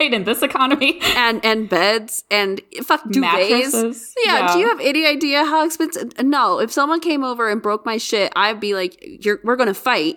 Right, 0.00 0.12
in 0.14 0.24
this 0.24 0.42
economy. 0.42 1.00
and 1.16 1.44
and 1.44 1.68
beds 1.68 2.24
and 2.30 2.60
fuck 2.82 3.04
duvets?" 3.04 3.20
Mattresses. 3.20 4.14
Yeah, 4.24 4.52
do 4.54 4.58
you 4.60 4.68
have 4.68 4.80
any 4.80 5.06
idea 5.06 5.44
how 5.44 5.64
expensive? 5.64 6.12
No, 6.22 6.58
if 6.58 6.72
someone 6.72 7.00
came 7.00 7.22
over 7.22 7.48
and 7.48 7.62
broke 7.62 7.84
my 7.86 7.98
shit, 7.98 8.32
I'd 8.34 8.58
be 8.60 8.74
like, 8.74 8.96
"You're 9.24 9.38
we're 9.44 9.56
gonna 9.56 9.74
fight, 9.74 10.16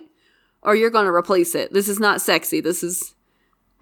or 0.62 0.74
you're 0.74 0.90
gonna 0.90 1.12
replace 1.12 1.54
it. 1.54 1.72
This 1.72 1.88
is 1.88 2.00
not 2.00 2.20
sexy. 2.20 2.60
This 2.60 2.82
is 2.82 3.14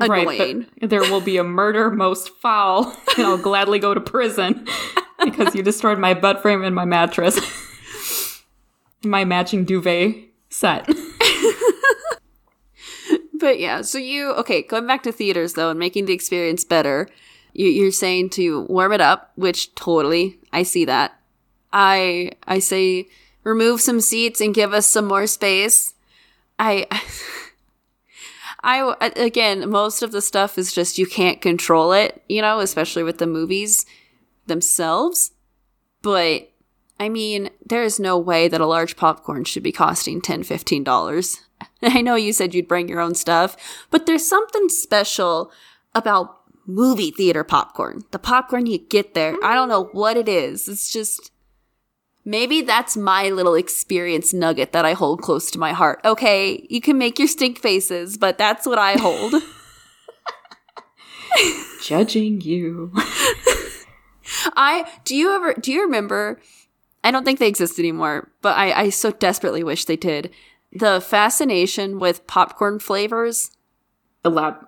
Right, 0.00 0.22
annoying." 0.26 0.66
but 0.80 0.90
there 0.90 1.02
will 1.02 1.20
be 1.22 1.36
a 1.38 1.44
murder 1.44 1.90
most 1.90 2.30
foul, 2.40 2.94
and 3.16 3.26
I'll 3.26 3.38
gladly 3.38 3.78
go 3.78 3.94
to 3.94 4.00
prison 4.00 4.66
because 5.24 5.54
you 5.54 5.62
destroyed 5.62 5.98
my 5.98 6.14
bed 6.14 6.40
frame 6.40 6.62
and 6.62 6.74
my 6.74 6.84
mattress. 6.84 7.38
my 9.04 9.24
matching 9.24 9.64
duvet 9.64 10.16
set. 10.48 10.88
But 13.44 13.58
yeah, 13.58 13.82
so 13.82 13.98
you 13.98 14.32
okay? 14.36 14.62
Going 14.62 14.86
back 14.86 15.02
to 15.02 15.12
theaters 15.12 15.52
though, 15.52 15.68
and 15.68 15.78
making 15.78 16.06
the 16.06 16.14
experience 16.14 16.64
better. 16.64 17.08
You, 17.52 17.68
you're 17.68 17.92
saying 17.92 18.30
to 18.30 18.62
warm 18.62 18.92
it 18.92 19.02
up, 19.02 19.32
which 19.36 19.74
totally 19.74 20.38
I 20.50 20.62
see 20.62 20.86
that. 20.86 21.20
I 21.70 22.32
I 22.46 22.58
say 22.58 23.06
remove 23.42 23.82
some 23.82 24.00
seats 24.00 24.40
and 24.40 24.54
give 24.54 24.72
us 24.72 24.86
some 24.86 25.04
more 25.04 25.26
space. 25.26 25.92
I 26.58 26.86
I 28.62 29.12
again, 29.14 29.68
most 29.68 30.02
of 30.02 30.10
the 30.10 30.22
stuff 30.22 30.56
is 30.56 30.72
just 30.72 30.96
you 30.96 31.06
can't 31.06 31.42
control 31.42 31.92
it, 31.92 32.22
you 32.30 32.40
know, 32.40 32.60
especially 32.60 33.02
with 33.02 33.18
the 33.18 33.26
movies 33.26 33.84
themselves. 34.46 35.32
But 36.02 36.50
I 36.98 37.08
mean, 37.08 37.50
there 37.64 37.82
is 37.82 37.98
no 37.98 38.18
way 38.18 38.48
that 38.48 38.60
a 38.60 38.66
large 38.66 38.96
popcorn 38.96 39.44
should 39.44 39.62
be 39.62 39.72
costing 39.72 40.20
$10, 40.20 40.40
$15. 40.40 41.40
I 41.82 42.00
know 42.00 42.14
you 42.14 42.32
said 42.32 42.54
you'd 42.54 42.68
bring 42.68 42.88
your 42.88 43.00
own 43.00 43.14
stuff, 43.14 43.56
but 43.90 44.06
there's 44.06 44.26
something 44.26 44.68
special 44.68 45.50
about 45.94 46.40
movie 46.66 47.10
theater 47.10 47.44
popcorn. 47.44 48.04
The 48.10 48.18
popcorn 48.18 48.66
you 48.66 48.78
get 48.78 49.14
there. 49.14 49.36
I 49.42 49.54
don't 49.54 49.68
know 49.68 49.84
what 49.92 50.16
it 50.16 50.28
is. 50.28 50.68
It's 50.68 50.92
just 50.92 51.30
Maybe 52.26 52.62
that's 52.62 52.96
my 52.96 53.28
little 53.28 53.54
experience 53.54 54.32
nugget 54.32 54.72
that 54.72 54.86
I 54.86 54.94
hold 54.94 55.20
close 55.20 55.50
to 55.50 55.58
my 55.58 55.72
heart. 55.72 56.00
Okay, 56.06 56.66
you 56.70 56.80
can 56.80 56.96
make 56.96 57.18
your 57.18 57.28
stink 57.28 57.58
faces, 57.58 58.16
but 58.16 58.38
that's 58.38 58.66
what 58.66 58.78
I 58.78 58.94
hold. 58.94 59.34
Judging 61.82 62.40
you. 62.40 62.94
I 64.56 64.88
do 65.04 65.16
you 65.16 65.34
ever 65.34 65.54
do 65.54 65.72
you 65.72 65.82
remember 65.82 66.40
I 67.02 67.10
don't 67.10 67.24
think 67.24 67.38
they 67.38 67.48
exist 67.48 67.78
anymore, 67.78 68.30
but 68.40 68.56
I, 68.56 68.84
I 68.84 68.88
so 68.88 69.10
desperately 69.10 69.62
wish 69.62 69.84
they 69.84 69.96
did. 69.96 70.30
The 70.72 71.00
fascination 71.02 71.98
with 72.00 72.26
popcorn 72.26 72.78
flavors. 72.78 73.50
Elab- 74.24 74.66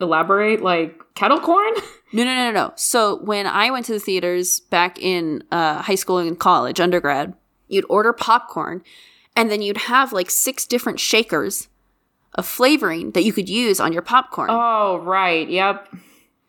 elaborate 0.00 0.62
like 0.62 1.00
kettle 1.14 1.40
corn? 1.40 1.74
No, 2.14 2.24
no, 2.24 2.34
no, 2.34 2.44
no, 2.44 2.50
no. 2.50 2.72
So 2.76 3.22
when 3.22 3.46
I 3.46 3.70
went 3.70 3.86
to 3.86 3.94
the 3.94 3.98
theaters 3.98 4.60
back 4.60 4.98
in 5.00 5.42
uh, 5.50 5.80
high 5.80 5.94
school 5.94 6.18
and 6.18 6.38
college, 6.38 6.78
undergrad, 6.78 7.32
you'd 7.68 7.86
order 7.88 8.12
popcorn, 8.12 8.82
and 9.34 9.50
then 9.50 9.62
you'd 9.62 9.78
have 9.78 10.12
like 10.12 10.30
six 10.30 10.66
different 10.66 11.00
shakers 11.00 11.68
of 12.34 12.46
flavoring 12.46 13.12
that 13.12 13.24
you 13.24 13.32
could 13.32 13.48
use 13.48 13.80
on 13.80 13.94
your 13.94 14.02
popcorn. 14.02 14.50
Oh, 14.50 14.98
right. 14.98 15.48
Yep. 15.48 15.88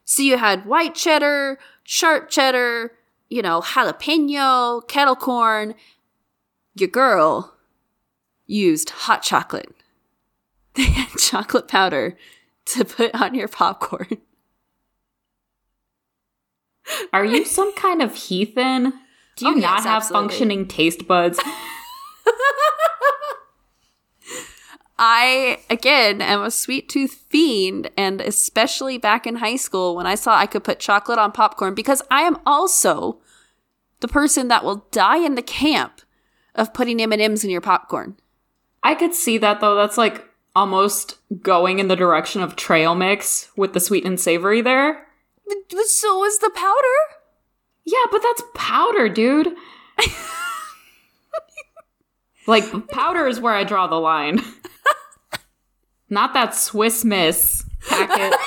So 0.03 0.21
you 0.21 0.37
had 0.37 0.65
white 0.65 0.95
cheddar, 0.95 1.59
sharp 1.83 2.29
cheddar, 2.29 2.91
you 3.29 3.41
know, 3.41 3.61
jalapeno, 3.61 4.87
kettle 4.87 5.15
corn. 5.15 5.75
Your 6.75 6.89
girl 6.89 7.53
used 8.47 8.89
hot 8.89 9.21
chocolate. 9.23 9.71
They 10.75 10.85
had 10.85 11.09
chocolate 11.19 11.67
powder 11.67 12.17
to 12.65 12.83
put 12.83 13.13
on 13.13 13.35
your 13.35 13.47
popcorn. 13.47 14.17
Are 17.13 17.23
you 17.23 17.45
some 17.45 17.73
kind 17.75 18.01
of 18.01 18.15
heathen? 18.15 18.91
Do 19.37 19.45
you 19.45 19.51
Oh, 19.51 19.55
not 19.55 19.61
yes, 19.77 19.83
have 19.85 19.97
absolutely. 20.03 20.29
functioning 20.29 20.67
taste 20.67 21.07
buds? 21.07 21.39
I, 25.05 25.59
again, 25.69 26.21
am 26.21 26.43
a 26.43 26.49
sweet 26.49 26.87
tooth 26.87 27.25
fiend, 27.27 27.91
and 27.97 28.21
especially 28.21 28.97
back 28.97 29.27
in 29.27 29.35
high 29.35 29.57
school 29.57 29.97
when 29.97 30.07
I 30.07 30.15
saw 30.15 30.37
I 30.37 30.45
could 30.45 30.63
put 30.63 30.79
chocolate 30.79 31.19
on 31.19 31.33
popcorn 31.33 31.75
because 31.75 32.01
I 32.09 32.21
am 32.21 32.37
also 32.45 33.19
the 33.99 34.07
person 34.07 34.47
that 34.47 34.63
will 34.63 34.87
die 34.91 35.17
in 35.17 35.35
the 35.35 35.41
camp 35.41 35.99
of 36.55 36.73
putting 36.73 37.01
M&Ms 37.01 37.43
in 37.43 37.49
your 37.49 37.59
popcorn. 37.59 38.15
I 38.81 38.95
could 38.95 39.13
see 39.13 39.37
that 39.39 39.59
though. 39.59 39.75
That's 39.75 39.97
like 39.97 40.23
almost 40.55 41.17
going 41.41 41.79
in 41.79 41.89
the 41.89 41.97
direction 41.97 42.41
of 42.41 42.55
trail 42.55 42.95
mix 42.95 43.49
with 43.57 43.73
the 43.73 43.81
sweet 43.81 44.05
and 44.05 44.17
savory 44.17 44.61
there. 44.61 45.05
So 45.85 46.23
is 46.23 46.39
the 46.39 46.51
powder. 46.55 47.19
Yeah, 47.83 48.05
but 48.09 48.21
that's 48.23 48.43
powder, 48.55 49.09
dude. 49.09 49.53
like 52.47 52.89
powder 52.89 53.27
is 53.27 53.39
where 53.39 53.53
I 53.53 53.63
draw 53.63 53.87
the 53.87 53.95
line. 53.95 54.41
Not 56.09 56.33
that 56.33 56.55
Swiss 56.55 57.03
Miss 57.03 57.65
packet 57.87 58.37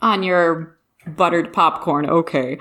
on 0.00 0.22
your 0.22 0.78
buttered 1.06 1.52
popcorn. 1.52 2.08
Okay. 2.08 2.58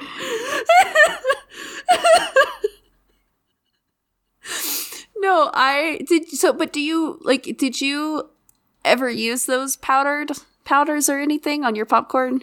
No, 5.21 5.51
I 5.53 5.99
did. 6.07 6.29
So, 6.29 6.53
but 6.53 6.71
do 6.71 6.81
you 6.81 7.19
like? 7.21 7.57
Did 7.57 7.81
you 7.81 8.29
ever 8.85 9.09
use 9.09 9.45
those 9.45 9.75
powdered 9.75 10.31
powders 10.63 11.09
or 11.09 11.19
anything 11.19 11.63
on 11.63 11.75
your 11.75 11.85
popcorn? 11.85 12.41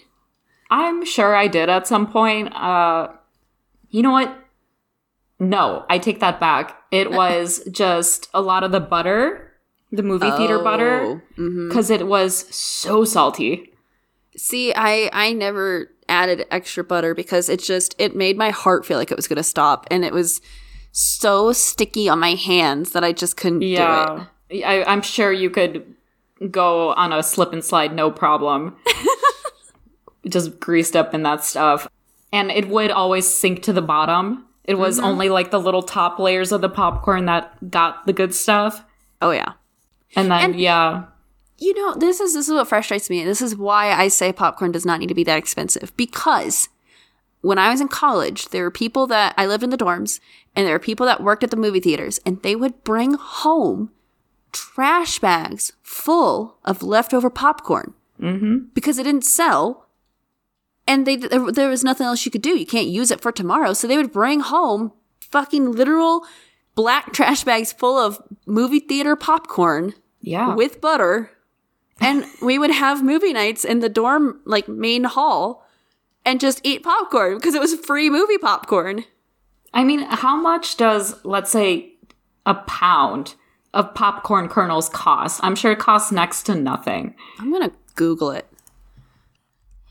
I'm 0.71 1.05
sure 1.05 1.35
I 1.35 1.49
did 1.49 1.69
at 1.69 1.87
some 1.87 2.07
point. 2.07 2.55
Uh, 2.55 3.09
you 3.91 4.03
know 4.03 4.13
what? 4.13 4.37
No, 5.39 5.85
I 5.91 5.99
take 5.99 6.21
that 6.21 6.41
back. 6.41 6.81
It 6.91 7.11
was 7.13 7.63
just 7.71 8.29
a 8.33 8.41
lot 8.41 8.65
of 8.65 8.73
the 8.73 8.81
butter, 8.81 9.53
the 9.93 10.03
movie 10.03 10.31
theater 10.31 10.59
butter, 10.59 11.01
oh, 11.01 11.21
mm-hmm. 11.39 11.69
because 11.69 11.91
it 11.91 12.07
was 12.07 12.55
so 12.55 13.05
salty. 13.05 13.73
See, 14.37 14.73
I 14.75 15.11
I 15.13 15.33
never 15.33 15.91
added 16.09 16.47
extra 16.51 16.85
butter 16.85 17.15
because 17.15 17.49
it 17.49 17.63
just 17.63 17.95
it 17.99 18.15
made 18.15 18.37
my 18.37 18.51
heart 18.51 18.87
feel 18.87 18.99
like 18.99 19.11
it 19.11 19.17
was 19.17 19.29
going 19.29 19.37
to 19.37 19.43
stop, 19.43 19.87
and 19.91 20.05
it 20.05 20.13
was 20.13 20.41
so 20.93 21.53
sticky 21.53 22.09
on 22.09 22.19
my 22.19 22.35
hands 22.35 22.93
that 22.93 23.05
I 23.05 23.13
just 23.13 23.37
couldn't 23.37 23.61
do 23.61 23.75
it. 23.75 24.65
I, 24.65 24.85
I'm 24.87 25.03
sure 25.03 25.33
you 25.33 25.51
could 25.51 25.95
go 26.51 26.93
on 26.95 27.13
a 27.13 27.23
slip 27.23 27.53
and 27.53 27.65
slide, 27.65 27.95
no 27.95 28.11
problem. 28.11 28.77
just 30.29 30.59
greased 30.59 30.97
up 30.97 31.15
in 31.15 31.23
that 31.23 31.45
stuff, 31.45 31.89
and 32.33 32.51
it 32.51 32.69
would 32.69 32.91
always 32.91 33.27
sink 33.29 33.63
to 33.65 33.73
the 33.73 33.83
bottom. 33.83 34.46
It 34.67 34.75
was 34.77 34.99
only 34.99 35.29
like 35.29 35.51
the 35.51 35.61
little 35.61 35.83
top 35.83 36.19
layers 36.19 36.51
of 36.53 36.61
the 36.61 36.69
popcorn 36.69 37.27
that 37.27 37.71
got 37.71 38.07
the 38.07 38.13
good 38.13 38.35
stuff, 38.35 38.85
Oh 39.23 39.31
yeah. 39.31 39.53
and 40.17 40.31
then 40.31 40.41
And- 40.53 40.61
yeah. 40.61 41.05
You 41.59 41.73
know, 41.73 41.95
this 41.95 42.21
is 42.21 42.35
this 42.35 42.49
is 42.49 42.55
what 42.55 42.69
frustrates 42.69 43.09
me. 43.09 43.21
And 43.21 43.29
this 43.31 43.41
is 43.41 43.57
why 43.57 43.91
I 43.91 44.09
say 44.09 44.31
popcorn 44.31 44.73
does 44.73 44.85
not 44.85 45.01
need 45.01 45.07
to 45.09 45.15
be 45.15 45.25
that 45.25 45.39
expensive. 45.39 45.97
Because 45.97 46.69
when 47.41 47.59
I 47.59 47.71
was 47.71 47.81
in 47.81 47.89
college, 47.89 48.49
there 48.51 48.63
were 48.63 48.71
people 48.71 49.07
that 49.07 49.33
I 49.39 49.47
lived 49.47 49.63
in 49.63 49.71
the 49.71 49.79
dorms, 49.79 50.21
and 50.55 50.67
there 50.67 50.75
were 50.75 50.79
people 50.79 51.07
that 51.07 51.23
worked 51.23 51.43
at 51.45 51.51
the 51.51 51.57
movie 51.57 51.81
theaters, 51.81 52.21
and 52.27 52.43
they 52.43 52.55
would 52.55 52.85
bring 52.85 53.15
home 53.15 53.91
trash 54.53 55.19
bags 55.19 55.73
full 55.83 56.59
of 56.65 56.83
leftover 56.83 57.31
popcorn 57.31 57.95
Mm-hmm. 58.21 58.69
because 58.75 58.99
it 58.99 59.05
didn't 59.05 59.25
sell, 59.25 59.86
and 60.87 61.07
they 61.07 61.17
there, 61.17 61.51
there 61.53 61.69
was 61.69 61.83
nothing 61.85 62.07
else 62.07 62.25
you 62.25 62.31
could 62.31 62.43
do. 62.43 62.57
You 62.59 62.67
can't 62.67 62.87
use 62.89 63.11
it 63.11 63.21
for 63.21 63.33
tomorrow, 63.33 63.73
so 63.73 63.87
they 63.87 63.97
would 63.97 64.13
bring 64.13 64.41
home 64.41 64.93
fucking 65.21 65.73
literal 65.73 66.25
black 66.75 67.13
trash 67.13 67.45
bags 67.45 67.73
full 67.73 67.97
of 67.99 68.21
movie 68.47 68.81
theater 68.81 69.17
popcorn 69.17 69.95
Yeah. 70.21 70.55
with 70.55 70.81
butter 70.81 71.31
and 72.01 72.25
we 72.43 72.59
would 72.59 72.71
have 72.71 73.03
movie 73.03 73.33
nights 73.33 73.65
in 73.65 73.81
the 73.81 73.89
dorm 73.89 74.41
like 74.45 74.69
main 74.69 75.05
hall 75.05 75.67
and 76.27 76.39
just 76.39 76.61
eat 76.65 76.83
popcorn 76.83 77.37
because 77.37 77.55
it 77.55 77.61
was 77.61 77.75
free 77.75 78.11
movie 78.11 78.39
popcorn 78.39 79.05
I 79.75 79.85
mean, 79.85 80.01
how 80.09 80.37
much 80.37 80.77
does, 80.79 81.23
let's 81.25 81.51
say, 81.51 81.93
a 82.47 82.55
pound 82.55 83.35
of 83.75 83.93
popcorn 83.95 84.49
kernels 84.49 84.89
cost? 84.89 85.39
I'm 85.43 85.55
sure 85.55 85.73
it 85.73 85.79
costs 85.79 86.11
next 86.13 86.45
to 86.45 86.55
nothing. 86.55 87.15
i'm 87.41 87.51
gonna 87.51 87.73
google 87.95 88.31
it 88.31 88.47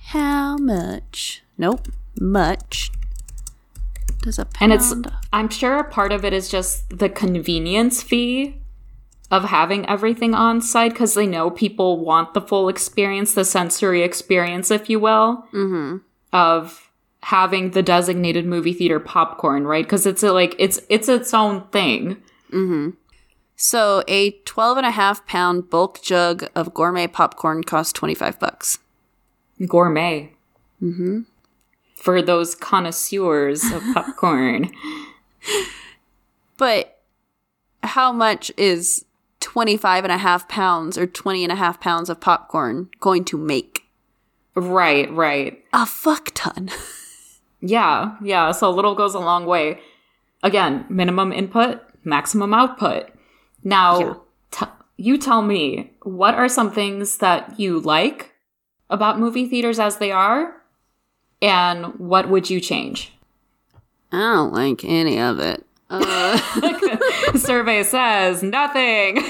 how 0.09 0.57
much 0.57 1.43
nope 1.57 1.87
much 2.19 2.91
does 4.21 4.39
a 4.39 4.45
pound. 4.45 4.71
And 4.71 4.81
it's, 4.81 4.93
I'm 5.33 5.49
sure 5.49 5.77
a 5.77 5.83
part 5.83 6.11
of 6.11 6.23
it 6.25 6.33
is 6.33 6.49
just 6.49 6.89
the 6.97 7.09
convenience 7.09 8.01
fee 8.01 8.61
of 9.31 9.45
having 9.45 9.87
everything 9.89 10.33
on 10.33 10.61
site 10.61 10.91
because 10.93 11.13
they 11.15 11.27
know 11.27 11.49
people 11.49 12.03
want 12.03 12.33
the 12.33 12.41
full 12.41 12.69
experience, 12.69 13.33
the 13.33 13.43
sensory 13.45 14.01
experience, 14.03 14.71
if 14.71 14.89
you 14.89 14.99
will, 14.99 15.45
Mhm. 15.53 16.01
of 16.33 16.91
having 17.23 17.71
the 17.71 17.81
designated 17.83 18.45
movie 18.45 18.73
theater 18.73 18.99
popcorn, 18.99 19.65
right? 19.65 19.83
Because 19.85 20.05
it's 20.05 20.21
a, 20.23 20.31
like 20.31 20.55
it's 20.59 20.79
it's 20.89 21.09
its 21.09 21.33
own 21.33 21.63
thing. 21.71 22.17
so 23.57 24.03
a 24.07 24.31
12 24.45 24.77
and 24.77 24.85
a 24.85 24.91
half 24.91 25.25
pound 25.25 25.69
bulk 25.69 26.01
jug 26.01 26.45
of 26.55 26.73
gourmet 26.73 27.07
popcorn 27.07 27.63
costs 27.63 27.91
25 27.93 28.39
bucks 28.39 28.77
Gourmet. 29.67 30.33
Mm-hmm. 30.81 31.21
For 31.95 32.21
those 32.21 32.55
connoisseurs 32.55 33.63
of 33.71 33.81
popcorn. 33.93 34.71
but 36.57 36.99
how 37.83 38.11
much 38.11 38.51
is 38.57 39.05
25 39.39 40.03
and 40.05 40.11
a 40.11 40.17
half 40.17 40.47
pounds 40.47 40.97
or 40.97 41.05
20 41.07 41.43
and 41.43 41.51
a 41.51 41.55
half 41.55 41.79
pounds 41.79 42.09
of 42.09 42.19
popcorn 42.19 42.89
going 42.99 43.23
to 43.25 43.37
make 43.37 43.83
right, 44.55 45.11
right. 45.13 45.63
a 45.73 45.85
fuck 45.85 46.31
ton 46.33 46.69
Yeah, 47.61 48.15
yeah. 48.21 48.51
So 48.51 48.69
little 48.69 48.93
goes 48.93 49.15
a 49.15 49.19
long 49.19 49.45
way. 49.47 49.79
Again, 50.43 50.85
minimum 50.87 51.31
input, 51.33 51.81
maximum 52.03 52.53
output. 52.53 53.09
Now, 53.63 53.99
Yeah. 53.99 54.13
t- 54.51 54.65
you 54.97 55.17
tell 55.17 55.41
me, 55.41 55.93
what 56.03 56.35
are 56.35 56.47
some 56.49 56.69
things 56.69 57.17
that 57.17 57.59
you 57.59 57.79
like 57.79 58.34
about 58.89 59.19
movie 59.19 59.47
theaters 59.47 59.79
as 59.79 59.97
they 59.97 60.11
are? 60.11 60.55
And 61.41 61.99
what 61.99 62.29
would 62.29 62.49
you 62.49 62.59
change? 62.59 63.13
I 64.11 64.17
don't 64.17 64.53
like 64.53 64.83
any 64.83 65.19
of 65.19 65.39
it. 65.39 65.65
Uh, 65.89 66.37
Survey 67.37 67.83
says 67.83 68.41
nothing. 68.41 69.17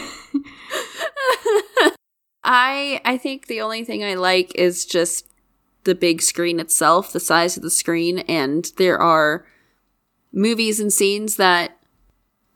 I 2.43 3.01
I 3.03 3.17
think 3.17 3.47
the 3.47 3.61
only 3.61 3.83
thing 3.83 4.03
I 4.03 4.13
like 4.13 4.53
is 4.55 4.85
just 4.85 5.27
the 5.83 5.95
big 5.95 6.21
screen 6.21 6.59
itself, 6.59 7.11
the 7.11 7.19
size 7.19 7.57
of 7.57 7.63
the 7.63 7.69
screen, 7.69 8.19
and 8.19 8.71
there 8.77 8.99
are 8.99 9.45
movies 10.31 10.79
and 10.79 10.93
scenes 10.93 11.37
that 11.37 11.77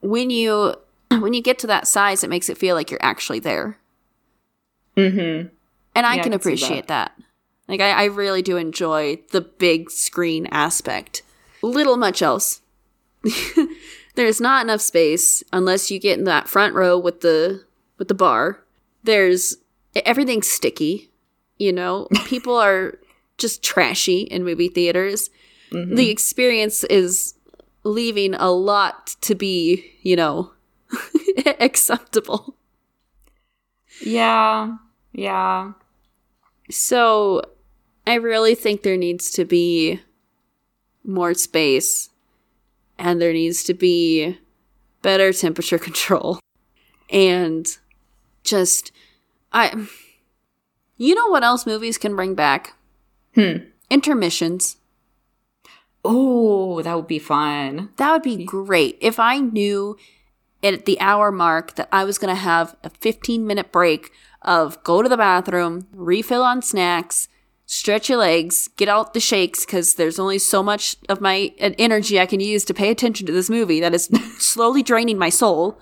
when 0.02 0.30
you 0.30 0.76
when 1.12 1.34
you 1.34 1.41
get 1.41 1.58
to 1.60 1.68
that 1.68 1.88
size, 1.88 2.24
it 2.24 2.30
makes 2.30 2.50
it 2.50 2.58
feel 2.58 2.76
like 2.76 2.91
you're 2.91 3.04
actually 3.04 3.39
there. 3.39 3.80
Mm-hmm. 4.95 5.47
And 5.95 6.05
I 6.05 6.15
Yeah, 6.15 6.21
I 6.21 6.23
can 6.23 6.31
see 6.31 6.35
appreciate 6.35 6.87
that. 6.87 7.11
Like 7.67 7.81
I, 7.81 7.91
I 7.91 8.03
really 8.05 8.41
do 8.41 8.57
enjoy 8.57 9.19
the 9.31 9.41
big 9.41 9.91
screen 9.91 10.47
aspect. 10.47 11.21
Little 11.61 11.97
much 11.97 12.21
else. 12.21 12.61
There's 14.15 14.41
not 14.41 14.65
enough 14.65 14.81
space 14.81 15.43
unless 15.53 15.91
you 15.91 15.99
get 15.99 16.17
in 16.17 16.25
that 16.25 16.47
front 16.47 16.73
row 16.73 16.97
with 16.97 17.21
the 17.21 17.63
with 17.97 18.07
the 18.07 18.13
bar. 18.13 18.63
There's 19.03 19.55
everything's 19.95 20.49
sticky. 20.49 21.11
You 21.57 21.73
know, 21.73 22.07
people 22.25 22.55
are 22.55 22.97
just 23.37 23.61
trashy 23.63 24.21
in 24.21 24.43
movie 24.43 24.69
theaters. 24.69 25.29
Mm-hmm. 25.71 25.95
The 25.95 26.09
experience 26.09 26.83
is 26.85 27.35
leaving 27.83 28.33
a 28.33 28.49
lot 28.49 29.15
to 29.21 29.35
be, 29.35 29.91
you 30.01 30.15
know, 30.15 30.51
acceptable. 31.59 32.55
Yeah. 34.01 34.75
Yeah. 35.12 35.74
So 36.70 37.41
I 38.05 38.16
really 38.16 38.55
think 38.55 38.84
there 38.84 38.97
needs 38.97 39.32
to 39.32 39.45
be 39.45 40.01
more 41.03 41.34
space 41.34 42.10
and 42.97 43.22
there 43.22 43.34
needs 43.34 43.64
to 43.64 43.74
be 43.74 44.38
better 45.01 45.32
temperature 45.32 45.80
control 45.80 46.39
and 47.10 47.78
just 48.43 48.91
I 49.51 49.88
you 50.97 51.16
know 51.16 51.28
what 51.28 51.43
else 51.43 51.66
movies 51.66 51.97
can 51.97 52.16
bring 52.16 52.36
back? 52.36 52.74
Hmm. 53.36 53.70
Intermissions. 53.89 54.78
Oh, 56.03 56.82
that 56.82 56.95
would 56.95 57.07
be 57.07 57.20
fun. 57.20 57.89
That 57.97 58.12
would 58.12 58.22
be 58.22 58.43
great 58.43 58.97
if 59.01 59.20
I 59.20 59.39
knew 59.39 59.97
at 60.62 60.86
the 60.86 60.99
hour 60.99 61.32
mark 61.32 61.76
that 61.76 61.88
I 61.91 62.03
was 62.03 62.18
going 62.18 62.34
to 62.34 62.41
have 62.41 62.76
a 62.84 62.89
15 62.89 63.47
minute 63.47 63.72
break 63.72 64.12
of 64.41 64.81
go 64.83 65.01
to 65.01 65.09
the 65.09 65.17
bathroom, 65.17 65.87
refill 65.91 66.43
on 66.43 66.61
snacks, 66.61 67.27
stretch 67.65 68.09
your 68.09 68.17
legs, 68.17 68.67
get 68.77 68.89
out 68.89 69.13
the 69.13 69.19
shakes 69.19 69.65
because 69.65 69.93
there's 69.93 70.17
only 70.17 70.39
so 70.39 70.63
much 70.63 70.95
of 71.07 71.21
my 71.21 71.53
energy 71.59 72.19
I 72.19 72.25
can 72.25 72.39
use 72.39 72.65
to 72.65 72.73
pay 72.73 72.89
attention 72.89 73.27
to 73.27 73.33
this 73.33 73.49
movie 73.49 73.79
that 73.79 73.93
is 73.93 74.09
slowly 74.39 74.83
draining 74.83 75.17
my 75.17 75.29
soul. 75.29 75.79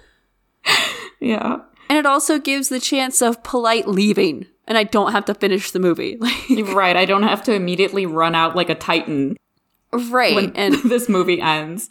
Yeah. 1.20 1.62
And 1.90 1.98
it 1.98 2.06
also 2.06 2.38
gives 2.38 2.70
the 2.70 2.80
chance 2.80 3.24
of 3.24 3.44
polite 3.44 3.88
leaving, 3.88 4.46
and 4.68 4.78
I 4.78 4.84
don't 4.84 5.14
have 5.14 5.26
to 5.26 5.34
finish 5.34 5.72
the 5.72 5.80
movie. 5.80 6.20
Like, 6.50 6.76
right. 6.76 6.96
I 6.96 7.06
don't 7.06 7.24
have 7.24 7.44
to 7.46 7.54
immediately 7.54 8.06
run 8.06 8.36
out 8.36 8.56
like 8.56 8.70
a 8.70 8.76
titan 8.76 9.36
right. 9.92 10.36
when 10.36 10.56
and 10.56 10.76
this 10.84 11.10
movie 11.10 11.42
ends. 11.42 11.88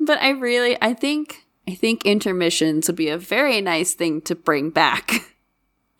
but 0.00 0.20
I 0.20 0.30
really 0.30 0.76
I 0.82 0.92
think 0.92 1.46
I 1.68 1.74
think 1.74 2.06
intermissions 2.06 2.86
would 2.86 2.96
be 2.96 3.10
a 3.10 3.18
very 3.18 3.60
nice 3.60 3.92
thing 3.92 4.22
to 4.22 4.34
bring 4.34 4.70
back. 4.70 5.34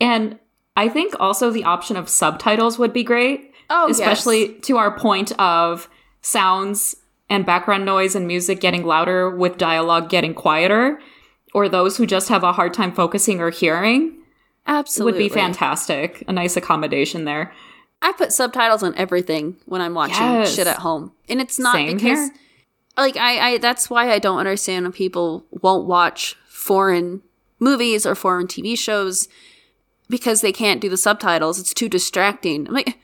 And 0.01 0.39
I 0.77 0.89
think 0.89 1.15
also 1.21 1.51
the 1.51 1.65
option 1.65 1.97
of 1.97 2.09
subtitles 2.09 2.79
would 2.79 2.93
be 2.93 3.03
great. 3.03 3.53
Oh, 3.69 3.89
especially 3.91 4.55
to 4.61 4.79
our 4.79 4.97
point 4.97 5.39
of 5.39 5.91
sounds 6.23 6.97
and 7.29 7.45
background 7.45 7.85
noise 7.85 8.15
and 8.15 8.27
music 8.27 8.61
getting 8.61 8.87
louder 8.87 9.29
with 9.29 9.59
dialogue 9.59 10.09
getting 10.09 10.33
quieter, 10.33 10.99
or 11.53 11.69
those 11.69 11.99
who 11.99 12.07
just 12.07 12.31
have 12.31 12.45
a 12.45 12.53
hard 12.53 12.73
time 12.73 12.93
focusing 12.93 13.41
or 13.41 13.51
hearing 13.51 14.17
Absolutely. 14.67 15.13
would 15.13 15.19
be 15.19 15.29
fantastic. 15.29 16.25
A 16.29 16.33
nice 16.33 16.57
accommodation 16.57 17.27
there. 17.27 17.53
I 18.01 18.13
put 18.13 18.33
subtitles 18.33 18.83
on 18.83 18.95
everything 18.97 19.57
when 19.67 19.83
I'm 19.83 19.93
watching 19.93 20.17
Yes. 20.25 20.55
shit 20.55 20.67
at 20.67 20.79
home. 20.79 21.13
And 21.29 21.41
it's 21.43 21.59
not 21.59 21.75
Same 21.75 21.97
because 21.97 22.03
here. 22.19 22.31
Like 22.99 23.17
I, 23.17 23.53
I 23.53 23.59
that's 23.59 23.89
why 23.89 24.11
I 24.11 24.19
don't 24.19 24.39
understand 24.39 24.85
when 24.85 24.93
people 24.93 25.47
won't 25.51 25.87
watch 25.87 26.37
foreign 26.47 27.23
movies 27.59 28.05
or 28.05 28.15
foreign 28.15 28.47
TV 28.47 28.77
shows 28.77 29.29
because 30.09 30.41
they 30.41 30.53
can't 30.53 30.81
do 30.81 30.89
the 30.89 30.97
subtitles. 30.97 31.59
It's 31.59 31.75
too 31.75 31.89
distracting. 31.89 32.67
I'm 32.67 32.75
like 32.75 32.99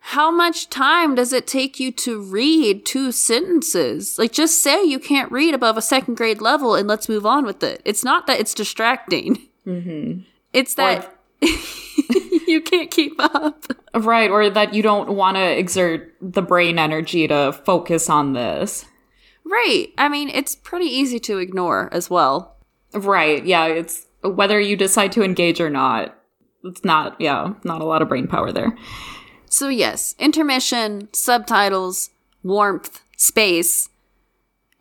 how 0.00 0.30
much 0.30 0.70
time 0.70 1.14
does 1.14 1.34
it 1.34 1.46
take 1.46 1.78
you 1.78 1.92
to 1.92 2.22
read 2.22 2.86
two 2.86 3.12
sentences? 3.12 4.18
Like 4.18 4.32
just 4.32 4.62
say 4.62 4.82
you 4.82 4.98
can't 4.98 5.30
read 5.30 5.52
above 5.52 5.76
a 5.76 5.82
second 5.82 6.16
grade 6.16 6.40
level 6.40 6.74
and 6.74 6.88
let's 6.88 7.08
move 7.08 7.26
on 7.26 7.44
with 7.44 7.62
it. 7.62 7.82
It's 7.84 8.04
not 8.04 8.26
that 8.26 8.40
it's 8.40 8.54
distracting. 8.54 9.48
Mm-hmm. 9.66 10.20
It's 10.54 10.74
that 10.76 11.14
you 12.46 12.62
can't 12.62 12.90
keep 12.90 13.14
up. 13.18 13.64
Right, 13.94 14.30
or 14.30 14.48
that 14.48 14.72
you 14.72 14.82
don't 14.82 15.10
want 15.10 15.36
to 15.36 15.58
exert 15.58 16.14
the 16.22 16.42
brain 16.42 16.78
energy 16.78 17.28
to 17.28 17.52
focus 17.64 18.08
on 18.08 18.32
this. 18.32 18.86
Right. 19.48 19.88
I 19.96 20.08
mean, 20.08 20.28
it's 20.28 20.54
pretty 20.54 20.86
easy 20.86 21.18
to 21.20 21.38
ignore 21.38 21.88
as 21.92 22.10
well. 22.10 22.56
Right, 22.92 23.44
yeah, 23.44 23.66
it's 23.66 24.06
whether 24.22 24.60
you 24.60 24.76
decide 24.76 25.12
to 25.12 25.22
engage 25.22 25.60
or 25.60 25.70
not. 25.70 26.14
It's 26.64 26.84
not, 26.84 27.20
yeah, 27.20 27.54
not 27.64 27.80
a 27.80 27.84
lot 27.84 28.02
of 28.02 28.08
brain 28.08 28.26
power 28.26 28.50
there. 28.50 28.76
So, 29.46 29.68
yes, 29.68 30.14
intermission, 30.18 31.08
subtitles, 31.12 32.10
warmth, 32.42 33.00
space. 33.16 33.88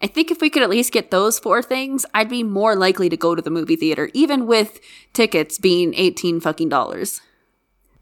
I 0.02 0.08
think 0.08 0.32
if 0.32 0.42
we 0.42 0.50
could 0.50 0.64
at 0.64 0.70
least 0.70 0.94
get 0.94 1.12
those 1.12 1.40
four 1.40 1.62
things, 1.62 2.06
I'd 2.14 2.30
be 2.30 2.44
more 2.44 2.76
likely 2.76 3.10
to 3.10 3.18
go 3.18 3.36
to 3.36 3.42
the 3.42 3.50
movie 3.50 3.76
theater, 3.76 4.10
even 4.14 4.48
with 4.48 4.80
tickets 5.14 5.58
being 5.58 5.94
18 5.96 6.40
fucking 6.40 6.70
dollars. 6.70 7.22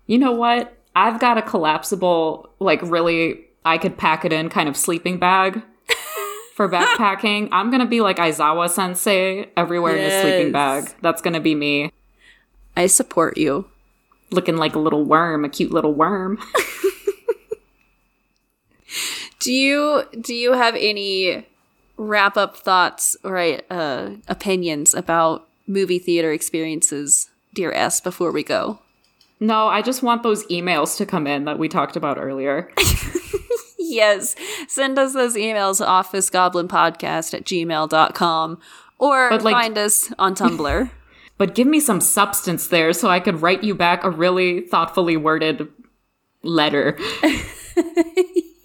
You 0.05 0.17
know 0.17 0.31
what? 0.31 0.77
I've 0.95 1.19
got 1.19 1.37
a 1.37 1.41
collapsible, 1.41 2.49
like 2.59 2.81
really, 2.81 3.45
I 3.63 3.77
could 3.77 3.97
pack 3.97 4.25
it 4.25 4.33
in 4.33 4.49
kind 4.49 4.69
of 4.69 4.77
sleeping 4.77 5.19
bag 5.19 5.61
for 6.55 6.69
backpacking. 6.69 7.49
I'm 7.51 7.69
gonna 7.69 7.85
be 7.85 7.99
like 8.01 8.17
Aizawa 8.17 8.69
sensei 8.69 9.49
everywhere 9.57 9.95
in 9.95 10.05
a 10.05 10.21
sleeping 10.21 10.51
bag. 10.53 10.89
That's 11.01 11.21
gonna 11.21 11.41
be 11.41 11.53
me. 11.53 11.91
I 12.77 12.87
support 12.87 13.37
you. 13.37 13.65
Looking 14.31 14.57
like 14.57 14.73
a 14.73 14.79
little 14.79 15.03
worm, 15.03 15.45
a 15.45 15.49
cute 15.49 15.71
little 15.71 15.93
worm. 15.93 16.39
Do 19.39 19.51
you 19.53 20.03
do 20.19 20.33
you 20.33 20.53
have 20.53 20.73
any 20.75 21.45
wrap 21.97 22.35
up 22.35 22.57
thoughts 22.57 23.15
or 23.23 23.37
uh, 23.69 24.11
opinions 24.27 24.95
about 24.95 25.47
movie 25.67 25.99
theater 25.99 26.31
experiences, 26.31 27.29
dear 27.53 27.71
S, 27.71 28.01
before 28.01 28.31
we 28.31 28.41
go? 28.43 28.79
no, 29.39 29.67
I 29.67 29.83
just 29.83 30.01
want 30.01 30.23
those 30.23 30.45
emails 30.47 30.97
to 30.97 31.05
come 31.05 31.27
in 31.27 31.45
that 31.45 31.59
we 31.59 31.69
talked 31.69 31.95
about 31.95 32.17
earlier. 32.17 32.71
Yes. 33.87 34.35
Send 34.67 34.97
us 34.99 35.13
those 35.13 35.35
emails 35.35 35.85
officegoblinpodcast 35.85 37.33
at 37.33 37.43
gmail.com 37.45 38.59
or 38.99 39.29
like- 39.39 39.53
find 39.53 39.77
us 39.77 40.11
on 40.19 40.35
Tumblr. 40.39 40.89
but 41.37 41.55
give 41.55 41.67
me 41.67 41.79
some 41.79 42.01
substance 42.01 42.67
there 42.67 42.93
so 42.93 43.09
I 43.09 43.19
could 43.19 43.41
write 43.41 43.63
you 43.63 43.75
back 43.75 44.03
a 44.03 44.09
really 44.09 44.61
thoughtfully 44.61 45.17
worded 45.17 45.67
letter. 46.43 46.97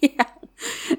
Yeah. 0.03 0.23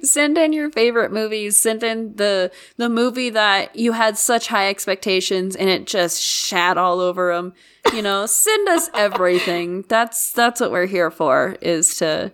Send 0.05 0.39
in 0.39 0.53
your 0.53 0.71
favorite 0.71 1.11
movies. 1.13 1.57
Send 1.59 1.83
in 1.83 2.15
the 2.15 2.53
the 2.77 2.89
movie 2.89 3.31
that 3.31 3.75
you 3.75 3.91
had 3.93 4.17
such 4.17 4.47
high 4.47 4.69
expectations 4.69 5.57
and 5.57 5.69
it 5.69 5.87
just 5.87 6.23
shat 6.23 6.79
all 6.79 7.01
over 7.01 7.35
them. 7.35 7.53
You 7.93 8.03
know, 8.03 8.27
send 8.27 8.69
us 8.69 8.91
everything. 8.95 9.85
That's 9.89 10.33
that's 10.33 10.61
what 10.61 10.71
we're 10.71 10.87
here 10.87 11.11
for 11.11 11.57
is 11.61 11.97
to 11.97 12.31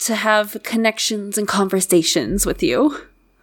to 0.00 0.14
have 0.14 0.56
connections 0.62 1.36
and 1.36 1.48
conversations 1.48 2.46
with 2.46 2.62
you. 2.62 2.96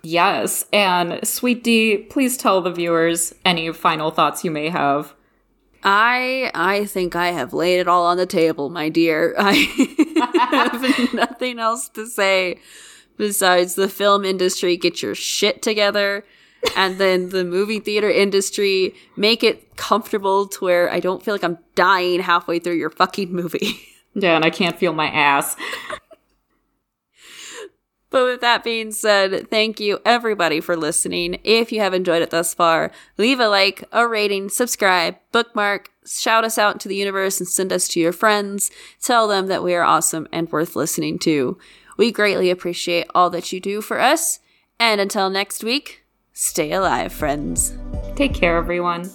Yes, 0.04 0.66
and 0.72 1.26
Sweet 1.28 1.64
D, 1.64 1.98
please 1.98 2.38
tell 2.38 2.62
the 2.62 2.72
viewers 2.72 3.34
any 3.44 3.72
final 3.74 4.12
thoughts 4.12 4.44
you 4.44 4.52
may 4.52 4.70
have. 4.70 5.14
I 5.84 6.52
I 6.54 6.86
think 6.86 7.16
I 7.16 7.28
have 7.32 7.54
laid 7.54 7.80
it 7.80 7.88
all 7.88 8.06
on 8.06 8.18
the 8.18 8.26
table, 8.26 8.70
my 8.70 8.90
dear. 8.90 9.36
I 9.40 9.54
have 10.52 11.14
nothing 11.14 11.60
else 11.60 11.90
to 11.90 12.08
say 12.08 12.60
besides 13.18 13.76
the 13.76 13.88
film 13.88 14.26
industry 14.26 14.78
get 14.78 15.02
your 15.02 15.16
shit 15.16 15.62
together 15.62 16.26
and 16.76 16.98
then 16.98 17.30
the 17.30 17.46
movie 17.46 17.80
theater 17.80 18.10
industry 18.10 18.94
make 19.16 19.44
it 19.44 19.76
comfortable 19.78 20.48
to 20.48 20.66
where 20.66 20.92
I 20.92 21.00
don't 21.00 21.24
feel 21.24 21.34
like 21.34 21.44
I'm 21.44 21.60
dying 21.76 22.20
halfway 22.22 22.60
through 22.60 22.76
your 22.76 22.90
fucking 22.90 23.32
movie. 23.34 23.80
Yeah, 24.18 24.38
and 24.38 24.46
I 24.46 24.50
can't 24.50 24.80
feel 24.80 24.94
my 24.94 25.08
ass. 25.08 25.58
But 28.16 28.28
with 28.28 28.40
that 28.40 28.64
being 28.64 28.94
said, 28.94 29.50
thank 29.50 29.82
you 29.82 30.00
everybody 30.06 30.62
for 30.62 30.78
listening. 30.78 31.38
If 31.44 31.74
you 31.74 31.82
have 31.82 31.94
enjoyed 31.94 32.22
it 32.22 32.30
thus 32.30 32.54
far, 32.54 32.94
leave 33.18 33.42
a 33.42 33.50
like, 33.50 33.84
a 33.92 34.08
rating, 34.08 34.48
subscribe, 34.48 35.18
bookmark, 35.34 35.92
shout 36.06 36.46
us 36.46 36.58
out 36.58 36.76
into 36.76 36.88
the 36.88 36.96
universe 36.96 37.42
and 37.42 37.50
send 37.50 37.74
us 37.74 37.90
to 37.90 38.00
your 38.00 38.14
friends. 38.14 38.72
Tell 39.02 39.28
them 39.28 39.48
that 39.48 39.64
we 39.64 39.76
are 39.76 39.84
awesome 39.84 40.30
and 40.32 40.50
worth 40.50 40.78
listening 40.78 41.20
to. 41.20 41.58
We 41.98 42.10
greatly 42.10 42.50
appreciate 42.50 43.08
all 43.14 43.30
that 43.32 43.52
you 43.52 43.60
do 43.60 43.82
for 43.82 44.00
us. 44.00 44.40
And 44.80 45.02
until 45.02 45.30
next 45.30 45.62
week, 45.62 46.06
stay 46.32 46.72
alive, 46.72 47.12
friends. 47.12 47.78
Take 48.16 48.34
care, 48.34 48.56
everyone. 48.56 49.10